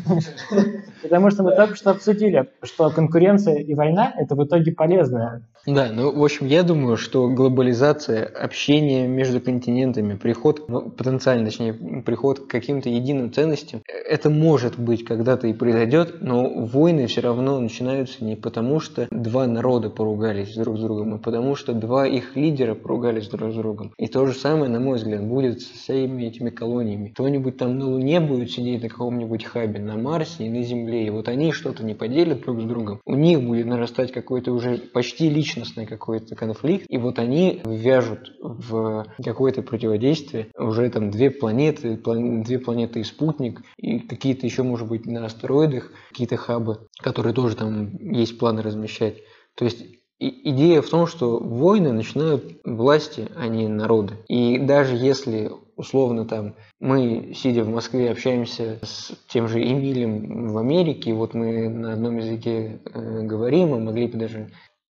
Потому 1.06 1.30
что 1.30 1.44
мы 1.44 1.56
только 1.56 1.76
что 1.76 1.92
обсудили, 1.92 2.50
что 2.64 2.90
конкуренция 2.90 3.58
и 3.58 3.76
война– 3.76 4.12
это 4.18 4.36
в 4.36 4.44
итоге 4.44 4.72
полезно. 4.72 5.44
Да, 5.68 5.90
ну, 5.92 6.12
в 6.12 6.24
общем, 6.24 6.46
я 6.46 6.62
думаю, 6.62 6.96
что 6.96 7.28
глобализация, 7.28 8.26
общение 8.26 9.08
между 9.08 9.42
континентами, 9.42 10.16
приход, 10.16 10.68
ну, 10.68 10.92
потенциально, 10.92 11.46
точнее, 11.46 11.74
приход 12.06 12.40
к 12.40 12.48
каким-то 12.48 12.90
единым 12.90 13.34
ценностям, 13.34 13.82
это 13.88 14.30
может 14.30 14.78
быть 14.78 15.04
когда-то 15.04 15.48
и 15.48 15.54
произойдет, 15.54 16.22
но 16.22 16.48
войны 16.48 17.08
все 17.08 17.22
равно 17.22 17.60
начинаются 17.60 18.24
не 18.24 18.36
потому, 18.36 18.80
что 18.80 19.08
два 19.10 19.48
народа 19.48 19.90
поругались 19.90 20.56
друг 20.56 20.78
с 20.78 20.82
другом, 20.82 21.16
а 21.16 21.18
потому 21.18 21.56
что 21.56 21.74
два 21.74 22.06
их 22.06 22.36
лидера 22.36 22.76
поругались 22.76 23.28
друг 23.28 23.52
с 23.52 23.56
другом. 23.56 23.92
И 23.98 24.08
то 24.08 24.26
же 24.28 24.34
самое, 24.34 24.70
на 24.70 24.80
мой 24.80 24.98
взгляд, 24.98 25.24
будет 25.24 25.62
со 25.62 25.74
всеми 25.74 26.24
этими 26.26 26.52
колониями. 26.52 27.10
Кто-нибудь 27.10 27.58
там 27.58 27.80
на 27.80 27.88
Луне 27.88 28.20
будет 28.20 28.52
сидеть 28.52 28.84
на 28.84 28.90
каком-нибудь 28.90 29.44
хабе, 29.46 29.80
на 29.80 29.96
Марсе 29.96 30.46
и 30.46 30.50
на 30.50 30.62
Земле, 30.62 30.95
и 31.04 31.10
вот 31.10 31.28
они 31.28 31.52
что-то 31.52 31.84
не 31.84 31.94
поделят 31.94 32.42
друг 32.42 32.62
с 32.62 32.64
другом, 32.64 33.02
у 33.06 33.16
них 33.16 33.42
будет 33.42 33.66
нарастать 33.66 34.12
какой-то 34.12 34.52
уже 34.52 34.78
почти 34.78 35.30
личностный 35.30 35.86
какой-то 35.86 36.36
конфликт, 36.36 36.86
и 36.90 36.98
вот 36.98 37.20
они 37.20 37.62
вяжут 37.66 38.34
в 38.40 39.06
какое-то 39.24 39.62
противодействие 39.62 40.48
уже 40.58 40.90
там 40.90 41.12
две 41.12 41.32
планеты, 41.32 41.98
план- 41.98 42.44
две 42.44 42.60
планеты 42.60 43.02
и 43.02 43.04
спутник, 43.04 43.62
и 43.78 44.00
какие-то 44.00 44.46
еще, 44.46 44.64
может 44.64 44.88
быть, 44.88 45.06
на 45.06 45.26
астероидах, 45.26 45.92
какие-то 46.10 46.38
хабы, 46.38 46.88
которые 46.98 47.34
тоже 47.34 47.56
там 47.56 47.96
есть 47.98 48.38
планы 48.38 48.62
размещать. 48.62 49.18
То 49.56 49.66
есть 49.66 49.86
и 50.18 50.50
идея 50.52 50.82
в 50.82 50.90
том, 50.90 51.08
что 51.08 51.40
войны 51.40 51.92
начинают 51.92 52.60
власти, 52.64 53.28
а 53.36 53.48
не 53.48 53.68
народы. 53.68 54.16
И 54.30 54.58
даже 54.60 54.96
если 54.96 55.52
условно 55.76 56.26
там 56.26 56.56
мы, 56.80 57.34
сидя 57.36 57.64
в 57.64 57.70
Москве, 57.70 58.12
общаемся 58.12 58.80
с 58.82 59.12
тем 59.28 59.48
же 59.48 59.62
Эмилем 59.62 60.50
в 60.50 60.58
Америке, 60.58 61.14
вот 61.14 61.34
мы 61.34 61.70
на 61.70 61.94
одном 61.94 62.18
языке 62.18 62.82
э, 62.86 63.22
говорим, 63.22 63.70
мы 63.70 63.80
могли 63.80 64.08
бы 64.08 64.18
даже 64.18 64.50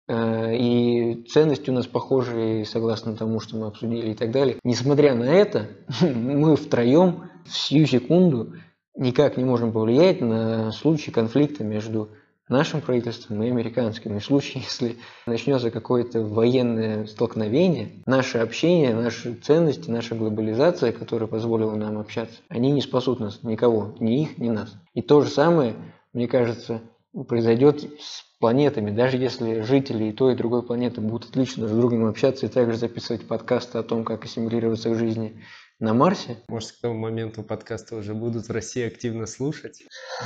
э, 0.08 0.56
и 0.56 1.24
ценности 1.24 1.70
у 1.70 1.74
нас 1.74 1.86
похожие, 1.86 2.64
согласно 2.64 3.16
тому, 3.16 3.40
что 3.40 3.56
мы 3.56 3.66
обсудили 3.66 4.12
и 4.12 4.14
так 4.14 4.30
далее. 4.30 4.58
Несмотря 4.64 5.14
на 5.14 5.24
это, 5.24 5.68
мы 6.00 6.56
втроем 6.56 7.30
в 7.46 7.56
сию 7.56 7.86
секунду 7.86 8.54
никак 8.96 9.36
не 9.36 9.44
можем 9.44 9.72
повлиять 9.72 10.20
на 10.20 10.70
случай 10.72 11.10
конфликта 11.10 11.64
между 11.64 12.10
нашим 12.48 12.80
правительством 12.80 13.42
и 13.42 13.50
американским. 13.50 14.16
И 14.16 14.20
в 14.20 14.24
случае, 14.24 14.62
если 14.64 14.96
начнется 15.26 15.70
какое-то 15.70 16.22
военное 16.22 17.06
столкновение, 17.06 18.02
наше 18.06 18.38
общение, 18.38 18.94
наши 18.94 19.34
ценности, 19.34 19.90
наша 19.90 20.14
глобализация, 20.14 20.92
которая 20.92 21.28
позволила 21.28 21.74
нам 21.74 21.98
общаться, 21.98 22.36
они 22.48 22.70
не 22.70 22.80
спасут 22.80 23.20
нас, 23.20 23.42
никого, 23.42 23.94
ни 24.00 24.22
их, 24.22 24.38
ни 24.38 24.48
нас. 24.48 24.74
И 24.94 25.02
то 25.02 25.22
же 25.22 25.28
самое, 25.28 25.74
мне 26.12 26.28
кажется, 26.28 26.82
произойдет 27.28 27.82
с 28.00 28.24
планетами. 28.40 28.90
Даже 28.90 29.16
если 29.16 29.60
жители 29.62 30.04
и 30.04 30.12
той, 30.12 30.34
и 30.34 30.36
другой 30.36 30.62
планеты 30.62 31.00
будут 31.00 31.30
отлично 31.30 31.66
друг 31.66 31.72
с 31.72 31.80
другом 31.80 32.06
общаться 32.06 32.46
и 32.46 32.48
также 32.48 32.76
записывать 32.76 33.26
подкасты 33.26 33.78
о 33.78 33.82
том, 33.82 34.04
как 34.04 34.24
ассимилироваться 34.24 34.90
к 34.90 34.98
жизни 34.98 35.40
на 35.84 35.92
Марсе, 35.92 36.38
может 36.48 36.72
к 36.72 36.80
тому 36.80 36.98
моменту 36.98 37.42
подкасты 37.42 37.94
уже 37.94 38.14
будут 38.14 38.48
в 38.48 38.50
России 38.50 38.86
активно 38.86 39.26
слушать. 39.26 39.84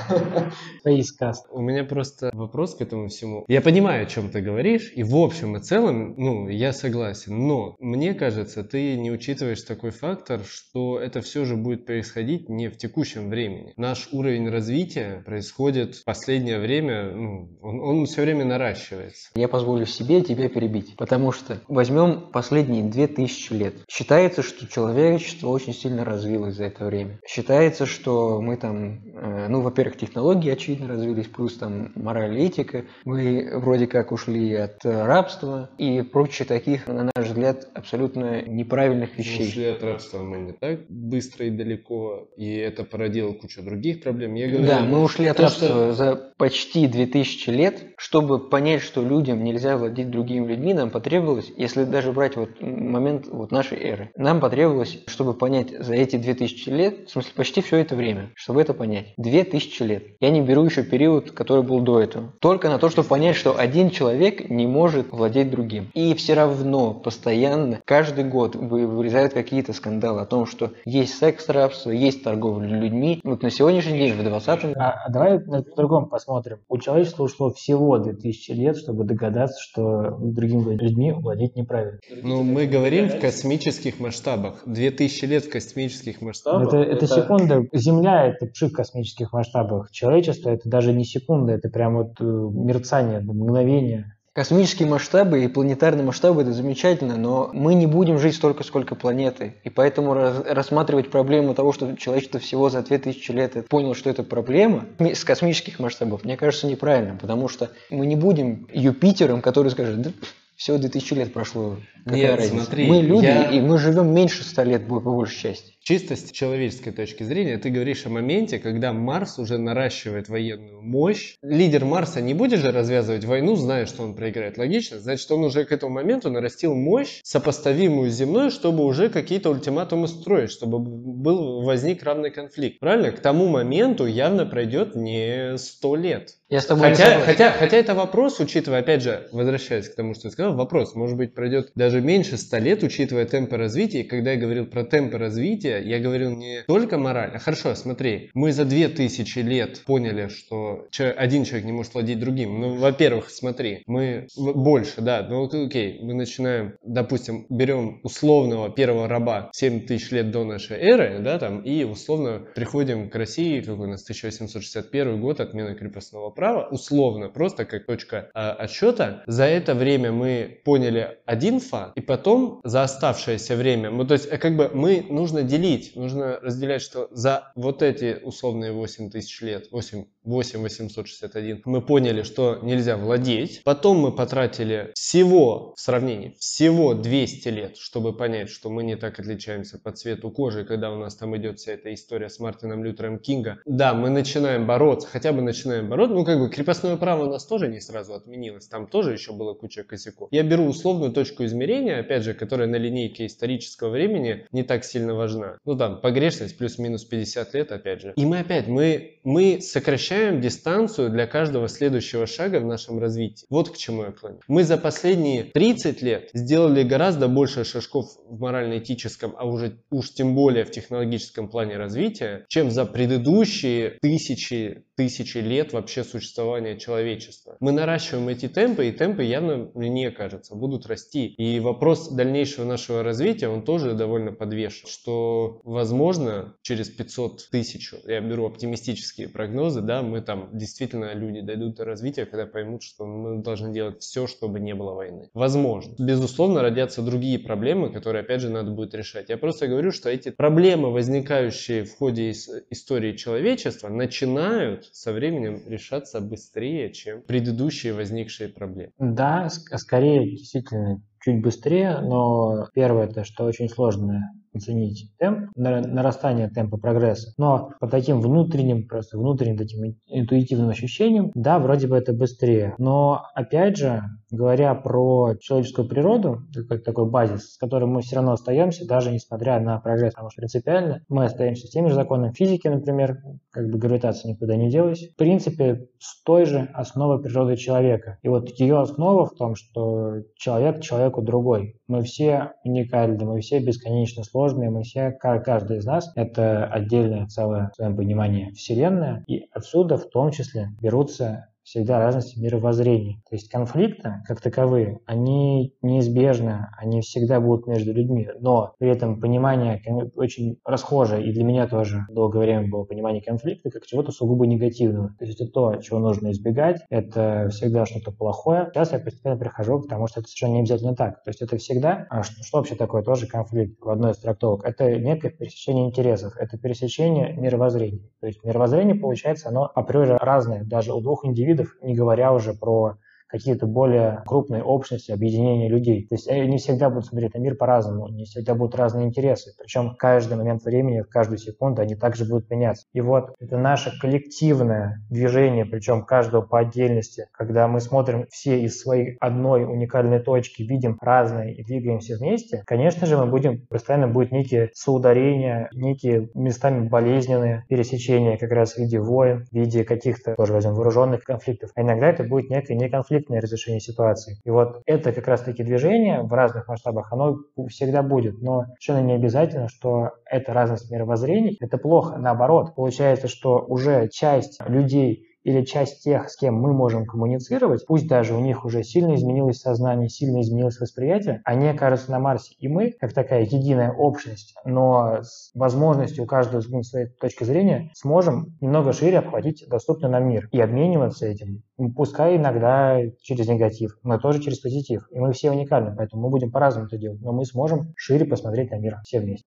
Фейскаст. 0.84 1.46
У 1.50 1.60
меня 1.60 1.84
просто 1.84 2.30
вопрос 2.32 2.76
к 2.76 2.80
этому 2.80 3.08
всему. 3.08 3.44
Я 3.48 3.60
понимаю, 3.60 4.04
о 4.04 4.06
чем 4.06 4.30
ты 4.30 4.40
говоришь, 4.40 4.92
и 4.94 5.02
в 5.02 5.16
общем 5.16 5.56
и 5.56 5.60
целом, 5.60 6.14
ну, 6.16 6.48
я 6.48 6.72
согласен. 6.72 7.46
Но 7.46 7.74
мне 7.80 8.14
кажется, 8.14 8.62
ты 8.62 8.96
не 8.96 9.10
учитываешь 9.10 9.62
такой 9.62 9.90
фактор, 9.90 10.42
что 10.44 11.00
это 11.00 11.20
все 11.20 11.44
же 11.44 11.56
будет 11.56 11.86
происходить 11.86 12.48
не 12.48 12.68
в 12.68 12.76
текущем 12.76 13.28
времени. 13.28 13.72
Наш 13.76 14.08
уровень 14.12 14.48
развития 14.48 15.22
происходит 15.26 15.96
в 15.96 16.04
последнее 16.04 16.60
время, 16.60 17.10
ну, 17.10 17.58
он, 17.60 17.80
он 17.80 18.06
все 18.06 18.22
время 18.22 18.44
наращивается. 18.44 19.30
Я 19.34 19.48
позволю 19.48 19.86
себе 19.86 20.22
тебя 20.22 20.48
перебить, 20.48 20.96
потому 20.96 21.32
что 21.32 21.60
возьмем 21.66 22.30
последние 22.32 22.84
2000 22.84 23.52
лет. 23.54 23.74
Считается, 23.88 24.42
что 24.42 24.68
человечество 24.68 25.47
очень 25.50 25.72
сильно 25.74 26.04
развилось 26.04 26.54
за 26.54 26.64
это 26.64 26.84
время. 26.84 27.18
Считается, 27.26 27.86
что 27.86 28.40
мы 28.40 28.56
там, 28.56 29.00
э, 29.14 29.46
ну, 29.48 29.60
во-первых, 29.60 29.96
технологии 29.96 30.50
очевидно 30.50 30.88
развились, 30.88 31.26
плюс 31.26 31.56
там 31.56 31.92
мораль 31.94 32.38
и 32.38 32.46
этика. 32.46 32.84
Мы 33.04 33.50
вроде 33.54 33.86
как 33.86 34.12
ушли 34.12 34.54
от 34.54 34.84
э, 34.84 35.04
рабства 35.06 35.70
и 35.78 36.02
прочих 36.02 36.46
таких, 36.46 36.86
на 36.86 37.10
наш 37.14 37.26
взгляд, 37.28 37.68
абсолютно 37.74 38.42
неправильных 38.42 39.16
вещей. 39.18 39.46
Ушли 39.48 39.64
от 39.66 39.82
рабства 39.82 40.22
мы 40.22 40.38
не 40.38 40.52
так 40.52 40.80
быстро 40.88 41.46
и 41.46 41.50
далеко, 41.50 42.28
и 42.36 42.54
это 42.56 42.84
породило 42.84 43.32
кучу 43.32 43.62
других 43.62 44.02
проблем. 44.02 44.34
Я 44.34 44.48
говорю, 44.48 44.66
Да, 44.66 44.80
мы 44.80 45.02
ушли 45.02 45.26
от 45.26 45.40
рабства 45.40 45.68
что- 45.68 45.92
за 45.92 46.32
почти 46.36 46.86
2000 46.86 47.50
лет. 47.50 47.82
Чтобы 47.96 48.38
понять, 48.38 48.82
что 48.82 49.02
людям 49.02 49.42
нельзя 49.42 49.76
владеть 49.76 50.10
другими 50.10 50.46
людьми, 50.46 50.72
нам 50.74 50.90
потребовалось, 50.90 51.50
если 51.56 51.84
даже 51.84 52.12
брать 52.12 52.36
вот 52.36 52.50
момент 52.60 53.26
вот 53.26 53.50
нашей 53.50 53.78
эры, 53.78 54.10
нам 54.16 54.40
потребовалось, 54.40 55.02
чтобы 55.06 55.27
понять 55.34 55.70
за 55.78 55.94
эти 55.94 56.16
2000 56.16 56.68
лет, 56.70 57.08
в 57.08 57.10
смысле 57.10 57.32
почти 57.36 57.60
все 57.62 57.78
это 57.78 57.94
время, 57.96 58.30
чтобы 58.34 58.60
это 58.60 58.74
понять, 58.74 59.14
2000 59.16 59.82
лет. 59.82 60.04
Я 60.20 60.30
не 60.30 60.40
беру 60.40 60.64
еще 60.64 60.82
период, 60.82 61.30
который 61.32 61.62
был 61.62 61.80
до 61.80 62.00
этого. 62.00 62.32
Только 62.40 62.68
на 62.68 62.78
то, 62.78 62.88
чтобы 62.88 63.08
понять, 63.08 63.36
что 63.36 63.58
один 63.58 63.90
человек 63.90 64.48
не 64.50 64.66
может 64.66 65.10
владеть 65.12 65.50
другим. 65.50 65.90
И 65.94 66.14
все 66.14 66.34
равно 66.34 66.94
постоянно, 66.94 67.80
каждый 67.84 68.24
год 68.24 68.54
вы- 68.54 68.86
вырезают 68.86 69.32
какие-то 69.32 69.72
скандалы 69.72 70.20
о 70.20 70.26
том, 70.26 70.46
что 70.46 70.72
есть 70.84 71.16
секс-рабство, 71.18 71.90
есть 71.90 72.22
торговля 72.22 72.68
людьми. 72.68 73.20
Вот 73.24 73.42
на 73.42 73.50
сегодняшний 73.50 73.98
день, 73.98 74.12
в 74.14 74.22
20 74.22 74.72
А, 74.76 74.90
а 75.06 75.10
давай 75.10 75.38
на- 75.44 75.62
по-другому 75.62 76.06
посмотрим. 76.06 76.58
У 76.68 76.78
человечества 76.78 77.24
ушло 77.24 77.50
всего 77.52 77.98
2000 77.98 78.52
лет, 78.52 78.76
чтобы 78.76 79.04
догадаться, 79.04 79.58
что 79.60 80.16
другими 80.20 80.74
людьми 80.74 81.12
владеть 81.12 81.56
неправильно. 81.56 81.98
Ну, 82.22 82.42
мы 82.42 82.66
говорим 82.66 83.08
в 83.08 83.18
космических 83.20 84.00
масштабах. 84.00 84.62
2000 84.66 85.17
лет 85.26 85.44
в 85.44 85.50
космических 85.50 86.20
масштабах. 86.20 86.68
Это, 86.68 86.78
это 86.78 87.06
секунда. 87.06 87.66
Земля– 87.72 88.26
это 88.28 88.46
пшик 88.46 88.72
в 88.72 88.76
космических 88.76 89.32
масштабах. 89.32 89.90
Человечество– 89.90 90.50
это 90.50 90.68
даже 90.68 90.92
не 90.92 91.04
секунда, 91.04 91.52
это 91.52 91.68
прям 91.68 91.96
вот 91.96 92.20
э, 92.20 92.24
мерцание, 92.24 93.20
мгновение. 93.20 94.14
Космические 94.38 94.86
масштабы 94.86 95.42
и 95.42 95.48
планетарные 95.48 96.04
масштабы 96.04 96.42
это 96.42 96.52
замечательно, 96.52 97.16
но 97.16 97.50
мы 97.52 97.74
не 97.74 97.86
будем 97.86 98.18
жить 98.18 98.36
столько, 98.36 98.62
сколько 98.62 98.94
планеты. 98.94 99.56
И 99.64 99.68
поэтому 99.68 100.14
раз- 100.14 100.44
рассматривать 100.46 101.10
проблему 101.10 101.54
того, 101.54 101.72
что 101.72 101.96
человечество 101.96 102.38
всего 102.38 102.70
за 102.70 102.82
2000 102.82 103.32
лет 103.32 103.56
это 103.56 103.68
понял, 103.68 103.94
что 103.94 104.10
это 104.10 104.22
проблема 104.22 104.84
с 105.00 105.24
космических 105.24 105.80
масштабов, 105.80 106.22
мне 106.22 106.36
кажется 106.36 106.68
неправильно, 106.68 107.18
потому 107.20 107.48
что 107.48 107.70
мы 107.90 108.06
не 108.06 108.14
будем 108.14 108.68
Юпитером, 108.72 109.42
который 109.42 109.72
скажет, 109.72 110.02
да 110.02 110.10
всего 110.58 110.76
2000 110.76 111.14
лет 111.14 111.32
прошло, 111.32 111.78
какая 112.04 112.20
Нет, 112.20 112.36
разница. 112.36 112.64
смотри, 112.64 112.86
мы 112.88 113.00
люди, 113.00 113.26
я- 113.26 113.48
и 113.52 113.60
мы 113.60 113.78
живем 113.78 114.12
меньше 114.12 114.42
100 114.42 114.64
лет 114.64 114.88
по 114.88 114.98
большей 114.98 115.40
части. 115.40 115.74
Чисто 115.80 116.16
с 116.16 116.32
человеческой 116.32 116.90
точки 116.90 117.22
зрения, 117.22 117.58
ты 117.58 117.70
говоришь 117.70 118.04
о 118.04 118.08
моменте, 118.10 118.58
когда 118.58 118.92
Марс 118.92 119.38
уже 119.38 119.56
наращивает 119.56 120.28
военную 120.28 120.82
мощь. 120.82 121.36
Лидер 121.42 121.84
Марса 121.84 122.20
не 122.20 122.34
будет 122.34 122.58
же 122.60 122.72
развязывать 122.72 123.24
войну, 123.24 123.54
зная, 123.54 123.86
что 123.86 124.02
он 124.02 124.14
проиграет. 124.16 124.58
Логично? 124.58 124.98
Значит, 124.98 125.30
он 125.30 125.44
уже 125.44 125.64
к 125.64 125.70
этому 125.70 125.94
моменту 125.94 126.28
нарастил 126.28 126.74
мощь, 126.74 127.20
сопоставимую 127.22 128.10
с 128.10 128.14
земной, 128.14 128.50
чтобы 128.50 128.84
уже 128.84 129.08
какие-то 129.10 129.50
ультиматумы 129.50 130.08
строить, 130.08 130.50
чтобы 130.50 130.80
был, 130.80 131.62
возник 131.62 132.02
равный 132.02 132.32
конфликт. 132.32 132.80
Правильно? 132.80 133.12
К 133.12 133.20
тому 133.20 133.46
моменту 133.46 134.06
явно 134.06 134.44
пройдет 134.44 134.96
не 134.96 135.56
100 135.56 135.94
лет. 135.96 136.34
Я 136.50 136.62
с 136.62 136.66
тобой 136.66 136.88
Хотя, 136.88 137.20
хотя, 137.20 137.52
хотя 137.52 137.76
это 137.76 137.94
вопрос, 137.94 138.40
учитывая, 138.40 138.80
опять 138.80 139.02
же, 139.02 139.28
возвращаясь 139.32 139.86
к 139.86 139.94
тому, 139.94 140.14
что 140.14 140.24
ты 140.24 140.30
сказал, 140.30 140.54
вопрос, 140.54 140.94
может 140.94 141.18
быть, 141.18 141.34
пройдет 141.34 141.72
даже 141.74 142.00
меньше 142.00 142.38
100 142.38 142.58
лет, 142.58 142.82
учитывая 142.82 143.26
темпы 143.26 143.58
развития. 143.58 144.00
И 144.00 144.04
когда 144.04 144.32
я 144.32 144.40
говорил 144.40 144.64
про 144.64 144.82
темпы 144.84 145.18
развития, 145.18 145.82
я 145.84 145.98
говорил 145.98 146.30
не 146.30 146.62
только 146.66 146.96
морально. 146.96 147.38
Хорошо, 147.38 147.74
смотри, 147.74 148.30
мы 148.32 148.52
за 148.52 148.64
2000 148.64 149.38
лет 149.40 149.82
поняли, 149.84 150.28
что 150.28 150.86
один 150.96 151.44
человек 151.44 151.66
не 151.66 151.72
может 151.72 151.92
владеть 151.92 152.18
другим. 152.18 152.58
Ну, 152.58 152.76
во-первых, 152.76 153.28
смотри, 153.28 153.82
мы 153.86 154.26
больше, 154.34 155.02
да, 155.02 155.26
ну 155.28 155.44
окей, 155.44 156.00
мы 156.00 156.14
начинаем, 156.14 156.76
допустим, 156.82 157.44
берем 157.50 158.00
условного 158.04 158.70
первого 158.70 159.06
раба 159.06 159.50
7 159.52 159.86
тысяч 159.86 160.10
лет 160.12 160.30
до 160.30 160.44
нашей 160.44 160.78
эры, 160.78 161.18
да, 161.20 161.38
там, 161.38 161.60
и 161.60 161.84
условно 161.84 162.46
приходим 162.54 163.10
к 163.10 163.14
России, 163.16 163.60
какой 163.60 163.86
у 163.86 163.90
нас 163.90 164.02
1861 164.04 165.20
год, 165.20 165.40
отмена 165.40 165.74
крепостного 165.74 166.30
права, 166.38 166.68
условно, 166.70 167.30
просто 167.30 167.64
как 167.64 167.84
точка 167.86 168.30
а, 168.32 168.52
отсчета. 168.52 169.24
За 169.26 169.42
это 169.42 169.74
время 169.74 170.12
мы 170.12 170.60
поняли 170.64 171.18
один 171.26 171.58
факт, 171.58 171.98
и 171.98 172.00
потом 172.00 172.60
за 172.62 172.84
оставшееся 172.84 173.56
время, 173.56 173.90
ну, 173.90 174.06
то 174.06 174.14
есть, 174.14 174.28
как 174.28 174.56
бы 174.56 174.70
мы 174.72 175.04
нужно 175.10 175.42
делить, 175.42 175.96
нужно 175.96 176.38
разделять, 176.40 176.80
что 176.80 177.08
за 177.10 177.50
вот 177.56 177.82
эти 177.82 178.20
условные 178.22 178.70
8 178.70 179.10
тысяч 179.10 179.40
лет, 179.42 179.66
8, 179.72 180.04
8 180.28 180.60
861, 180.60 181.62
мы 181.64 181.80
поняли, 181.80 182.22
что 182.22 182.58
нельзя 182.62 182.98
владеть. 182.98 183.62
Потом 183.64 183.98
мы 183.98 184.12
потратили 184.12 184.92
всего, 184.94 185.72
в 185.74 185.80
сравнении, 185.80 186.36
всего 186.38 186.92
200 186.92 187.48
лет, 187.48 187.76
чтобы 187.78 188.14
понять, 188.14 188.50
что 188.50 188.68
мы 188.68 188.82
не 188.82 188.96
так 188.96 189.18
отличаемся 189.18 189.78
по 189.78 189.90
цвету 189.90 190.30
кожи, 190.30 190.64
когда 190.64 190.92
у 190.92 190.96
нас 190.96 191.16
там 191.16 191.34
идет 191.38 191.58
вся 191.58 191.72
эта 191.72 191.94
история 191.94 192.28
с 192.28 192.38
Мартином 192.40 192.84
Лютером 192.84 193.18
Кинга. 193.18 193.58
Да, 193.64 193.94
мы 193.94 194.10
начинаем 194.10 194.66
бороться, 194.66 195.08
хотя 195.08 195.32
бы 195.32 195.40
начинаем 195.40 195.88
бороться, 195.88 196.14
ну 196.14 196.24
как 196.26 196.38
бы 196.38 196.50
крепостное 196.50 196.98
право 196.98 197.24
у 197.24 197.30
нас 197.30 197.46
тоже 197.46 197.68
не 197.68 197.80
сразу 197.80 198.12
отменилось, 198.12 198.68
там 198.68 198.86
тоже 198.86 199.12
еще 199.12 199.32
было 199.32 199.54
куча 199.54 199.82
косяков. 199.82 200.28
Я 200.30 200.42
беру 200.42 200.66
условную 200.66 201.10
точку 201.10 201.46
измерения, 201.46 202.00
опять 202.00 202.22
же, 202.22 202.34
которая 202.34 202.68
на 202.68 202.76
линейке 202.76 203.24
исторического 203.24 203.88
времени 203.88 204.46
не 204.52 204.62
так 204.62 204.84
сильно 204.84 205.14
важна. 205.14 205.56
Ну 205.64 205.74
там, 205.74 206.02
погрешность 206.02 206.58
плюс-минус 206.58 207.04
50 207.04 207.54
лет, 207.54 207.72
опять 207.72 208.02
же. 208.02 208.12
И 208.14 208.26
мы 208.26 208.40
опять, 208.40 208.66
мы, 208.66 209.20
мы 209.24 209.62
сокращаем 209.62 210.17
дистанцию 210.40 211.10
для 211.10 211.26
каждого 211.26 211.68
следующего 211.68 212.26
шага 212.26 212.60
в 212.60 212.64
нашем 212.64 212.98
развитии. 212.98 213.46
Вот 213.50 213.70
к 213.70 213.76
чему 213.76 214.04
я 214.04 214.12
клоню. 214.12 214.40
Мы 214.48 214.64
за 214.64 214.76
последние 214.76 215.44
30 215.44 216.02
лет 216.02 216.30
сделали 216.32 216.82
гораздо 216.82 217.28
больше 217.28 217.64
шажков 217.64 218.06
в 218.26 218.38
морально-этическом, 218.38 219.34
а 219.36 219.46
уже 219.46 219.78
уж 219.90 220.12
тем 220.12 220.34
более 220.34 220.64
в 220.64 220.70
технологическом 220.70 221.48
плане 221.48 221.76
развития, 221.76 222.44
чем 222.48 222.70
за 222.70 222.84
предыдущие 222.84 223.98
тысячи, 224.00 224.84
тысячи 224.98 225.38
лет 225.38 225.72
вообще 225.72 226.02
существования 226.02 226.76
человечества. 226.76 227.56
Мы 227.60 227.70
наращиваем 227.70 228.26
эти 228.30 228.48
темпы, 228.48 228.88
и 228.88 228.90
темпы 228.90 229.22
явно, 229.22 229.70
мне 229.74 230.10
кажется, 230.10 230.56
будут 230.56 230.86
расти. 230.86 231.26
И 231.26 231.60
вопрос 231.60 232.08
дальнейшего 232.08 232.64
нашего 232.64 233.04
развития, 233.04 233.46
он 233.46 233.62
тоже 233.62 233.94
довольно 233.94 234.32
подвешен, 234.32 234.88
что, 234.88 235.60
возможно, 235.62 236.56
через 236.62 236.88
500 236.88 237.48
тысяч, 237.48 237.94
я 238.06 238.20
беру 238.20 238.46
оптимистические 238.46 239.28
прогнозы, 239.28 239.82
да, 239.82 240.02
мы 240.02 240.20
там 240.20 240.50
действительно 240.58 241.14
люди 241.14 241.42
дойдут 241.42 241.76
до 241.76 241.84
развития, 241.84 242.26
когда 242.26 242.46
поймут, 242.46 242.82
что 242.82 243.06
мы 243.06 243.40
должны 243.40 243.72
делать 243.72 244.02
все, 244.02 244.26
чтобы 244.26 244.58
не 244.58 244.74
было 244.74 244.94
войны. 244.94 245.30
Возможно. 245.32 245.94
Безусловно, 245.96 246.60
родятся 246.60 247.02
другие 247.02 247.38
проблемы, 247.38 247.92
которые, 247.92 248.22
опять 248.22 248.40
же, 248.40 248.48
надо 248.48 248.72
будет 248.72 248.96
решать. 248.96 249.28
Я 249.28 249.36
просто 249.36 249.68
говорю, 249.68 249.92
что 249.92 250.10
эти 250.10 250.30
проблемы, 250.30 250.90
возникающие 250.90 251.84
в 251.84 251.96
ходе 251.96 252.32
истории 252.32 253.16
человечества, 253.16 253.88
начинают 253.88 254.87
со 254.92 255.12
временем 255.12 255.62
решаться 255.66 256.20
быстрее, 256.20 256.92
чем 256.92 257.22
предыдущие 257.22 257.94
возникшие 257.94 258.48
проблемы. 258.48 258.92
Да, 258.98 259.48
скорее, 259.50 260.30
действительно, 260.30 261.02
чуть 261.20 261.42
быстрее, 261.42 261.98
но 262.00 262.68
первое, 262.74 263.06
это 263.06 263.24
что 263.24 263.44
очень 263.44 263.68
сложно 263.68 264.32
оценить 264.54 265.12
темп, 265.18 265.50
нарастание 265.56 266.48
темпа 266.48 266.76
прогресса. 266.78 267.32
Но 267.38 267.70
по 267.80 267.88
таким 267.88 268.20
внутренним, 268.20 268.86
просто 268.86 269.18
внутренним 269.18 269.56
таким 269.56 269.96
интуитивным 270.06 270.70
ощущениям, 270.70 271.30
да, 271.34 271.58
вроде 271.58 271.86
бы 271.86 271.96
это 271.96 272.12
быстрее. 272.12 272.74
Но 272.78 273.22
опять 273.34 273.76
же, 273.76 274.02
говоря 274.30 274.74
про 274.74 275.34
человеческую 275.40 275.88
природу, 275.88 276.42
как 276.68 276.84
такой 276.84 277.08
базис, 277.10 277.54
с 277.54 277.58
которым 277.58 277.90
мы 277.90 278.02
все 278.02 278.16
равно 278.16 278.32
остаемся, 278.32 278.86
даже 278.86 279.10
несмотря 279.10 279.60
на 279.60 279.78
прогресс, 279.78 280.14
потому 280.14 280.30
что 280.30 280.40
принципиально 280.40 281.02
мы 281.08 281.24
остаемся 281.24 281.66
с 281.66 281.70
теми 281.70 281.88
же 281.88 281.94
законами 281.94 282.32
физики, 282.32 282.68
например, 282.68 283.18
как 283.50 283.68
бы 283.68 283.78
гравитация 283.78 284.30
никуда 284.30 284.56
не 284.56 284.70
делась, 284.70 285.08
в 285.12 285.16
принципе, 285.16 285.88
с 285.98 286.22
той 286.22 286.44
же 286.44 286.68
основой 286.74 287.22
природы 287.22 287.56
человека. 287.56 288.18
И 288.22 288.28
вот 288.28 288.50
ее 288.58 288.80
основа 288.80 289.26
в 289.26 289.34
том, 289.34 289.54
что 289.54 290.16
человек 290.36 290.80
человеку 290.80 291.17
другой. 291.22 291.80
Мы 291.86 292.02
все 292.02 292.52
уникальны, 292.64 293.24
мы 293.24 293.40
все 293.40 293.60
бесконечно 293.60 294.24
сложные, 294.24 294.70
мы 294.70 294.82
все, 294.82 295.10
каждый 295.10 295.78
из 295.78 295.84
нас, 295.84 296.12
это 296.16 296.66
отдельное 296.66 297.26
целое, 297.26 297.70
в 297.72 297.76
своем 297.76 297.96
понимании, 297.96 298.50
вселенная, 298.50 299.24
и 299.26 299.46
отсюда 299.52 299.96
в 299.96 300.08
том 300.08 300.30
числе 300.30 300.68
берутся 300.80 301.48
всегда 301.68 301.98
разности 301.98 302.38
мировоззрений. 302.38 303.22
То 303.28 303.36
есть 303.36 303.50
конфликты, 303.50 304.22
как 304.26 304.40
таковые, 304.40 305.00
они 305.06 305.74
неизбежны, 305.82 306.66
они 306.78 307.02
всегда 307.02 307.40
будут 307.40 307.66
между 307.66 307.92
людьми, 307.92 308.28
но 308.40 308.72
при 308.78 308.90
этом 308.90 309.20
понимание 309.20 309.82
очень 310.14 310.58
расхожее, 310.64 311.26
и 311.26 311.32
для 311.32 311.44
меня 311.44 311.66
тоже 311.66 312.06
долгое 312.10 312.40
время 312.40 312.70
было 312.70 312.84
понимание 312.84 313.22
конфликта 313.22 313.70
как 313.70 313.84
чего-то 313.84 314.12
сугубо 314.12 314.46
негативного. 314.46 315.10
То 315.18 315.26
есть 315.26 315.40
это 315.40 315.50
то, 315.50 315.76
чего 315.76 315.98
нужно 315.98 316.30
избегать, 316.30 316.80
это 316.88 317.48
всегда 317.50 317.84
что-то 317.84 318.12
плохое. 318.12 318.70
Сейчас 318.72 318.92
я 318.92 318.98
постепенно 318.98 319.36
прихожу 319.36 319.80
к 319.80 319.88
тому, 319.88 320.06
что 320.06 320.20
это 320.20 320.28
совершенно 320.28 320.54
не 320.54 320.60
обязательно 320.60 320.96
так. 320.96 321.22
То 321.22 321.30
есть 321.30 321.42
это 321.42 321.58
всегда, 321.58 322.06
а 322.08 322.22
что, 322.22 322.42
что 322.42 322.58
вообще 322.58 322.76
такое 322.76 323.02
тоже 323.02 323.26
конфликт 323.26 323.78
в 323.80 323.90
одной 323.90 324.12
из 324.12 324.18
трактовок? 324.18 324.64
Это 324.64 324.98
некое 324.98 325.30
пересечение 325.30 325.86
интересов, 325.86 326.34
это 326.38 326.56
пересечение 326.56 327.34
мировоззрений. 327.34 328.10
То 328.20 328.26
есть 328.26 328.42
мировоззрение, 328.42 328.94
получается, 328.94 329.48
оно 329.48 329.70
априори 329.74 330.16
разное, 330.20 330.64
даже 330.64 330.94
у 330.94 331.00
двух 331.00 331.26
индивидов 331.26 331.57
видов, 331.58 331.76
не 331.82 331.94
говоря 331.94 332.32
уже 332.32 332.54
про 332.54 332.96
какие-то 333.28 333.66
более 333.66 334.22
крупные 334.26 334.62
общности, 334.62 335.12
объединения 335.12 335.68
людей. 335.68 336.06
То 336.08 336.14
есть 336.14 336.28
они 336.28 336.58
всегда 336.58 336.90
будут 336.90 337.06
смотреть 337.06 337.34
на 337.34 337.38
мир 337.38 337.54
по-разному, 337.56 338.08
не 338.08 338.24
всегда 338.24 338.54
будут 338.54 338.74
разные 338.74 339.06
интересы. 339.06 339.52
Причем 339.58 339.94
каждый 339.96 340.36
момент 340.36 340.64
времени, 340.64 341.02
каждую 341.02 341.38
секунду 341.38 341.82
они 341.82 341.94
также 341.94 342.24
будут 342.24 342.50
меняться. 342.50 342.86
И 342.92 343.00
вот 343.00 343.34
это 343.38 343.58
наше 343.58 343.92
коллективное 344.00 345.04
движение, 345.10 345.64
причем 345.64 346.04
каждого 346.04 346.42
по 346.42 346.60
отдельности, 346.60 347.26
когда 347.32 347.68
мы 347.68 347.80
смотрим 347.80 348.26
все 348.30 348.60
из 348.60 348.80
своей 348.80 349.16
одной 349.20 349.64
уникальной 349.64 350.20
точки, 350.20 350.62
видим 350.62 350.98
разные 351.00 351.54
и 351.54 351.64
двигаемся 351.64 352.16
вместе, 352.16 352.62
конечно 352.66 353.06
же, 353.06 353.16
мы 353.16 353.26
будем, 353.26 353.66
постоянно 353.68 354.08
будет 354.08 354.32
некие 354.32 354.70
соударения, 354.74 355.68
некие 355.72 356.30
местами 356.34 356.88
болезненные 356.88 357.64
пересечения 357.68 358.36
как 358.36 358.50
раз 358.52 358.74
в 358.74 358.78
виде 358.78 359.00
войн, 359.00 359.44
в 359.50 359.54
виде 359.54 359.84
каких-то, 359.84 360.34
тоже 360.34 360.52
возьмем, 360.52 360.74
вооруженных 360.74 361.24
конфликтов. 361.24 361.70
А 361.74 361.82
иногда 361.82 362.08
это 362.08 362.24
будет 362.24 362.50
некое 362.50 362.74
не 362.74 362.88
конфликт, 362.88 363.17
конфликтное 363.18 363.40
разрешение 363.40 363.80
ситуации. 363.80 364.38
И 364.44 364.50
вот 364.50 364.82
это 364.86 365.12
как 365.12 365.26
раз-таки 365.26 365.62
движение 365.62 366.22
в 366.22 366.32
разных 366.32 366.68
масштабах, 366.68 367.12
оно 367.12 367.38
всегда 367.68 368.02
будет, 368.02 368.40
но 368.40 368.64
совершенно 368.80 369.06
не 369.06 369.12
обязательно, 369.14 369.68
что 369.68 370.12
эта 370.24 370.52
разность 370.52 370.90
мировоззрений– 370.90 371.56
это 371.60 371.78
плохо. 371.78 372.16
Наоборот, 372.18 372.74
получается, 372.74 373.28
что 373.28 373.64
уже 373.66 374.08
часть 374.08 374.60
людей 374.66 375.27
или 375.48 375.64
часть 375.64 376.02
тех, 376.02 376.28
с 376.28 376.36
кем 376.36 376.56
мы 376.56 376.74
можем 376.74 377.06
коммуницировать, 377.06 377.86
пусть 377.86 378.06
даже 378.06 378.34
у 378.34 378.40
них 378.40 378.66
уже 378.66 378.82
сильно 378.82 379.14
изменилось 379.14 379.60
сознание, 379.60 380.10
сильно 380.10 380.42
изменилось 380.42 380.78
восприятие, 380.78 381.40
они 381.44 381.68
окажутся 381.68 382.10
на 382.10 382.18
Марсе. 382.18 382.54
И 382.58 382.68
мы, 382.68 382.92
как 382.92 383.14
такая 383.14 383.44
единая 383.44 383.90
общность, 383.90 384.54
но 384.66 385.22
с 385.22 385.50
возможностью 385.54 386.24
у 386.24 386.26
каждого 386.26 386.60
с 386.60 386.88
своей 386.88 387.06
точки 387.06 387.44
зрения, 387.44 387.90
сможем 387.94 388.58
немного 388.60 388.92
шире 388.92 389.20
обхватить 389.20 389.64
доступный 389.68 390.10
нам 390.10 390.28
мир 390.28 390.50
и 390.52 390.60
обмениваться 390.60 391.26
этим. 391.26 391.62
Пускай 391.96 392.36
иногда 392.36 393.00
через 393.22 393.48
негатив, 393.48 393.96
но 394.02 394.18
тоже 394.18 394.42
через 394.42 394.58
позитив. 394.58 395.08
И 395.10 395.18
мы 395.18 395.32
все 395.32 395.50
уникальны, 395.50 395.94
поэтому 395.96 396.24
мы 396.24 396.28
будем 396.28 396.50
по-разному 396.50 396.88
это 396.88 396.98
делать, 396.98 397.22
но 397.22 397.32
мы 397.32 397.46
сможем 397.46 397.94
шире 397.96 398.26
посмотреть 398.26 398.70
на 398.70 398.76
мир 398.76 398.98
все 399.02 399.20
вместе. 399.20 399.46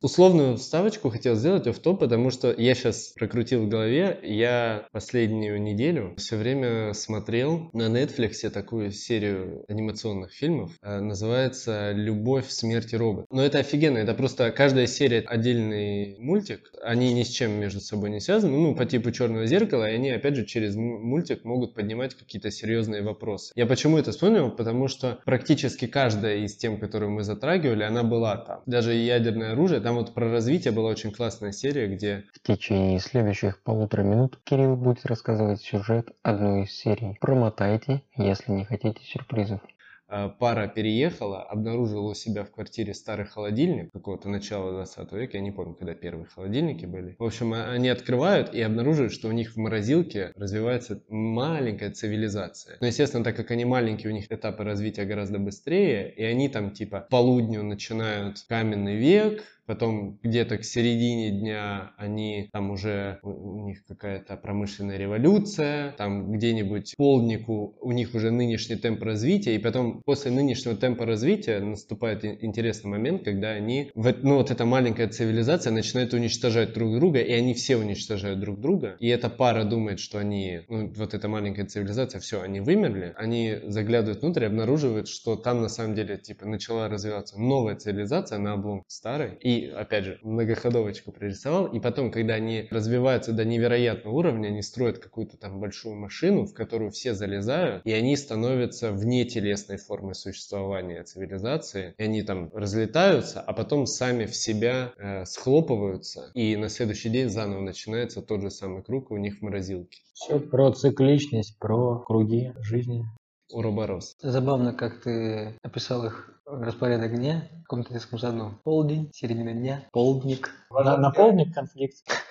Условную 0.00 0.56
вставочку 0.56 1.10
хотел 1.10 1.34
сделать 1.34 1.66
в 1.66 1.78
топ, 1.80 2.00
потому 2.00 2.30
что 2.30 2.54
я 2.56 2.74
сейчас 2.74 3.12
прокрутил 3.16 3.64
в 3.64 3.68
голове, 3.68 4.18
я 4.22 4.86
последнюю 4.92 5.60
неделю 5.60 6.14
все 6.16 6.36
время 6.36 6.92
смотрел 6.94 7.70
на 7.72 7.88
Netflix 7.88 8.48
такую 8.50 8.92
серию 8.92 9.64
анимационных 9.68 10.32
фильмов, 10.32 10.72
э, 10.82 11.00
называется 11.00 11.92
«Любовь, 11.92 12.48
смерть 12.48 12.92
и 12.92 12.96
робот». 12.96 13.26
Но 13.30 13.42
это 13.44 13.58
офигенно, 13.58 13.98
это 13.98 14.14
просто 14.14 14.50
каждая 14.52 14.86
серия 14.86 15.20
отдельный 15.20 16.16
мультик, 16.18 16.70
они 16.82 17.12
ни 17.12 17.22
с 17.22 17.28
чем 17.28 17.52
между 17.52 17.80
собой 17.80 18.10
не 18.10 18.20
связаны, 18.20 18.56
ну, 18.56 18.74
по 18.74 18.86
типу 18.86 19.10
«Черного 19.10 19.46
зеркала», 19.46 19.90
и 19.90 19.94
они, 19.94 20.10
опять 20.10 20.36
же, 20.36 20.44
через 20.44 20.76
мультик 20.76 21.44
могут 21.44 21.74
поднимать 21.74 22.14
какие-то 22.14 22.50
серьезные 22.50 23.02
вопросы. 23.02 23.52
Я 23.56 23.66
почему 23.66 23.98
это 23.98 24.12
вспомнил? 24.12 24.50
Потому 24.50 24.88
что 24.88 25.18
практически 25.24 25.86
каждая 25.86 26.38
из 26.38 26.56
тем, 26.56 26.78
которые 26.78 27.10
мы 27.10 27.24
затрагивали, 27.24 27.82
она 27.82 28.02
была 28.02 28.36
там. 28.36 28.62
Даже 28.66 28.94
ядерное 28.94 29.52
оружие, 29.52 29.80
там 29.88 29.96
вот 29.96 30.12
про 30.12 30.30
развитие 30.30 30.70
была 30.70 30.90
очень 30.90 31.12
классная 31.12 31.50
серия, 31.50 31.86
где... 31.86 32.24
В 32.34 32.46
течение 32.46 33.00
следующих 33.00 33.62
полутора 33.62 34.02
минут 34.02 34.38
Кирилл 34.44 34.76
будет 34.76 35.06
рассказывать 35.06 35.62
сюжет 35.62 36.10
одной 36.22 36.64
из 36.64 36.72
серий. 36.72 37.16
Промотайте, 37.22 38.02
если 38.14 38.52
не 38.52 38.66
хотите 38.66 39.00
сюрпризов. 39.02 39.62
Э, 40.10 40.30
пара 40.38 40.68
переехала, 40.68 41.42
обнаружила 41.42 42.10
у 42.10 42.14
себя 42.14 42.44
в 42.44 42.50
квартире 42.50 42.92
старый 42.94 43.26
холодильник 43.26 43.92
какого-то 43.92 44.28
начала 44.28 44.72
20 44.72 45.12
века, 45.12 45.36
я 45.36 45.42
не 45.42 45.52
помню, 45.52 45.74
когда 45.74 45.94
первые 45.94 46.26
холодильники 46.26 46.86
были. 46.86 47.16
В 47.18 47.24
общем, 47.24 47.52
а, 47.54 47.70
они 47.70 47.88
открывают 47.88 48.54
и 48.54 48.60
обнаруживают, 48.60 49.12
что 49.12 49.28
у 49.28 49.32
них 49.32 49.52
в 49.52 49.56
морозилке 49.56 50.32
развивается 50.34 51.02
маленькая 51.08 51.90
цивилизация. 51.90 52.78
Но, 52.80 52.86
естественно, 52.86 53.24
так 53.24 53.36
как 53.36 53.50
они 53.50 53.64
маленькие, 53.64 54.10
у 54.10 54.14
них 54.14 54.30
этапы 54.30 54.64
развития 54.64 55.04
гораздо 55.04 55.38
быстрее, 55.38 56.10
и 56.10 56.22
они 56.24 56.48
там 56.48 56.72
типа 56.72 57.06
полудню 57.10 57.62
начинают 57.62 58.38
каменный 58.48 58.96
век, 58.96 59.42
Потом 59.68 60.18
где-то 60.22 60.56
к 60.56 60.64
середине 60.64 61.30
дня 61.30 61.92
они 61.98 62.48
там 62.52 62.70
уже 62.70 63.18
у 63.22 63.66
них 63.66 63.84
какая-то 63.86 64.38
промышленная 64.38 64.96
революция, 64.96 65.92
там 65.92 66.32
где-нибудь 66.32 66.94
полднику 66.96 67.76
у 67.82 67.92
них 67.92 68.14
уже 68.14 68.30
нынешний 68.30 68.76
темп 68.76 69.02
развития, 69.02 69.54
и 69.54 69.58
потом 69.58 70.00
после 70.06 70.30
нынешнего 70.30 70.74
темпа 70.74 71.04
развития 71.04 71.60
наступает 71.60 72.24
интересный 72.24 72.88
момент, 72.90 73.24
когда 73.24 73.50
они, 73.50 73.90
ну 73.94 74.36
вот 74.36 74.50
эта 74.50 74.64
маленькая 74.64 75.08
цивилизация 75.08 75.70
начинает 75.70 76.14
уничтожать 76.14 76.72
друг 76.72 76.94
друга, 76.94 77.18
и 77.18 77.32
они 77.32 77.52
все 77.52 77.76
уничтожают 77.76 78.40
друг 78.40 78.60
друга, 78.60 78.96
и 79.00 79.08
эта 79.08 79.28
пара 79.28 79.64
думает, 79.64 80.00
что 80.00 80.18
они, 80.18 80.60
ну, 80.68 80.90
вот 80.96 81.12
эта 81.12 81.28
маленькая 81.28 81.66
цивилизация, 81.66 82.22
все, 82.22 82.40
они 82.40 82.60
вымерли, 82.60 83.12
они 83.18 83.56
заглядывают 83.64 84.22
внутрь 84.22 84.44
и 84.44 84.46
обнаруживают, 84.46 85.08
что 85.08 85.36
там 85.36 85.60
на 85.60 85.68
самом 85.68 85.94
деле 85.94 86.16
типа 86.16 86.46
начала 86.46 86.88
развиваться 86.88 87.38
новая 87.38 87.76
цивилизация 87.76 88.38
на 88.38 88.54
облом 88.54 88.84
старой, 88.88 89.36
и 89.42 89.57
опять 89.66 90.04
же, 90.04 90.18
многоходовочку 90.22 91.12
прорисовал, 91.12 91.66
и 91.66 91.80
потом, 91.80 92.10
когда 92.10 92.34
они 92.34 92.66
развиваются 92.70 93.32
до 93.32 93.44
невероятного 93.44 94.14
уровня, 94.14 94.48
они 94.48 94.62
строят 94.62 94.98
какую-то 94.98 95.36
там 95.36 95.60
большую 95.60 95.96
машину, 95.96 96.46
в 96.46 96.54
которую 96.54 96.90
все 96.90 97.14
залезают, 97.14 97.84
и 97.84 97.92
они 97.92 98.16
становятся 98.16 98.92
вне 98.92 99.24
телесной 99.24 99.78
формы 99.78 100.14
существования 100.14 101.02
цивилизации, 101.02 101.94
и 101.98 102.02
они 102.02 102.22
там 102.22 102.50
разлетаются, 102.52 103.40
а 103.40 103.52
потом 103.52 103.86
сами 103.86 104.26
в 104.26 104.34
себя 104.34 104.92
э, 104.98 105.24
схлопываются, 105.24 106.30
и 106.34 106.56
на 106.56 106.68
следующий 106.68 107.08
день 107.08 107.28
заново 107.28 107.60
начинается 107.60 108.22
тот 108.22 108.42
же 108.42 108.50
самый 108.50 108.82
круг 108.82 109.10
у 109.10 109.16
них 109.16 109.38
в 109.38 109.42
морозилке. 109.42 110.00
Все 110.12 110.40
про 110.40 110.72
цикличность, 110.72 111.58
про 111.58 112.00
круги 112.00 112.52
жизни. 112.60 113.04
Уроборос. 113.50 114.16
Забавно, 114.20 114.72
как 114.72 115.00
ты 115.00 115.58
описал 115.62 116.04
их 116.04 116.38
распорядок 116.46 117.14
дня 117.14 117.48
в 117.60 117.62
каком-то 117.62 117.92
детском 117.92 118.18
саду. 118.18 118.52
Полдень, 118.64 119.10
середина 119.12 119.52
дня, 119.52 119.84
полдник. 119.92 120.50
На, 120.70 120.96
на 120.96 121.10
полдник 121.10 121.54
конфликт. 121.54 121.96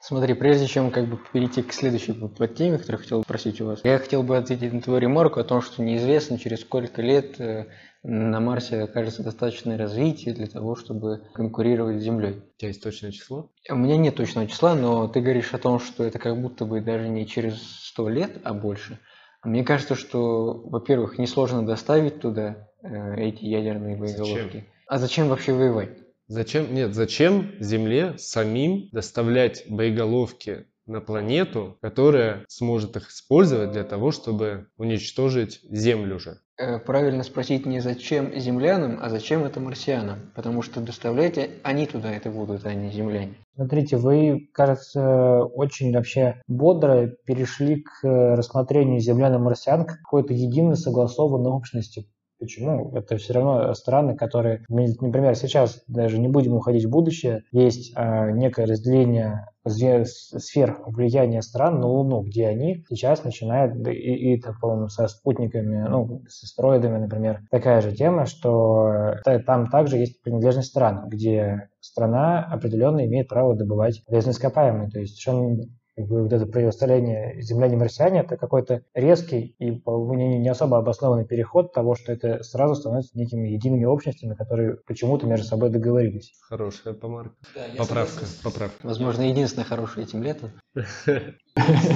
Смотри, 0.00 0.34
прежде 0.34 0.66
чем 0.66 0.90
как 0.90 1.06
бы 1.06 1.18
перейти 1.32 1.62
к 1.62 1.72
следующей 1.72 2.14
теме, 2.56 2.78
которую 2.78 3.02
хотел 3.02 3.22
спросить 3.22 3.60
у 3.60 3.66
вас, 3.66 3.80
я 3.84 3.98
хотел 3.98 4.22
бы 4.22 4.36
ответить 4.36 4.72
на 4.72 4.80
твою 4.80 5.00
ремарку 5.00 5.40
о 5.40 5.44
том, 5.44 5.60
что 5.60 5.82
неизвестно, 5.82 6.38
через 6.38 6.60
сколько 6.60 7.02
лет 7.02 7.38
э, 7.40 7.66
на 8.02 8.40
Марсе 8.40 8.80
окажется 8.82 9.22
достаточное 9.22 9.76
развитие 9.76 10.34
для 10.34 10.46
того, 10.46 10.76
чтобы 10.76 11.28
конкурировать 11.34 12.00
с 12.00 12.04
Землей. 12.04 12.36
У 12.36 12.58
тебя 12.58 12.68
есть 12.68 12.82
точное 12.82 13.10
число? 13.10 13.50
У 13.68 13.76
меня 13.76 13.96
нет 13.98 14.14
точного 14.14 14.46
числа, 14.46 14.74
но 14.74 15.08
ты 15.08 15.20
говоришь 15.20 15.52
о 15.52 15.58
том, 15.58 15.78
что 15.78 16.04
это 16.04 16.18
как 16.18 16.40
будто 16.40 16.64
бы 16.64 16.80
даже 16.80 17.08
не 17.08 17.26
через 17.26 17.60
сто 17.60 18.08
лет, 18.08 18.40
а 18.44 18.54
больше. 18.54 18.98
Мне 19.44 19.64
кажется, 19.64 19.94
что, 19.94 20.54
во-первых, 20.64 21.18
несложно 21.18 21.64
доставить 21.64 22.20
туда 22.20 22.68
э, 22.82 23.20
эти 23.20 23.44
ядерные 23.44 23.96
боеголовки. 23.96 24.44
Зачем? 24.44 24.64
А 24.86 24.98
зачем 24.98 25.28
вообще 25.28 25.52
воевать? 25.52 25.90
Зачем? 26.26 26.74
Нет, 26.74 26.94
зачем 26.94 27.52
Земле 27.60 28.18
самим 28.18 28.88
доставлять 28.92 29.64
боеголовки 29.68 30.66
на 30.86 31.00
планету, 31.00 31.78
которая 31.80 32.44
сможет 32.48 32.96
их 32.96 33.10
использовать 33.10 33.72
для 33.72 33.84
того, 33.84 34.10
чтобы 34.10 34.68
уничтожить 34.76 35.60
Землю 35.70 36.18
же. 36.18 36.40
Э, 36.60 36.80
правильно 36.80 37.22
спросить 37.22 37.66
не 37.66 37.78
зачем 37.78 38.34
землянам, 38.34 38.98
а 39.00 39.10
зачем 39.10 39.44
это 39.44 39.60
марсианам, 39.60 40.32
потому 40.34 40.62
что 40.62 40.80
доставлять 40.80 41.38
они 41.62 41.86
туда 41.86 42.10
это 42.10 42.30
будут, 42.30 42.66
а 42.66 42.74
не 42.74 42.90
земляне. 42.90 43.36
Смотрите, 43.54 43.96
вы, 43.96 44.48
кажется, 44.52 45.44
очень 45.44 45.92
вообще 45.92 46.42
бодро 46.48 47.06
перешли 47.26 47.82
к 47.82 48.02
рассмотрению 48.02 48.98
землян 48.98 49.36
и 49.36 49.38
марсиан 49.38 49.84
как 49.84 49.98
какой-то 49.98 50.34
единой 50.34 50.76
согласованной 50.76 51.50
общности. 51.50 52.08
Почему? 52.38 52.92
Это 52.96 53.16
все 53.16 53.32
равно 53.32 53.74
страны, 53.74 54.16
которые, 54.16 54.64
например, 54.68 55.34
сейчас 55.34 55.82
даже 55.88 56.18
не 56.18 56.28
будем 56.28 56.54
уходить 56.54 56.84
в 56.84 56.90
будущее, 56.90 57.42
есть 57.50 57.92
а, 57.96 58.30
некое 58.30 58.66
разделение 58.66 59.46
сфер 59.66 60.78
влияния 60.86 61.42
стран 61.42 61.80
на 61.80 61.86
Луну, 61.88 62.22
где 62.22 62.46
они 62.46 62.84
сейчас 62.88 63.24
начинают, 63.24 63.74
и, 63.86 63.92
и 63.92 64.38
это, 64.38 64.54
по-моему, 64.60 64.88
со 64.88 65.08
спутниками, 65.08 65.86
ну, 65.88 66.22
с 66.28 66.44
астероидами, 66.44 66.98
например, 66.98 67.42
такая 67.50 67.80
же 67.80 67.92
тема, 67.92 68.24
что 68.26 69.16
там 69.46 69.68
также 69.68 69.98
есть 69.98 70.22
принадлежность 70.22 70.68
стран, 70.68 71.08
где 71.08 71.68
страна 71.80 72.44
определенно 72.44 73.04
имеет 73.04 73.28
право 73.28 73.54
добывать 73.54 74.04
полезные 74.06 74.32
ископаемые. 74.32 74.90
То 74.90 75.00
есть 75.00 75.20
совершенно 75.20 75.64
вот 76.04 76.32
это 76.32 76.46
противостояние 76.46 77.40
земляне-марсиане, 77.40 78.20
это 78.20 78.36
какой-то 78.36 78.82
резкий 78.94 79.54
и 79.58 79.70
не, 79.70 80.38
не 80.38 80.48
особо 80.48 80.78
обоснованный 80.78 81.26
переход 81.26 81.72
того, 81.72 81.94
что 81.94 82.12
это 82.12 82.42
сразу 82.42 82.74
становится 82.74 83.16
некими 83.18 83.48
едиными 83.48 83.84
общностями, 83.84 84.34
которые 84.34 84.76
почему-то 84.86 85.26
между 85.26 85.46
собой 85.46 85.70
договорились. 85.70 86.32
Хорошая 86.40 86.94
помарка. 86.94 87.34
Да, 87.54 87.62
поправка, 87.76 88.24
поправка. 88.42 88.86
Возможно, 88.86 89.22
единственное 89.22 89.64
хорошее 89.64 90.06
этим 90.06 90.22
летом. 90.22 90.50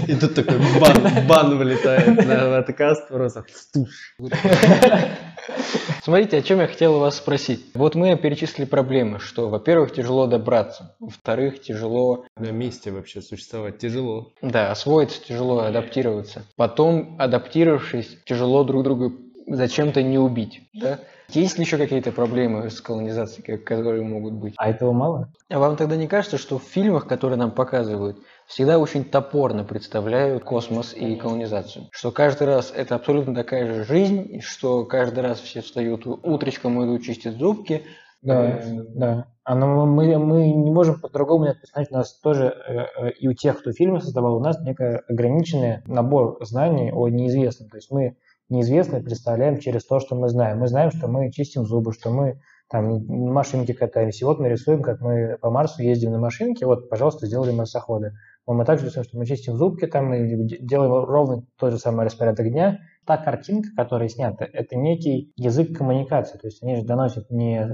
И 0.07 0.15
тут 0.15 0.35
такой 0.35 0.59
бан, 0.81 1.27
бан 1.27 1.59
вылетает 1.59 2.27
на 2.27 2.63
подкаст 2.63 3.09
просто. 3.09 3.45
Смотрите, 6.03 6.39
о 6.39 6.43
чем 6.43 6.61
я 6.61 6.67
хотел 6.67 6.99
вас 6.99 7.17
спросить. 7.17 7.65
Вот 7.75 7.95
мы 7.95 8.17
перечислили 8.17 8.65
проблемы, 8.65 9.19
что, 9.19 9.49
во-первых, 9.49 9.93
тяжело 9.93 10.27
добраться, 10.27 10.97
во-вторых, 11.01 11.61
тяжело... 11.63 12.25
На 12.37 12.51
месте 12.51 12.91
вообще 12.91 13.23
существовать 13.23 13.79
тяжело. 13.79 14.33
Да, 14.43 14.71
освоиться 14.71 15.23
тяжело, 15.23 15.61
адаптироваться. 15.61 16.43
Потом, 16.57 17.17
адаптировавшись, 17.19 18.19
тяжело 18.25 18.65
друг 18.65 18.83
друга 18.85 19.13
зачем-то 19.47 20.03
не 20.03 20.19
убить, 20.19 20.63
да? 20.75 20.99
Есть 21.29 21.57
ли 21.57 21.65
еще 21.65 21.79
какие-то 21.79 22.13
проблемы 22.13 22.69
с 22.69 22.81
колонизацией, 22.81 23.57
которые 23.57 24.03
могут 24.03 24.35
быть? 24.35 24.55
А 24.59 24.69
этого 24.69 24.93
мало? 24.93 25.33
А 25.49 25.59
вам 25.59 25.77
тогда 25.77 25.97
не 25.97 26.07
кажется, 26.07 26.37
что 26.37 26.59
в 26.59 26.63
фильмах, 26.63 27.07
которые 27.07 27.39
нам 27.39 27.53
показывают, 27.53 28.19
всегда 28.53 28.79
очень 28.79 29.05
топорно 29.05 29.65
представляют 29.65 30.45
космос 30.45 30.93
и 30.95 31.17
колонизацию. 31.17 31.89
Что 31.91 32.11
каждый 32.13 32.47
раз 32.47 32.71
это 32.75 32.95
абсолютно 32.95 33.35
такая 33.35 33.67
же 33.67 33.85
жизнь, 33.85 34.41
что 34.41 34.85
каждый 34.85 35.21
раз 35.21 35.41
все 35.41 35.63
встают 35.63 36.07
утречком, 36.07 36.85
идут 36.85 37.03
чистить 37.03 37.39
зубки. 37.39 37.83
Да, 38.21 38.63
да. 38.95 39.27
А 39.45 39.55
но 39.57 39.87
мы, 39.87 40.17
мы 40.19 40.53
не 40.53 40.71
можем 40.71 41.01
по-другому 41.01 41.47
это 41.47 41.61
посмотреть. 41.61 41.91
У 41.91 41.97
нас 41.97 42.21
тоже 42.21 42.55
э, 42.69 43.07
э, 43.07 43.11
и 43.13 43.27
у 43.27 43.33
тех, 43.33 43.59
кто 43.59 43.73
фильмы 43.73 44.01
создавал, 44.01 44.37
у 44.37 44.41
нас 44.41 44.61
некий 44.61 45.01
ограниченный 45.09 45.83
набор 45.87 46.37
знаний 46.45 46.93
о 46.93 47.09
неизвестном. 47.09 47.71
То 47.71 47.79
есть 47.79 47.91
мы 47.91 48.17
неизвестное 48.49 49.03
представляем 49.03 49.59
через 49.59 49.85
то, 49.87 49.99
что 49.99 50.15
мы 50.15 50.29
знаем. 50.29 50.59
Мы 50.59 50.69
знаем, 50.69 50.93
что 50.93 51.09
мы 51.09 51.33
чистим 51.33 51.65
зубы, 51.65 51.93
что 51.93 52.11
мы 52.11 52.41
там 52.73 53.05
машинки 53.07 53.73
катаемся. 53.73 54.25
И 54.25 54.29
вот 54.29 54.39
мы 54.39 54.49
рисуем, 54.49 54.83
как 54.83 55.01
мы 55.01 55.37
по 55.41 55.51
Марсу 55.51 55.83
ездим 55.83 56.13
на 56.13 56.19
машинке. 56.19 56.65
Вот, 56.65 56.89
пожалуйста, 56.89 57.27
сделали 57.27 57.51
марсоходы. 57.51 58.13
Мы 58.55 58.65
также 58.65 58.87
рисуем, 58.87 59.05
что 59.05 59.19
мы 59.19 59.27
чистим 59.27 59.57
зубки, 59.57 59.87
там 59.87 60.07
мы 60.07 60.47
делаем 60.61 60.93
ровно 61.05 61.45
тот 61.59 61.73
же 61.73 61.79
самый 61.79 62.05
распорядок 62.05 62.49
дня. 62.49 62.81
Та 63.05 63.17
картинка, 63.17 63.71
которая 63.77 64.09
снята, 64.09 64.47
это 64.53 64.77
некий 64.77 65.33
язык 65.37 65.77
коммуникации. 65.77 66.39
То 66.39 66.47
есть 66.47 66.63
они 66.63 66.77
же 66.77 66.85
доносят 66.85 67.31
не, 67.31 67.69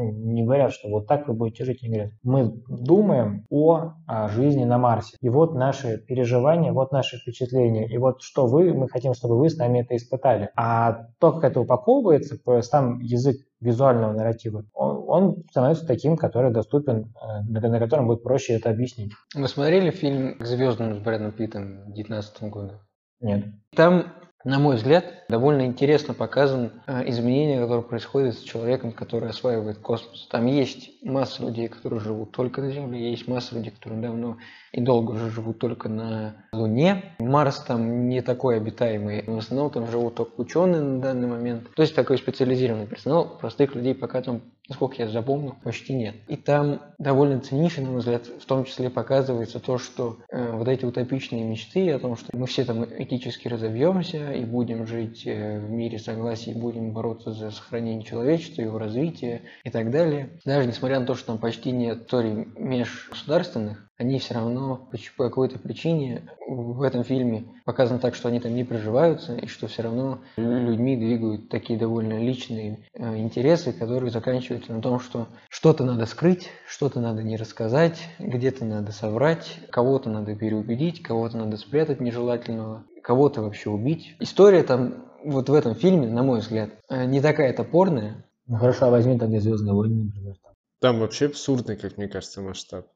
не 0.00 0.42
говорят, 0.42 0.72
что 0.72 0.88
вот 0.88 1.06
так 1.06 1.28
вы 1.28 1.34
будете 1.34 1.64
жить. 1.64 1.84
Они 1.84 1.92
говорят, 1.92 2.12
мы 2.24 2.52
думаем 2.68 3.44
о, 3.50 3.92
о 4.08 4.28
жизни 4.28 4.64
на 4.64 4.78
Марсе. 4.78 5.16
И 5.20 5.28
вот 5.28 5.54
наши 5.54 5.98
переживания, 5.98 6.72
вот 6.72 6.90
наши 6.90 7.18
впечатления. 7.18 7.86
И 7.86 7.98
вот 7.98 8.20
что 8.22 8.46
вы, 8.46 8.74
мы 8.74 8.88
хотим, 8.88 9.14
чтобы 9.14 9.38
вы 9.38 9.48
с 9.48 9.56
нами 9.56 9.82
это 9.82 9.94
испытали. 9.94 10.50
А 10.56 11.06
то, 11.20 11.32
как 11.32 11.52
это 11.52 11.60
упаковывается, 11.60 12.36
сам 12.62 12.98
язык 12.98 13.36
визуального 13.60 14.12
нарратива, 14.12 14.64
он, 14.74 15.03
он 15.14 15.44
становится 15.50 15.86
таким, 15.86 16.16
который 16.16 16.52
доступен, 16.52 17.14
э, 17.20 17.42
на 17.48 17.78
котором 17.78 18.06
будет 18.06 18.22
проще 18.22 18.54
это 18.54 18.70
объяснить. 18.70 19.12
Вы 19.34 19.48
смотрели 19.48 19.90
фильм 19.90 20.38
«К 20.38 20.44
звездам» 20.44 20.94
с 20.94 20.98
Брэдом 20.98 21.32
Питтом 21.32 21.84
2019 21.86 22.42
года? 22.50 22.80
Нет. 23.20 23.44
Там 23.74 24.12
на 24.44 24.58
мой 24.58 24.76
взгляд, 24.76 25.06
довольно 25.30 25.64
интересно 25.64 26.12
показан 26.12 26.82
э, 26.86 27.08
изменения, 27.08 27.58
которые 27.58 27.82
происходят 27.82 28.34
с 28.34 28.42
человеком, 28.42 28.92
который 28.92 29.30
осваивает 29.30 29.78
космос. 29.78 30.28
Там 30.30 30.44
есть 30.44 31.02
масса 31.02 31.42
людей, 31.42 31.68
которые 31.68 32.00
живут 32.00 32.32
только 32.32 32.60
на 32.60 32.70
Земле, 32.70 33.10
есть 33.10 33.26
масса 33.26 33.54
людей, 33.54 33.70
которые 33.70 34.02
давно 34.02 34.36
и 34.72 34.82
долго 34.82 35.12
уже 35.12 35.30
живут 35.30 35.58
только 35.60 35.88
на 35.88 36.44
Луне. 36.52 37.14
Марс 37.18 37.60
там 37.60 38.08
не 38.08 38.20
такой 38.20 38.58
обитаемый, 38.58 39.24
в 39.26 39.38
основном 39.38 39.70
там 39.70 39.86
живут 39.86 40.16
только 40.16 40.38
ученые 40.38 40.82
на 40.82 41.00
данный 41.00 41.26
момент. 41.26 41.74
То 41.74 41.80
есть 41.80 41.94
такой 41.94 42.18
специализированный 42.18 42.86
персонал, 42.86 43.38
простых 43.38 43.74
людей 43.74 43.94
пока 43.94 44.20
там 44.20 44.42
насколько 44.68 44.96
я 45.02 45.08
запомнил, 45.08 45.54
почти 45.62 45.94
нет. 45.94 46.16
И 46.28 46.36
там 46.36 46.80
довольно 46.98 47.40
цинично, 47.40 47.84
на 47.84 47.90
мой 47.90 47.98
взгляд, 48.00 48.26
в 48.26 48.44
том 48.46 48.64
числе 48.64 48.90
показывается 48.90 49.60
то, 49.60 49.78
что 49.78 50.18
э, 50.30 50.52
вот 50.52 50.68
эти 50.68 50.84
утопичные 50.84 51.44
мечты 51.44 51.90
о 51.90 51.98
том, 51.98 52.16
что 52.16 52.36
мы 52.36 52.46
все 52.46 52.64
там 52.64 52.84
этически 52.84 53.48
разовьемся 53.48 54.32
и 54.32 54.44
будем 54.44 54.86
жить 54.86 55.22
э, 55.26 55.58
в 55.58 55.70
мире 55.70 55.98
согласия, 55.98 56.54
будем 56.54 56.92
бороться 56.92 57.32
за 57.32 57.50
сохранение 57.50 58.04
человечества, 58.04 58.62
его 58.62 58.78
развитие 58.78 59.42
и 59.64 59.70
так 59.70 59.90
далее. 59.90 60.30
Даже 60.44 60.66
несмотря 60.66 61.00
на 61.00 61.06
то, 61.06 61.14
что 61.14 61.26
там 61.28 61.38
почти 61.38 61.70
нет 61.70 62.02
историй 62.04 62.48
межгосударственных, 62.56 63.83
они 63.96 64.18
все 64.18 64.34
равно 64.34 64.88
по 65.16 65.24
какой-то 65.24 65.58
причине 65.58 66.22
в 66.48 66.82
этом 66.82 67.04
фильме 67.04 67.44
показано 67.64 67.98
так, 68.00 68.14
что 68.14 68.28
они 68.28 68.40
там 68.40 68.54
не 68.54 68.64
проживаются, 68.64 69.36
и 69.36 69.46
что 69.46 69.68
все 69.68 69.82
равно 69.82 70.20
людьми 70.36 70.96
двигают 70.96 71.48
такие 71.48 71.78
довольно 71.78 72.18
личные 72.18 72.80
э, 72.94 73.16
интересы, 73.18 73.72
которые 73.72 74.10
заканчиваются 74.10 74.72
на 74.72 74.82
том, 74.82 74.98
что 74.98 75.28
что-то 75.48 75.84
надо 75.84 76.06
скрыть, 76.06 76.50
что-то 76.66 77.00
надо 77.00 77.22
не 77.22 77.36
рассказать, 77.36 78.00
где-то 78.18 78.64
надо 78.64 78.92
соврать, 78.92 79.60
кого-то 79.70 80.10
надо 80.10 80.34
переубедить, 80.34 81.02
кого-то 81.02 81.38
надо 81.38 81.56
спрятать 81.56 82.00
нежелательного, 82.00 82.84
кого-то 83.02 83.42
вообще 83.42 83.70
убить. 83.70 84.16
История 84.18 84.62
там 84.64 85.04
вот 85.24 85.48
в 85.48 85.54
этом 85.54 85.74
фильме, 85.74 86.08
на 86.08 86.22
мой 86.22 86.40
взгляд, 86.40 86.70
э, 86.88 87.04
не 87.04 87.20
такая 87.20 87.52
топорная. 87.52 88.24
Ну 88.46 88.56
хорошо, 88.56 88.86
а 88.86 88.90
возьми 88.90 89.18
тогда 89.18 89.40
«Звездные 89.40 89.72
войны», 89.72 90.04
например. 90.04 90.34
Там 90.80 90.98
вообще 91.00 91.26
абсурдный, 91.26 91.76
как 91.76 91.96
мне 91.96 92.08
кажется, 92.08 92.42
масштаб. 92.42 92.86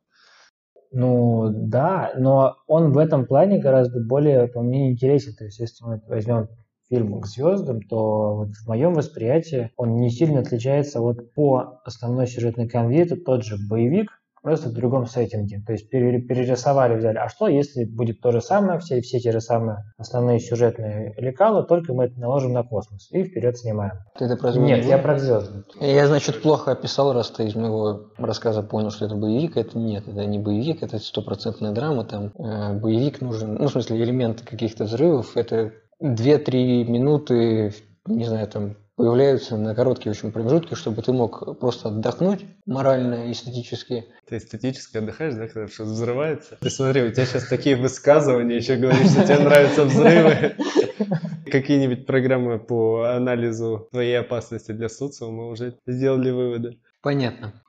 Ну 0.90 1.50
да, 1.52 2.12
но 2.16 2.56
он 2.66 2.92
в 2.92 2.98
этом 2.98 3.26
плане 3.26 3.58
гораздо 3.58 4.00
более, 4.00 4.48
по 4.48 4.62
мне, 4.62 4.90
интересен. 4.90 5.34
То 5.34 5.44
есть, 5.44 5.58
если 5.58 5.84
мы 5.84 6.02
возьмем 6.06 6.48
фильм 6.88 7.20
к 7.20 7.26
звездам, 7.26 7.82
то 7.82 8.36
вот 8.36 8.48
в 8.54 8.66
моем 8.66 8.94
восприятии 8.94 9.70
он 9.76 9.96
не 9.96 10.10
сильно 10.10 10.40
отличается 10.40 11.00
вот 11.00 11.34
по 11.34 11.80
основной 11.84 12.26
сюжетной 12.26 12.68
конве, 12.68 13.02
это 13.02 13.16
тот 13.16 13.44
же 13.44 13.56
боевик, 13.68 14.17
просто 14.42 14.68
в 14.68 14.72
другом 14.72 15.06
сеттинге. 15.06 15.62
То 15.66 15.72
есть 15.72 15.88
перерисовали, 15.90 16.96
взяли. 16.96 17.18
А 17.18 17.28
что, 17.28 17.48
если 17.48 17.84
будет 17.84 18.20
то 18.20 18.30
же 18.30 18.40
самое, 18.40 18.78
все, 18.78 19.00
все 19.00 19.20
те 19.20 19.32
же 19.32 19.40
самые 19.40 19.84
основные 19.96 20.40
сюжетные 20.40 21.14
лекала, 21.16 21.62
только 21.62 21.92
мы 21.92 22.04
это 22.04 22.18
наложим 22.20 22.52
на 22.52 22.62
космос 22.62 23.08
и 23.10 23.24
вперед 23.24 23.58
снимаем. 23.58 23.98
Ты 24.18 24.26
это 24.26 24.36
про 24.36 24.52
Нет, 24.52 24.84
я 24.84 24.98
про 24.98 25.18
звезды. 25.18 25.64
Я, 25.80 26.06
значит, 26.06 26.42
плохо 26.42 26.72
описал, 26.72 27.12
раз 27.12 27.30
ты 27.30 27.46
из 27.46 27.54
моего 27.54 28.10
рассказа 28.16 28.62
понял, 28.62 28.90
что 28.90 29.06
это 29.06 29.14
боевик. 29.14 29.56
Это 29.56 29.78
нет, 29.78 30.06
это 30.06 30.24
не 30.24 30.38
боевик, 30.38 30.82
это 30.82 30.98
стопроцентная 30.98 31.72
драма. 31.72 32.04
Там 32.04 32.32
э, 32.38 32.78
боевик 32.78 33.20
нужен, 33.20 33.54
ну, 33.54 33.66
в 33.66 33.70
смысле, 33.70 34.02
элементы 34.02 34.44
каких-то 34.44 34.84
взрывов. 34.84 35.36
Это 35.36 35.72
2-3 36.02 36.84
минуты, 36.84 37.74
не 38.06 38.24
знаю, 38.24 38.46
там 38.48 38.76
появляются 38.98 39.56
на 39.56 39.76
короткие 39.76 40.10
очень 40.10 40.32
промежутки, 40.32 40.74
чтобы 40.74 41.02
ты 41.02 41.12
мог 41.12 41.60
просто 41.60 41.88
отдохнуть 41.88 42.44
морально 42.66 43.28
и 43.28 43.32
эстетически. 43.32 44.06
Ты 44.26 44.38
эстетически 44.38 44.96
отдыхаешь, 44.96 45.34
да, 45.34 45.46
когда 45.46 45.68
что-то 45.68 45.90
взрывается? 45.90 46.58
Ты 46.60 46.68
смотри, 46.68 47.02
у 47.02 47.12
тебя 47.12 47.24
сейчас 47.24 47.46
такие 47.46 47.76
высказывания, 47.76 48.56
еще 48.56 48.74
говоришь, 48.74 49.12
что 49.12 49.24
тебе 49.24 49.38
нравятся 49.38 49.84
взрывы. 49.84 50.56
Какие-нибудь 51.46 52.06
программы 52.06 52.58
по 52.58 53.04
анализу 53.04 53.88
твоей 53.92 54.18
опасности 54.18 54.72
для 54.72 54.88
социума 54.88 55.46
уже 55.46 55.78
сделали 55.86 56.32
выводы. 56.32 56.80
Понятно. 57.00 57.62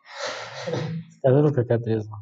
Скажу, 1.20 1.54
как 1.54 1.70
отрезал. 1.70 2.16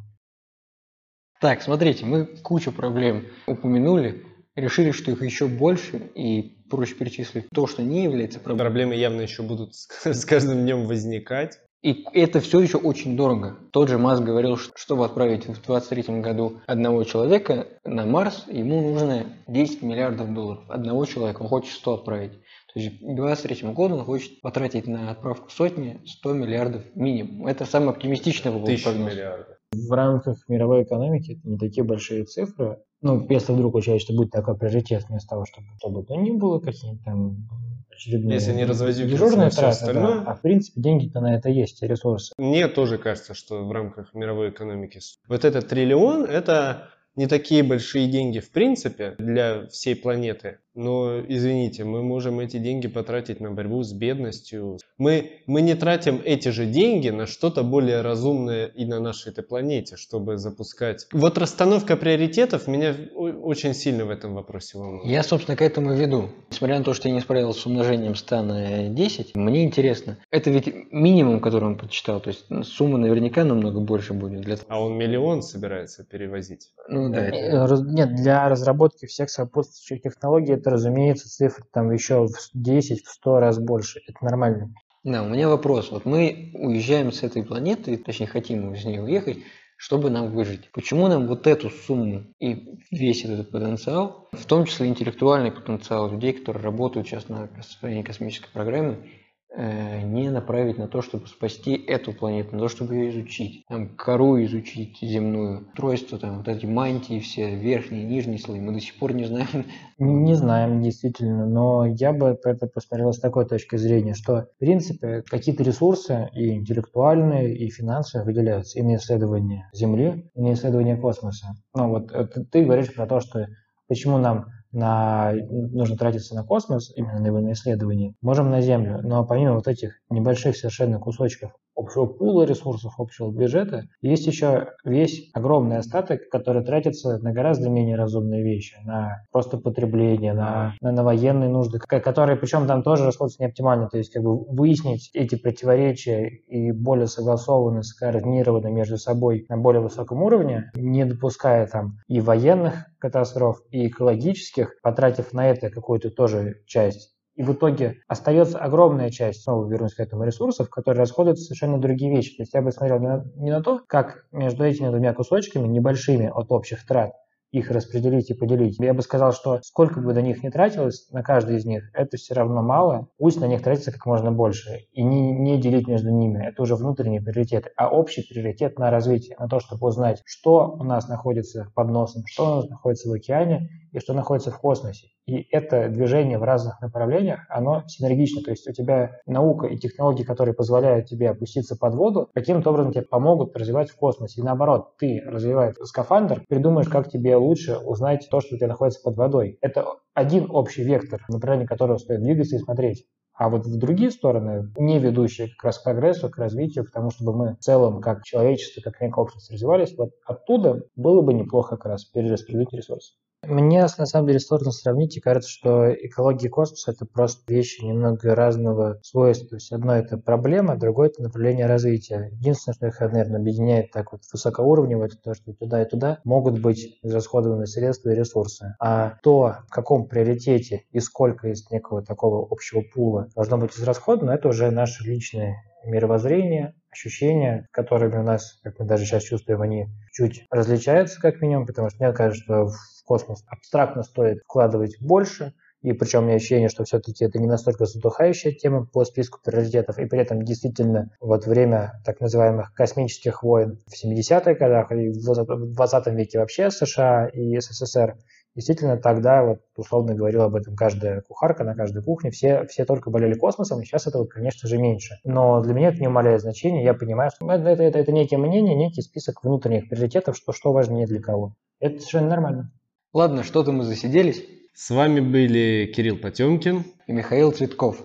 Так, 1.39 1.61
смотрите, 1.61 2.05
мы 2.05 2.25
кучу 2.25 2.73
проблем 2.73 3.25
упомянули, 3.47 4.25
решили, 4.55 4.91
что 4.91 5.11
их 5.11 5.21
еще 5.21 5.47
больше, 5.47 6.11
и 6.13 6.56
проще 6.69 6.95
перечислить 6.95 7.49
то, 7.53 7.67
что 7.67 7.83
не 7.83 8.03
является 8.03 8.39
проблемой. 8.39 8.67
Проблемы 8.67 8.95
явно 8.95 9.21
еще 9.21 9.43
будут 9.43 9.75
с 9.75 10.25
каждым 10.25 10.63
днем 10.63 10.85
возникать. 10.85 11.59
И 11.83 12.05
это 12.13 12.39
все 12.39 12.59
еще 12.59 12.77
очень 12.77 13.15
дорого. 13.15 13.59
Тот 13.71 13.87
же 13.87 13.97
Маск 13.97 14.23
говорил, 14.23 14.57
что 14.57 14.73
чтобы 14.75 15.05
отправить 15.05 15.43
в 15.43 15.63
2023 15.63 16.21
году 16.21 16.59
одного 16.65 17.03
человека 17.03 17.67
на 17.85 18.05
Марс, 18.05 18.45
ему 18.47 18.93
нужно 18.93 19.27
10 19.47 19.83
миллиардов 19.83 20.33
долларов. 20.33 20.63
Одного 20.69 21.05
человека, 21.05 21.43
он 21.43 21.47
хочет 21.49 21.71
100 21.73 21.93
отправить. 21.93 22.33
То 22.73 22.79
есть 22.79 22.97
к 22.97 23.01
2023 23.01 23.71
году 23.71 23.95
он 23.95 24.05
хочет 24.05 24.41
потратить 24.41 24.87
на 24.87 25.11
отправку 25.11 25.49
сотни 25.51 26.01
100 26.05 26.33
миллиардов 26.33 26.83
минимум. 26.95 27.47
Это 27.47 27.65
самый 27.65 27.89
оптимистичный 27.89 28.51
был 28.51 28.65
прогноз. 28.65 29.13
миллиардов. 29.13 29.57
В 29.71 29.91
рамках 29.91 30.37
мировой 30.47 30.83
экономики 30.83 31.37
это 31.39 31.47
не 31.47 31.57
такие 31.57 31.83
большие 31.83 32.25
цифры, 32.25 32.79
ну, 33.01 33.25
если 33.29 33.53
вдруг 33.53 33.75
у 33.75 33.81
человечества 33.81 34.13
будет 34.13 34.31
такой 34.31 34.57
приоритет, 34.57 35.05
вместо 35.07 35.29
того, 35.29 35.45
чтобы, 35.45 35.67
чтобы 35.77 36.03
то 36.03 36.15
ни 36.15 36.31
было, 36.31 36.59
какие-то 36.59 37.03
там 37.03 37.47
очередные 37.91 38.35
Если 38.35 38.53
не 38.53 38.65
дежурные 38.65 39.49
траты, 39.49 39.67
остальное. 39.67 40.15
Да. 40.15 40.31
А 40.31 40.35
в 40.35 40.41
принципе 40.41 40.81
деньги-то 40.81 41.19
на 41.19 41.35
это 41.35 41.49
есть, 41.49 41.81
ресурсы. 41.83 42.33
Мне 42.37 42.67
тоже 42.67 42.97
кажется, 42.97 43.33
что 43.33 43.65
в 43.65 43.71
рамках 43.71 44.13
мировой 44.13 44.49
экономики 44.49 44.99
вот 45.27 45.45
этот 45.45 45.67
триллион– 45.67 46.25
это 46.25 46.89
не 47.17 47.27
такие 47.27 47.63
большие 47.63 48.07
деньги 48.07 48.39
в 48.39 48.51
принципе 48.51 49.15
для 49.17 49.67
всей 49.67 49.95
планеты, 49.95 50.59
но, 50.77 51.21
извините, 51.27 51.85
мы 51.85 52.03
можем 52.03 52.39
эти 52.39 52.57
деньги 52.57 52.87
потратить 52.87 53.39
на 53.39 53.49
борьбу 53.49 53.81
с 53.81 53.91
бедностью. 53.93 54.77
Мы, 54.99 55.41
мы 55.47 55.61
не 55.61 55.73
тратим 55.73 56.21
эти 56.23 56.49
же 56.49 56.67
деньги 56.67 57.09
на 57.09 57.25
что-то 57.25 57.63
более 57.63 58.01
разумное 58.01 58.67
и 58.67 58.85
на 58.85 58.99
нашей 58.99 59.31
этой 59.31 59.43
планете, 59.43 59.95
чтобы 59.97 60.37
запускать. 60.37 61.07
Вот 61.11 61.39
расстановка 61.39 61.97
приоритетов 61.97 62.67
меня 62.67 62.95
очень 63.15 63.73
сильно 63.73 64.05
в 64.05 64.11
этом 64.11 64.35
вопросе 64.35 64.77
волнует. 64.77 65.07
Я, 65.07 65.23
собственно, 65.23 65.57
к 65.57 65.63
этому 65.63 65.95
веду. 65.95 66.29
Несмотря 66.51 66.77
на 66.77 66.83
то, 66.83 66.93
что 66.93 67.07
я 67.07 67.15
не 67.15 67.21
справился 67.21 67.61
с 67.61 67.65
умножением 67.65 68.13
100 68.13 68.41
на 68.43 68.89
10, 68.89 69.35
мне 69.35 69.63
интересно. 69.63 70.19
Это 70.29 70.51
ведь 70.51 70.91
минимум, 70.91 71.39
который 71.39 71.65
он 71.65 71.79
подсчитал. 71.79 72.19
То 72.19 72.29
есть 72.29 72.45
сумма 72.67 72.99
наверняка 72.99 73.43
намного 73.43 73.79
больше 73.79 74.13
будет. 74.13 74.41
Для... 74.41 74.57
А 74.67 74.79
он 74.79 74.95
миллион 74.95 75.41
собирается 75.41 76.03
перевозить? 76.03 76.69
Ну 76.87 77.06
да. 77.09 77.21
Это... 77.21 77.83
Нет, 77.83 78.15
для 78.15 78.47
разработки 78.49 79.05
всех 79.05 79.29
сопутствующих 79.29 80.01
технологий 80.01 80.53
это, 80.53 80.69
разумеется, 80.69 81.29
цифры 81.29 81.65
там 81.71 81.91
еще 81.91 82.27
в 82.27 82.33
10, 82.53 83.05
в 83.05 83.09
100 83.09 83.39
раз 83.39 83.59
больше. 83.59 84.01
Это 84.07 84.23
нормально. 84.23 84.73
Да, 85.03 85.23
у 85.23 85.29
меня 85.29 85.47
вопрос. 85.47 85.91
Вот 85.91 86.05
мы 86.05 86.51
уезжаем 86.53 87.11
с 87.11 87.23
этой 87.23 87.43
планеты, 87.43 87.97
точнее 87.97 88.27
хотим 88.27 88.73
из 88.73 88.83
нее 88.83 89.01
уехать, 89.01 89.37
чтобы 89.77 90.09
нам 90.09 90.31
выжить. 90.31 90.71
Почему 90.71 91.07
нам 91.07 91.27
вот 91.27 91.47
эту 91.47 91.69
сумму 91.69 92.23
и 92.39 92.79
весь 92.91 93.23
этот 93.23 93.51
потенциал, 93.51 94.27
в 94.31 94.45
том 94.45 94.65
числе 94.65 94.87
интеллектуальный 94.87 95.51
потенциал 95.51 96.11
людей, 96.11 96.33
которые 96.33 96.63
работают 96.63 97.07
сейчас 97.07 97.29
на 97.29 97.47
построении 97.47 98.03
космической 98.03 98.49
программы, 98.51 98.97
Э, 98.97 99.26
не 99.57 100.29
направить 100.29 100.77
на 100.77 100.87
то, 100.87 101.01
чтобы 101.01 101.25
спасти 101.27 101.73
эту 101.75 102.13
планету, 102.13 102.55
на 102.55 102.61
то, 102.61 102.67
чтобы 102.67 102.93
ее 102.95 103.09
изучить. 103.09 103.65
Там 103.67 103.89
кору 103.95 104.43
изучить 104.43 104.99
земную, 105.01 105.67
устройство, 105.67 106.19
там 106.19 106.37
вот 106.37 106.47
эти 106.47 106.67
мантии 106.67 107.19
все, 107.19 107.55
верхние, 107.55 108.03
нижние 108.03 108.37
слои, 108.37 108.59
мы 108.59 108.73
до 108.73 108.79
сих 108.79 108.99
пор 108.99 109.13
не 109.13 109.25
знаем. 109.25 109.65
Не 109.97 110.35
знаем, 110.35 110.83
действительно, 110.83 111.47
но 111.47 111.85
я 111.85 112.13
бы 112.13 112.37
это 112.43 112.67
посмотрел 112.67 113.13
с 113.13 113.19
такой 113.19 113.47
точки 113.47 113.77
зрения, 113.77 114.13
что, 114.13 114.47
в 114.55 114.59
принципе, 114.59 115.23
какие-то 115.23 115.63
ресурсы 115.63 116.29
и 116.33 116.53
интеллектуальные, 116.53 117.57
и 117.57 117.69
финансовые 117.71 118.25
выделяются 118.25 118.77
и 118.77 118.83
на 118.83 118.97
исследование 118.97 119.67
Земли, 119.73 120.29
и 120.35 120.41
на 120.41 120.53
исследование 120.53 120.97
космоса. 120.97 121.47
Ну 121.73 121.89
вот 121.89 122.11
ты 122.51 122.63
говоришь 122.63 122.93
про 122.93 123.07
то, 123.07 123.19
что 123.21 123.47
почему 123.87 124.19
нам 124.19 124.45
на, 124.71 125.33
нужно 125.33 125.97
тратиться 125.97 126.35
на 126.35 126.43
космос, 126.43 126.91
именно 126.95 127.19
на 127.19 127.27
его 127.27 127.39
на 127.39 127.53
исследование, 127.53 128.13
можем 128.21 128.49
на 128.49 128.61
Землю. 128.61 129.01
Но 129.01 129.25
помимо 129.25 129.55
вот 129.55 129.67
этих 129.67 129.99
небольших 130.09 130.57
совершенно 130.57 130.99
кусочков 130.99 131.51
общего 131.77 132.05
пула 132.05 132.43
ресурсов, 132.43 132.95
общего 132.97 133.31
бюджета, 133.31 133.83
есть 134.01 134.27
еще 134.27 134.69
весь 134.83 135.29
огромный 135.33 135.77
остаток, 135.77 136.29
который 136.29 136.63
тратится 136.63 137.19
на 137.19 137.31
гораздо 137.31 137.69
менее 137.69 137.95
разумные 137.95 138.43
вещи, 138.43 138.75
на 138.83 139.23
просто 139.31 139.57
потребление, 139.57 140.33
на, 140.33 140.75
на, 140.81 140.91
на 140.91 141.03
военные 141.03 141.49
нужды, 141.49 141.79
которые, 141.79 142.37
причем 142.37 142.67
там 142.67 142.83
тоже 142.83 143.05
расходятся 143.05 143.41
не 143.41 143.47
оптимально, 143.47 143.87
то 143.89 143.97
есть 143.97 144.11
как 144.11 144.23
бы 144.23 144.43
выяснить 144.45 145.11
эти 145.13 145.35
противоречия 145.35 146.27
и 146.27 146.71
более 146.71 147.07
согласованно, 147.07 147.83
скоординированно 147.83 148.67
между 148.67 148.97
собой 148.97 149.45
на 149.49 149.57
более 149.57 149.81
высоком 149.81 150.23
уровне, 150.23 150.71
не 150.75 151.05
допуская 151.05 151.67
там 151.67 151.97
и 152.07 152.19
военных 152.19 152.85
катастроф, 152.99 153.61
и 153.69 153.87
экологических, 153.87 154.81
потратив 154.81 155.33
на 155.33 155.49
это 155.49 155.69
какую-то 155.69 156.09
тоже 156.09 156.63
часть 156.65 157.16
И 157.37 157.43
в 157.43 157.53
итоге 157.53 158.01
остается 158.07 158.57
огромная 158.57 159.11
часть, 159.11 159.43
снова 159.43 159.69
вернусь 159.69 159.93
к 159.93 159.99
этому, 159.99 160.23
ресурсов, 160.23 160.71
которые 160.71 161.01
расходуются 161.01 161.45
совершенно 161.45 161.79
другие 161.79 162.11
вещи. 162.11 162.35
То 162.35 162.41
есть 162.41 162.53
я 162.55 162.63
бы 162.63 162.71
смотрел 162.71 162.99
не 162.99 163.07
на, 163.07 163.25
не 163.35 163.51
на 163.51 163.61
то, 163.61 163.79
как 163.87 164.25
между 164.31 164.65
этими 164.65 164.89
двумя 164.89 165.13
кусочками, 165.13 165.67
небольшими 165.67 166.31
от 166.33 166.51
общих 166.51 166.83
трат, 166.87 167.13
их 167.51 167.69
распределить 167.69 168.31
и 168.31 168.33
поделить. 168.33 168.79
Я 168.79 168.95
бы 168.95 169.03
сказал, 169.03 169.33
что 169.33 169.59
сколько 169.61 170.01
бы 170.01 170.15
на 170.15 170.19
них 170.19 170.41
не 170.41 170.49
тратилось, 170.49 171.09
на 171.11 171.21
каждый 171.21 171.57
из 171.57 171.65
них, 171.65 171.91
это 171.93 172.17
все 172.17 172.33
равно 172.33 172.63
мало. 172.63 173.07
Пусть 173.19 173.39
на 173.39 173.45
них 173.45 173.61
тратится 173.61 173.91
как 173.91 174.07
можно 174.07 174.31
больше. 174.31 174.87
И 174.91 175.03
не, 175.03 175.31
не 175.31 175.61
делить 175.61 175.87
между 175.87 176.09
ними. 176.09 176.43
Это 176.43 176.63
уже 176.63 176.75
внутренний 176.75 177.19
приоритет. 177.19 177.71
А 177.77 177.89
общий 177.89 178.23
приоритет 178.27 178.79
на 178.79 178.89
развитие, 178.89 179.37
на 179.37 179.47
то, 179.47 179.59
чтобы 179.59 179.87
узнать, 179.87 180.23
что 180.25 180.71
у 180.71 180.83
нас 180.83 181.07
находится 181.07 181.71
под 181.75 181.89
носом, 181.89 182.23
что 182.25 182.51
у 182.51 182.55
нас 182.55 182.69
находится 182.69 183.09
в 183.09 183.13
океане 183.13 183.69
и 183.91 183.99
что 183.99 184.13
находится 184.13 184.51
в 184.51 184.59
космосе. 184.59 185.07
И 185.25 185.47
это 185.51 185.89
движение 185.89 186.37
в 186.37 186.43
разных 186.43 186.81
направлениях, 186.81 187.41
оно 187.49 187.83
синергично. 187.87 188.41
То 188.41 188.51
есть 188.51 188.67
у 188.67 188.73
тебя 188.73 189.19
наука 189.25 189.67
и 189.67 189.77
технологии, 189.77 190.23
которые 190.23 190.55
позволяют 190.55 191.07
тебе 191.07 191.29
опуститься 191.29 191.75
под 191.77 191.95
воду, 191.95 192.29
каким-то 192.33 192.69
образом 192.69 192.91
тебе 192.93 193.03
помогут 193.03 193.55
развивать 193.55 193.89
в 193.89 193.97
космосе. 193.97 194.41
И 194.41 194.43
наоборот, 194.43 194.97
ты, 194.97 195.21
развивая 195.25 195.73
скафандр, 195.83 196.43
придумаешь, 196.47 196.87
как 196.87 197.09
тебе 197.09 197.35
лучше 197.35 197.77
узнать 197.77 198.27
то, 198.29 198.39
что 198.39 198.55
у 198.55 198.57
тебя 198.57 198.67
находится 198.67 199.01
под 199.03 199.17
водой. 199.17 199.57
Это 199.61 199.85
один 200.13 200.47
общий 200.49 200.83
вектор, 200.83 201.21
в 201.27 201.65
которого 201.65 201.97
стоит 201.97 202.21
двигаться 202.21 202.55
и 202.55 202.59
смотреть. 202.59 203.05
А 203.37 203.49
вот 203.49 203.67
в 203.67 203.77
другие 203.77 204.09
стороны, 204.09 204.71
не 204.77 204.97
ведущие 204.97 205.49
как 205.49 205.65
раз 205.65 205.77
к 205.77 205.83
прогрессу, 205.83 206.27
к 206.27 206.37
развитию, 206.37 206.85
к 206.85 206.91
тому, 206.91 207.11
чтобы 207.11 207.35
мы 207.35 207.55
в 207.55 207.59
целом, 207.59 208.01
как 208.01 208.23
человечество, 208.23 208.81
как 208.81 208.99
некая 208.99 209.21
общество 209.21 209.53
развивались, 209.53 209.95
вот 209.95 210.09
оттуда 210.25 210.81
было 210.95 211.21
бы 211.21 211.35
неплохо 211.35 211.77
как 211.77 211.85
раз 211.85 212.03
перераспределить 212.05 212.73
ресурсы. 212.73 213.13
Мне 213.43 213.81
на 213.81 214.05
самом 214.05 214.27
деле 214.27 214.39
сложно 214.39 214.71
сравнить, 214.71 215.15
и 215.15 215.19
кажется, 215.19 215.49
что 215.49 215.93
экология 215.93 216.47
и 216.47 216.49
космос 216.49 216.87
это 216.87 217.05
просто 217.05 217.41
вещи 217.53 217.83
немного 217.83 218.33
разного 218.33 218.99
свойства. 219.03 219.49
То 219.49 219.55
есть 219.57 219.71
одно 219.71 219.95
это 219.95 220.17
проблема, 220.17 220.75
другое 220.75 221.09
это 221.09 221.21
направление 221.21 221.67
развития. 221.67 222.29
Единственное, 222.33 222.75
что 222.75 222.87
их, 222.87 222.99
наверное, 222.99 223.39
объединяет 223.39 223.91
так 223.91 224.11
вот 224.11 224.21
высокоуровнево, 224.31 225.05
это 225.05 225.17
то, 225.17 225.35
что 225.35 225.53
туда 225.53 225.83
и 225.83 225.87
туда 225.87 226.19
могут 226.23 226.59
быть 226.59 226.99
израсходованы 227.03 227.67
средства 227.67 228.09
и 228.09 228.15
ресурсы. 228.15 228.75
А 228.79 229.17
то, 229.21 229.57
в 229.67 229.69
каком 229.69 230.07
приоритете 230.07 230.85
и 230.91 230.99
сколько 230.99 231.49
из 231.49 231.69
некого 231.69 232.01
такого 232.01 232.47
общего 232.49 232.81
пула 232.81 233.29
должно 233.35 233.59
быть 233.59 233.77
израсходовано, 233.77 234.31
это 234.31 234.47
уже 234.49 234.71
наши 234.71 235.03
личные 235.03 235.57
мировоззрение, 235.85 236.73
ощущения, 236.97 237.67
которыми 237.71 238.17
у 238.17 238.23
нас, 238.23 238.59
как 238.63 238.79
мы 238.79 238.85
даже 238.85 239.05
сейчас 239.05 239.23
чувствуем, 239.23 239.61
они 239.61 239.87
чуть 240.11 240.45
различаются 240.49 241.19
как 241.19 241.41
минимум, 241.41 241.65
потому 241.65 241.89
что 241.89 242.03
мне 242.03 242.13
кажется, 242.13 242.43
что 242.43 242.67
в 242.67 243.03
космос 243.05 243.43
абстрактно 243.47 244.03
стоит 244.03 244.39
вкладывать 244.43 244.97
больше, 244.99 245.53
и 245.83 245.93
причем 245.93 246.23
у 246.23 246.25
меня 246.25 246.35
ощущение, 246.35 246.69
что 246.69 246.83
все-таки 246.83 247.23
это 247.23 247.39
не 247.39 247.47
настолько 247.47 247.85
затухающая 247.85 248.51
тема 248.51 248.85
по 248.85 249.05
списку 249.05 249.39
приоритетов, 249.43 249.99
и 249.99 250.05
при 250.05 250.19
этом 250.19 250.41
действительно 250.41 251.11
вот 251.21 251.45
время 251.45 252.01
так 252.03 252.19
называемых 252.19 252.73
космических 252.73 253.43
войн 253.43 253.79
в 253.85 253.93
70-х 253.93 254.55
годах 254.55 254.91
и 254.91 255.09
в 255.09 255.73
20 255.75 256.07
веке 256.07 256.39
вообще 256.39 256.71
США 256.71 257.27
и 257.27 257.59
СССР 257.59 258.17
Действительно, 258.57 258.97
тогда, 258.97 259.43
вот, 259.43 259.59
условно 259.75 260.15
говорил 260.15 260.41
об 260.41 260.55
этом 260.55 260.75
каждая 260.75 261.21
кухарка 261.21 261.63
на 261.63 261.75
каждой 261.75 262.01
кухне, 262.01 262.31
все, 262.31 262.65
все 262.65 262.85
только 262.85 263.11
болели 263.11 263.35
космосом, 263.35 263.79
и 263.79 263.85
сейчас 263.85 264.07
этого, 264.07 264.25
конечно 264.25 264.67
же, 264.67 264.79
меньше. 264.79 265.19
Но 265.23 265.61
для 265.61 265.75
меня 265.75 265.89
это 265.89 265.99
не 265.99 266.07
умаляет 266.07 266.41
значения, 266.41 266.83
я 266.83 266.95
понимаю, 266.95 267.29
что 267.29 267.45
это, 267.51 267.69
это, 267.69 267.83
это, 267.83 267.99
это 267.99 268.11
некие 268.11 268.39
мнения, 268.39 268.73
некий 268.73 269.03
список 269.03 269.43
внутренних 269.43 269.87
приоритетов, 269.89 270.35
что, 270.35 270.53
что 270.53 270.73
важнее 270.73 271.05
для 271.05 271.21
кого. 271.21 271.53
Это 271.79 271.99
совершенно 271.99 272.29
нормально. 272.29 272.71
Ладно, 273.13 273.43
что-то 273.43 273.71
мы 273.71 273.83
засиделись. 273.83 274.43
С 274.73 274.89
вами 274.89 275.19
были 275.19 275.91
Кирилл 275.95 276.17
Потемкин 276.17 276.83
и 277.05 277.11
Михаил 277.11 277.51
Цветков. 277.51 277.97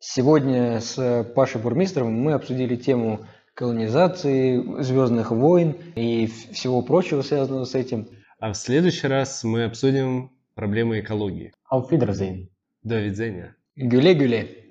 Сегодня 0.00 0.80
с 0.80 1.24
Пашей 1.36 1.60
Бурмистровым 1.60 2.14
мы 2.14 2.32
обсудили 2.32 2.74
тему 2.74 3.20
колонизации, 3.54 4.82
звездных 4.82 5.30
войн 5.30 5.76
и 5.94 6.26
всего 6.26 6.82
прочего, 6.82 7.22
связанного 7.22 7.64
с 7.64 7.76
этим. 7.76 8.08
А 8.40 8.54
в 8.54 8.56
следующий 8.56 9.06
раз 9.06 9.44
мы 9.44 9.64
обсудим 9.64 10.32
проблемы 10.54 11.00
экологии. 11.00 11.52
Auf 11.70 11.90
Wiedersehen. 11.90 12.48
До 12.82 12.98
видения. 12.98 13.54
Гюле-гюле. 13.76 14.69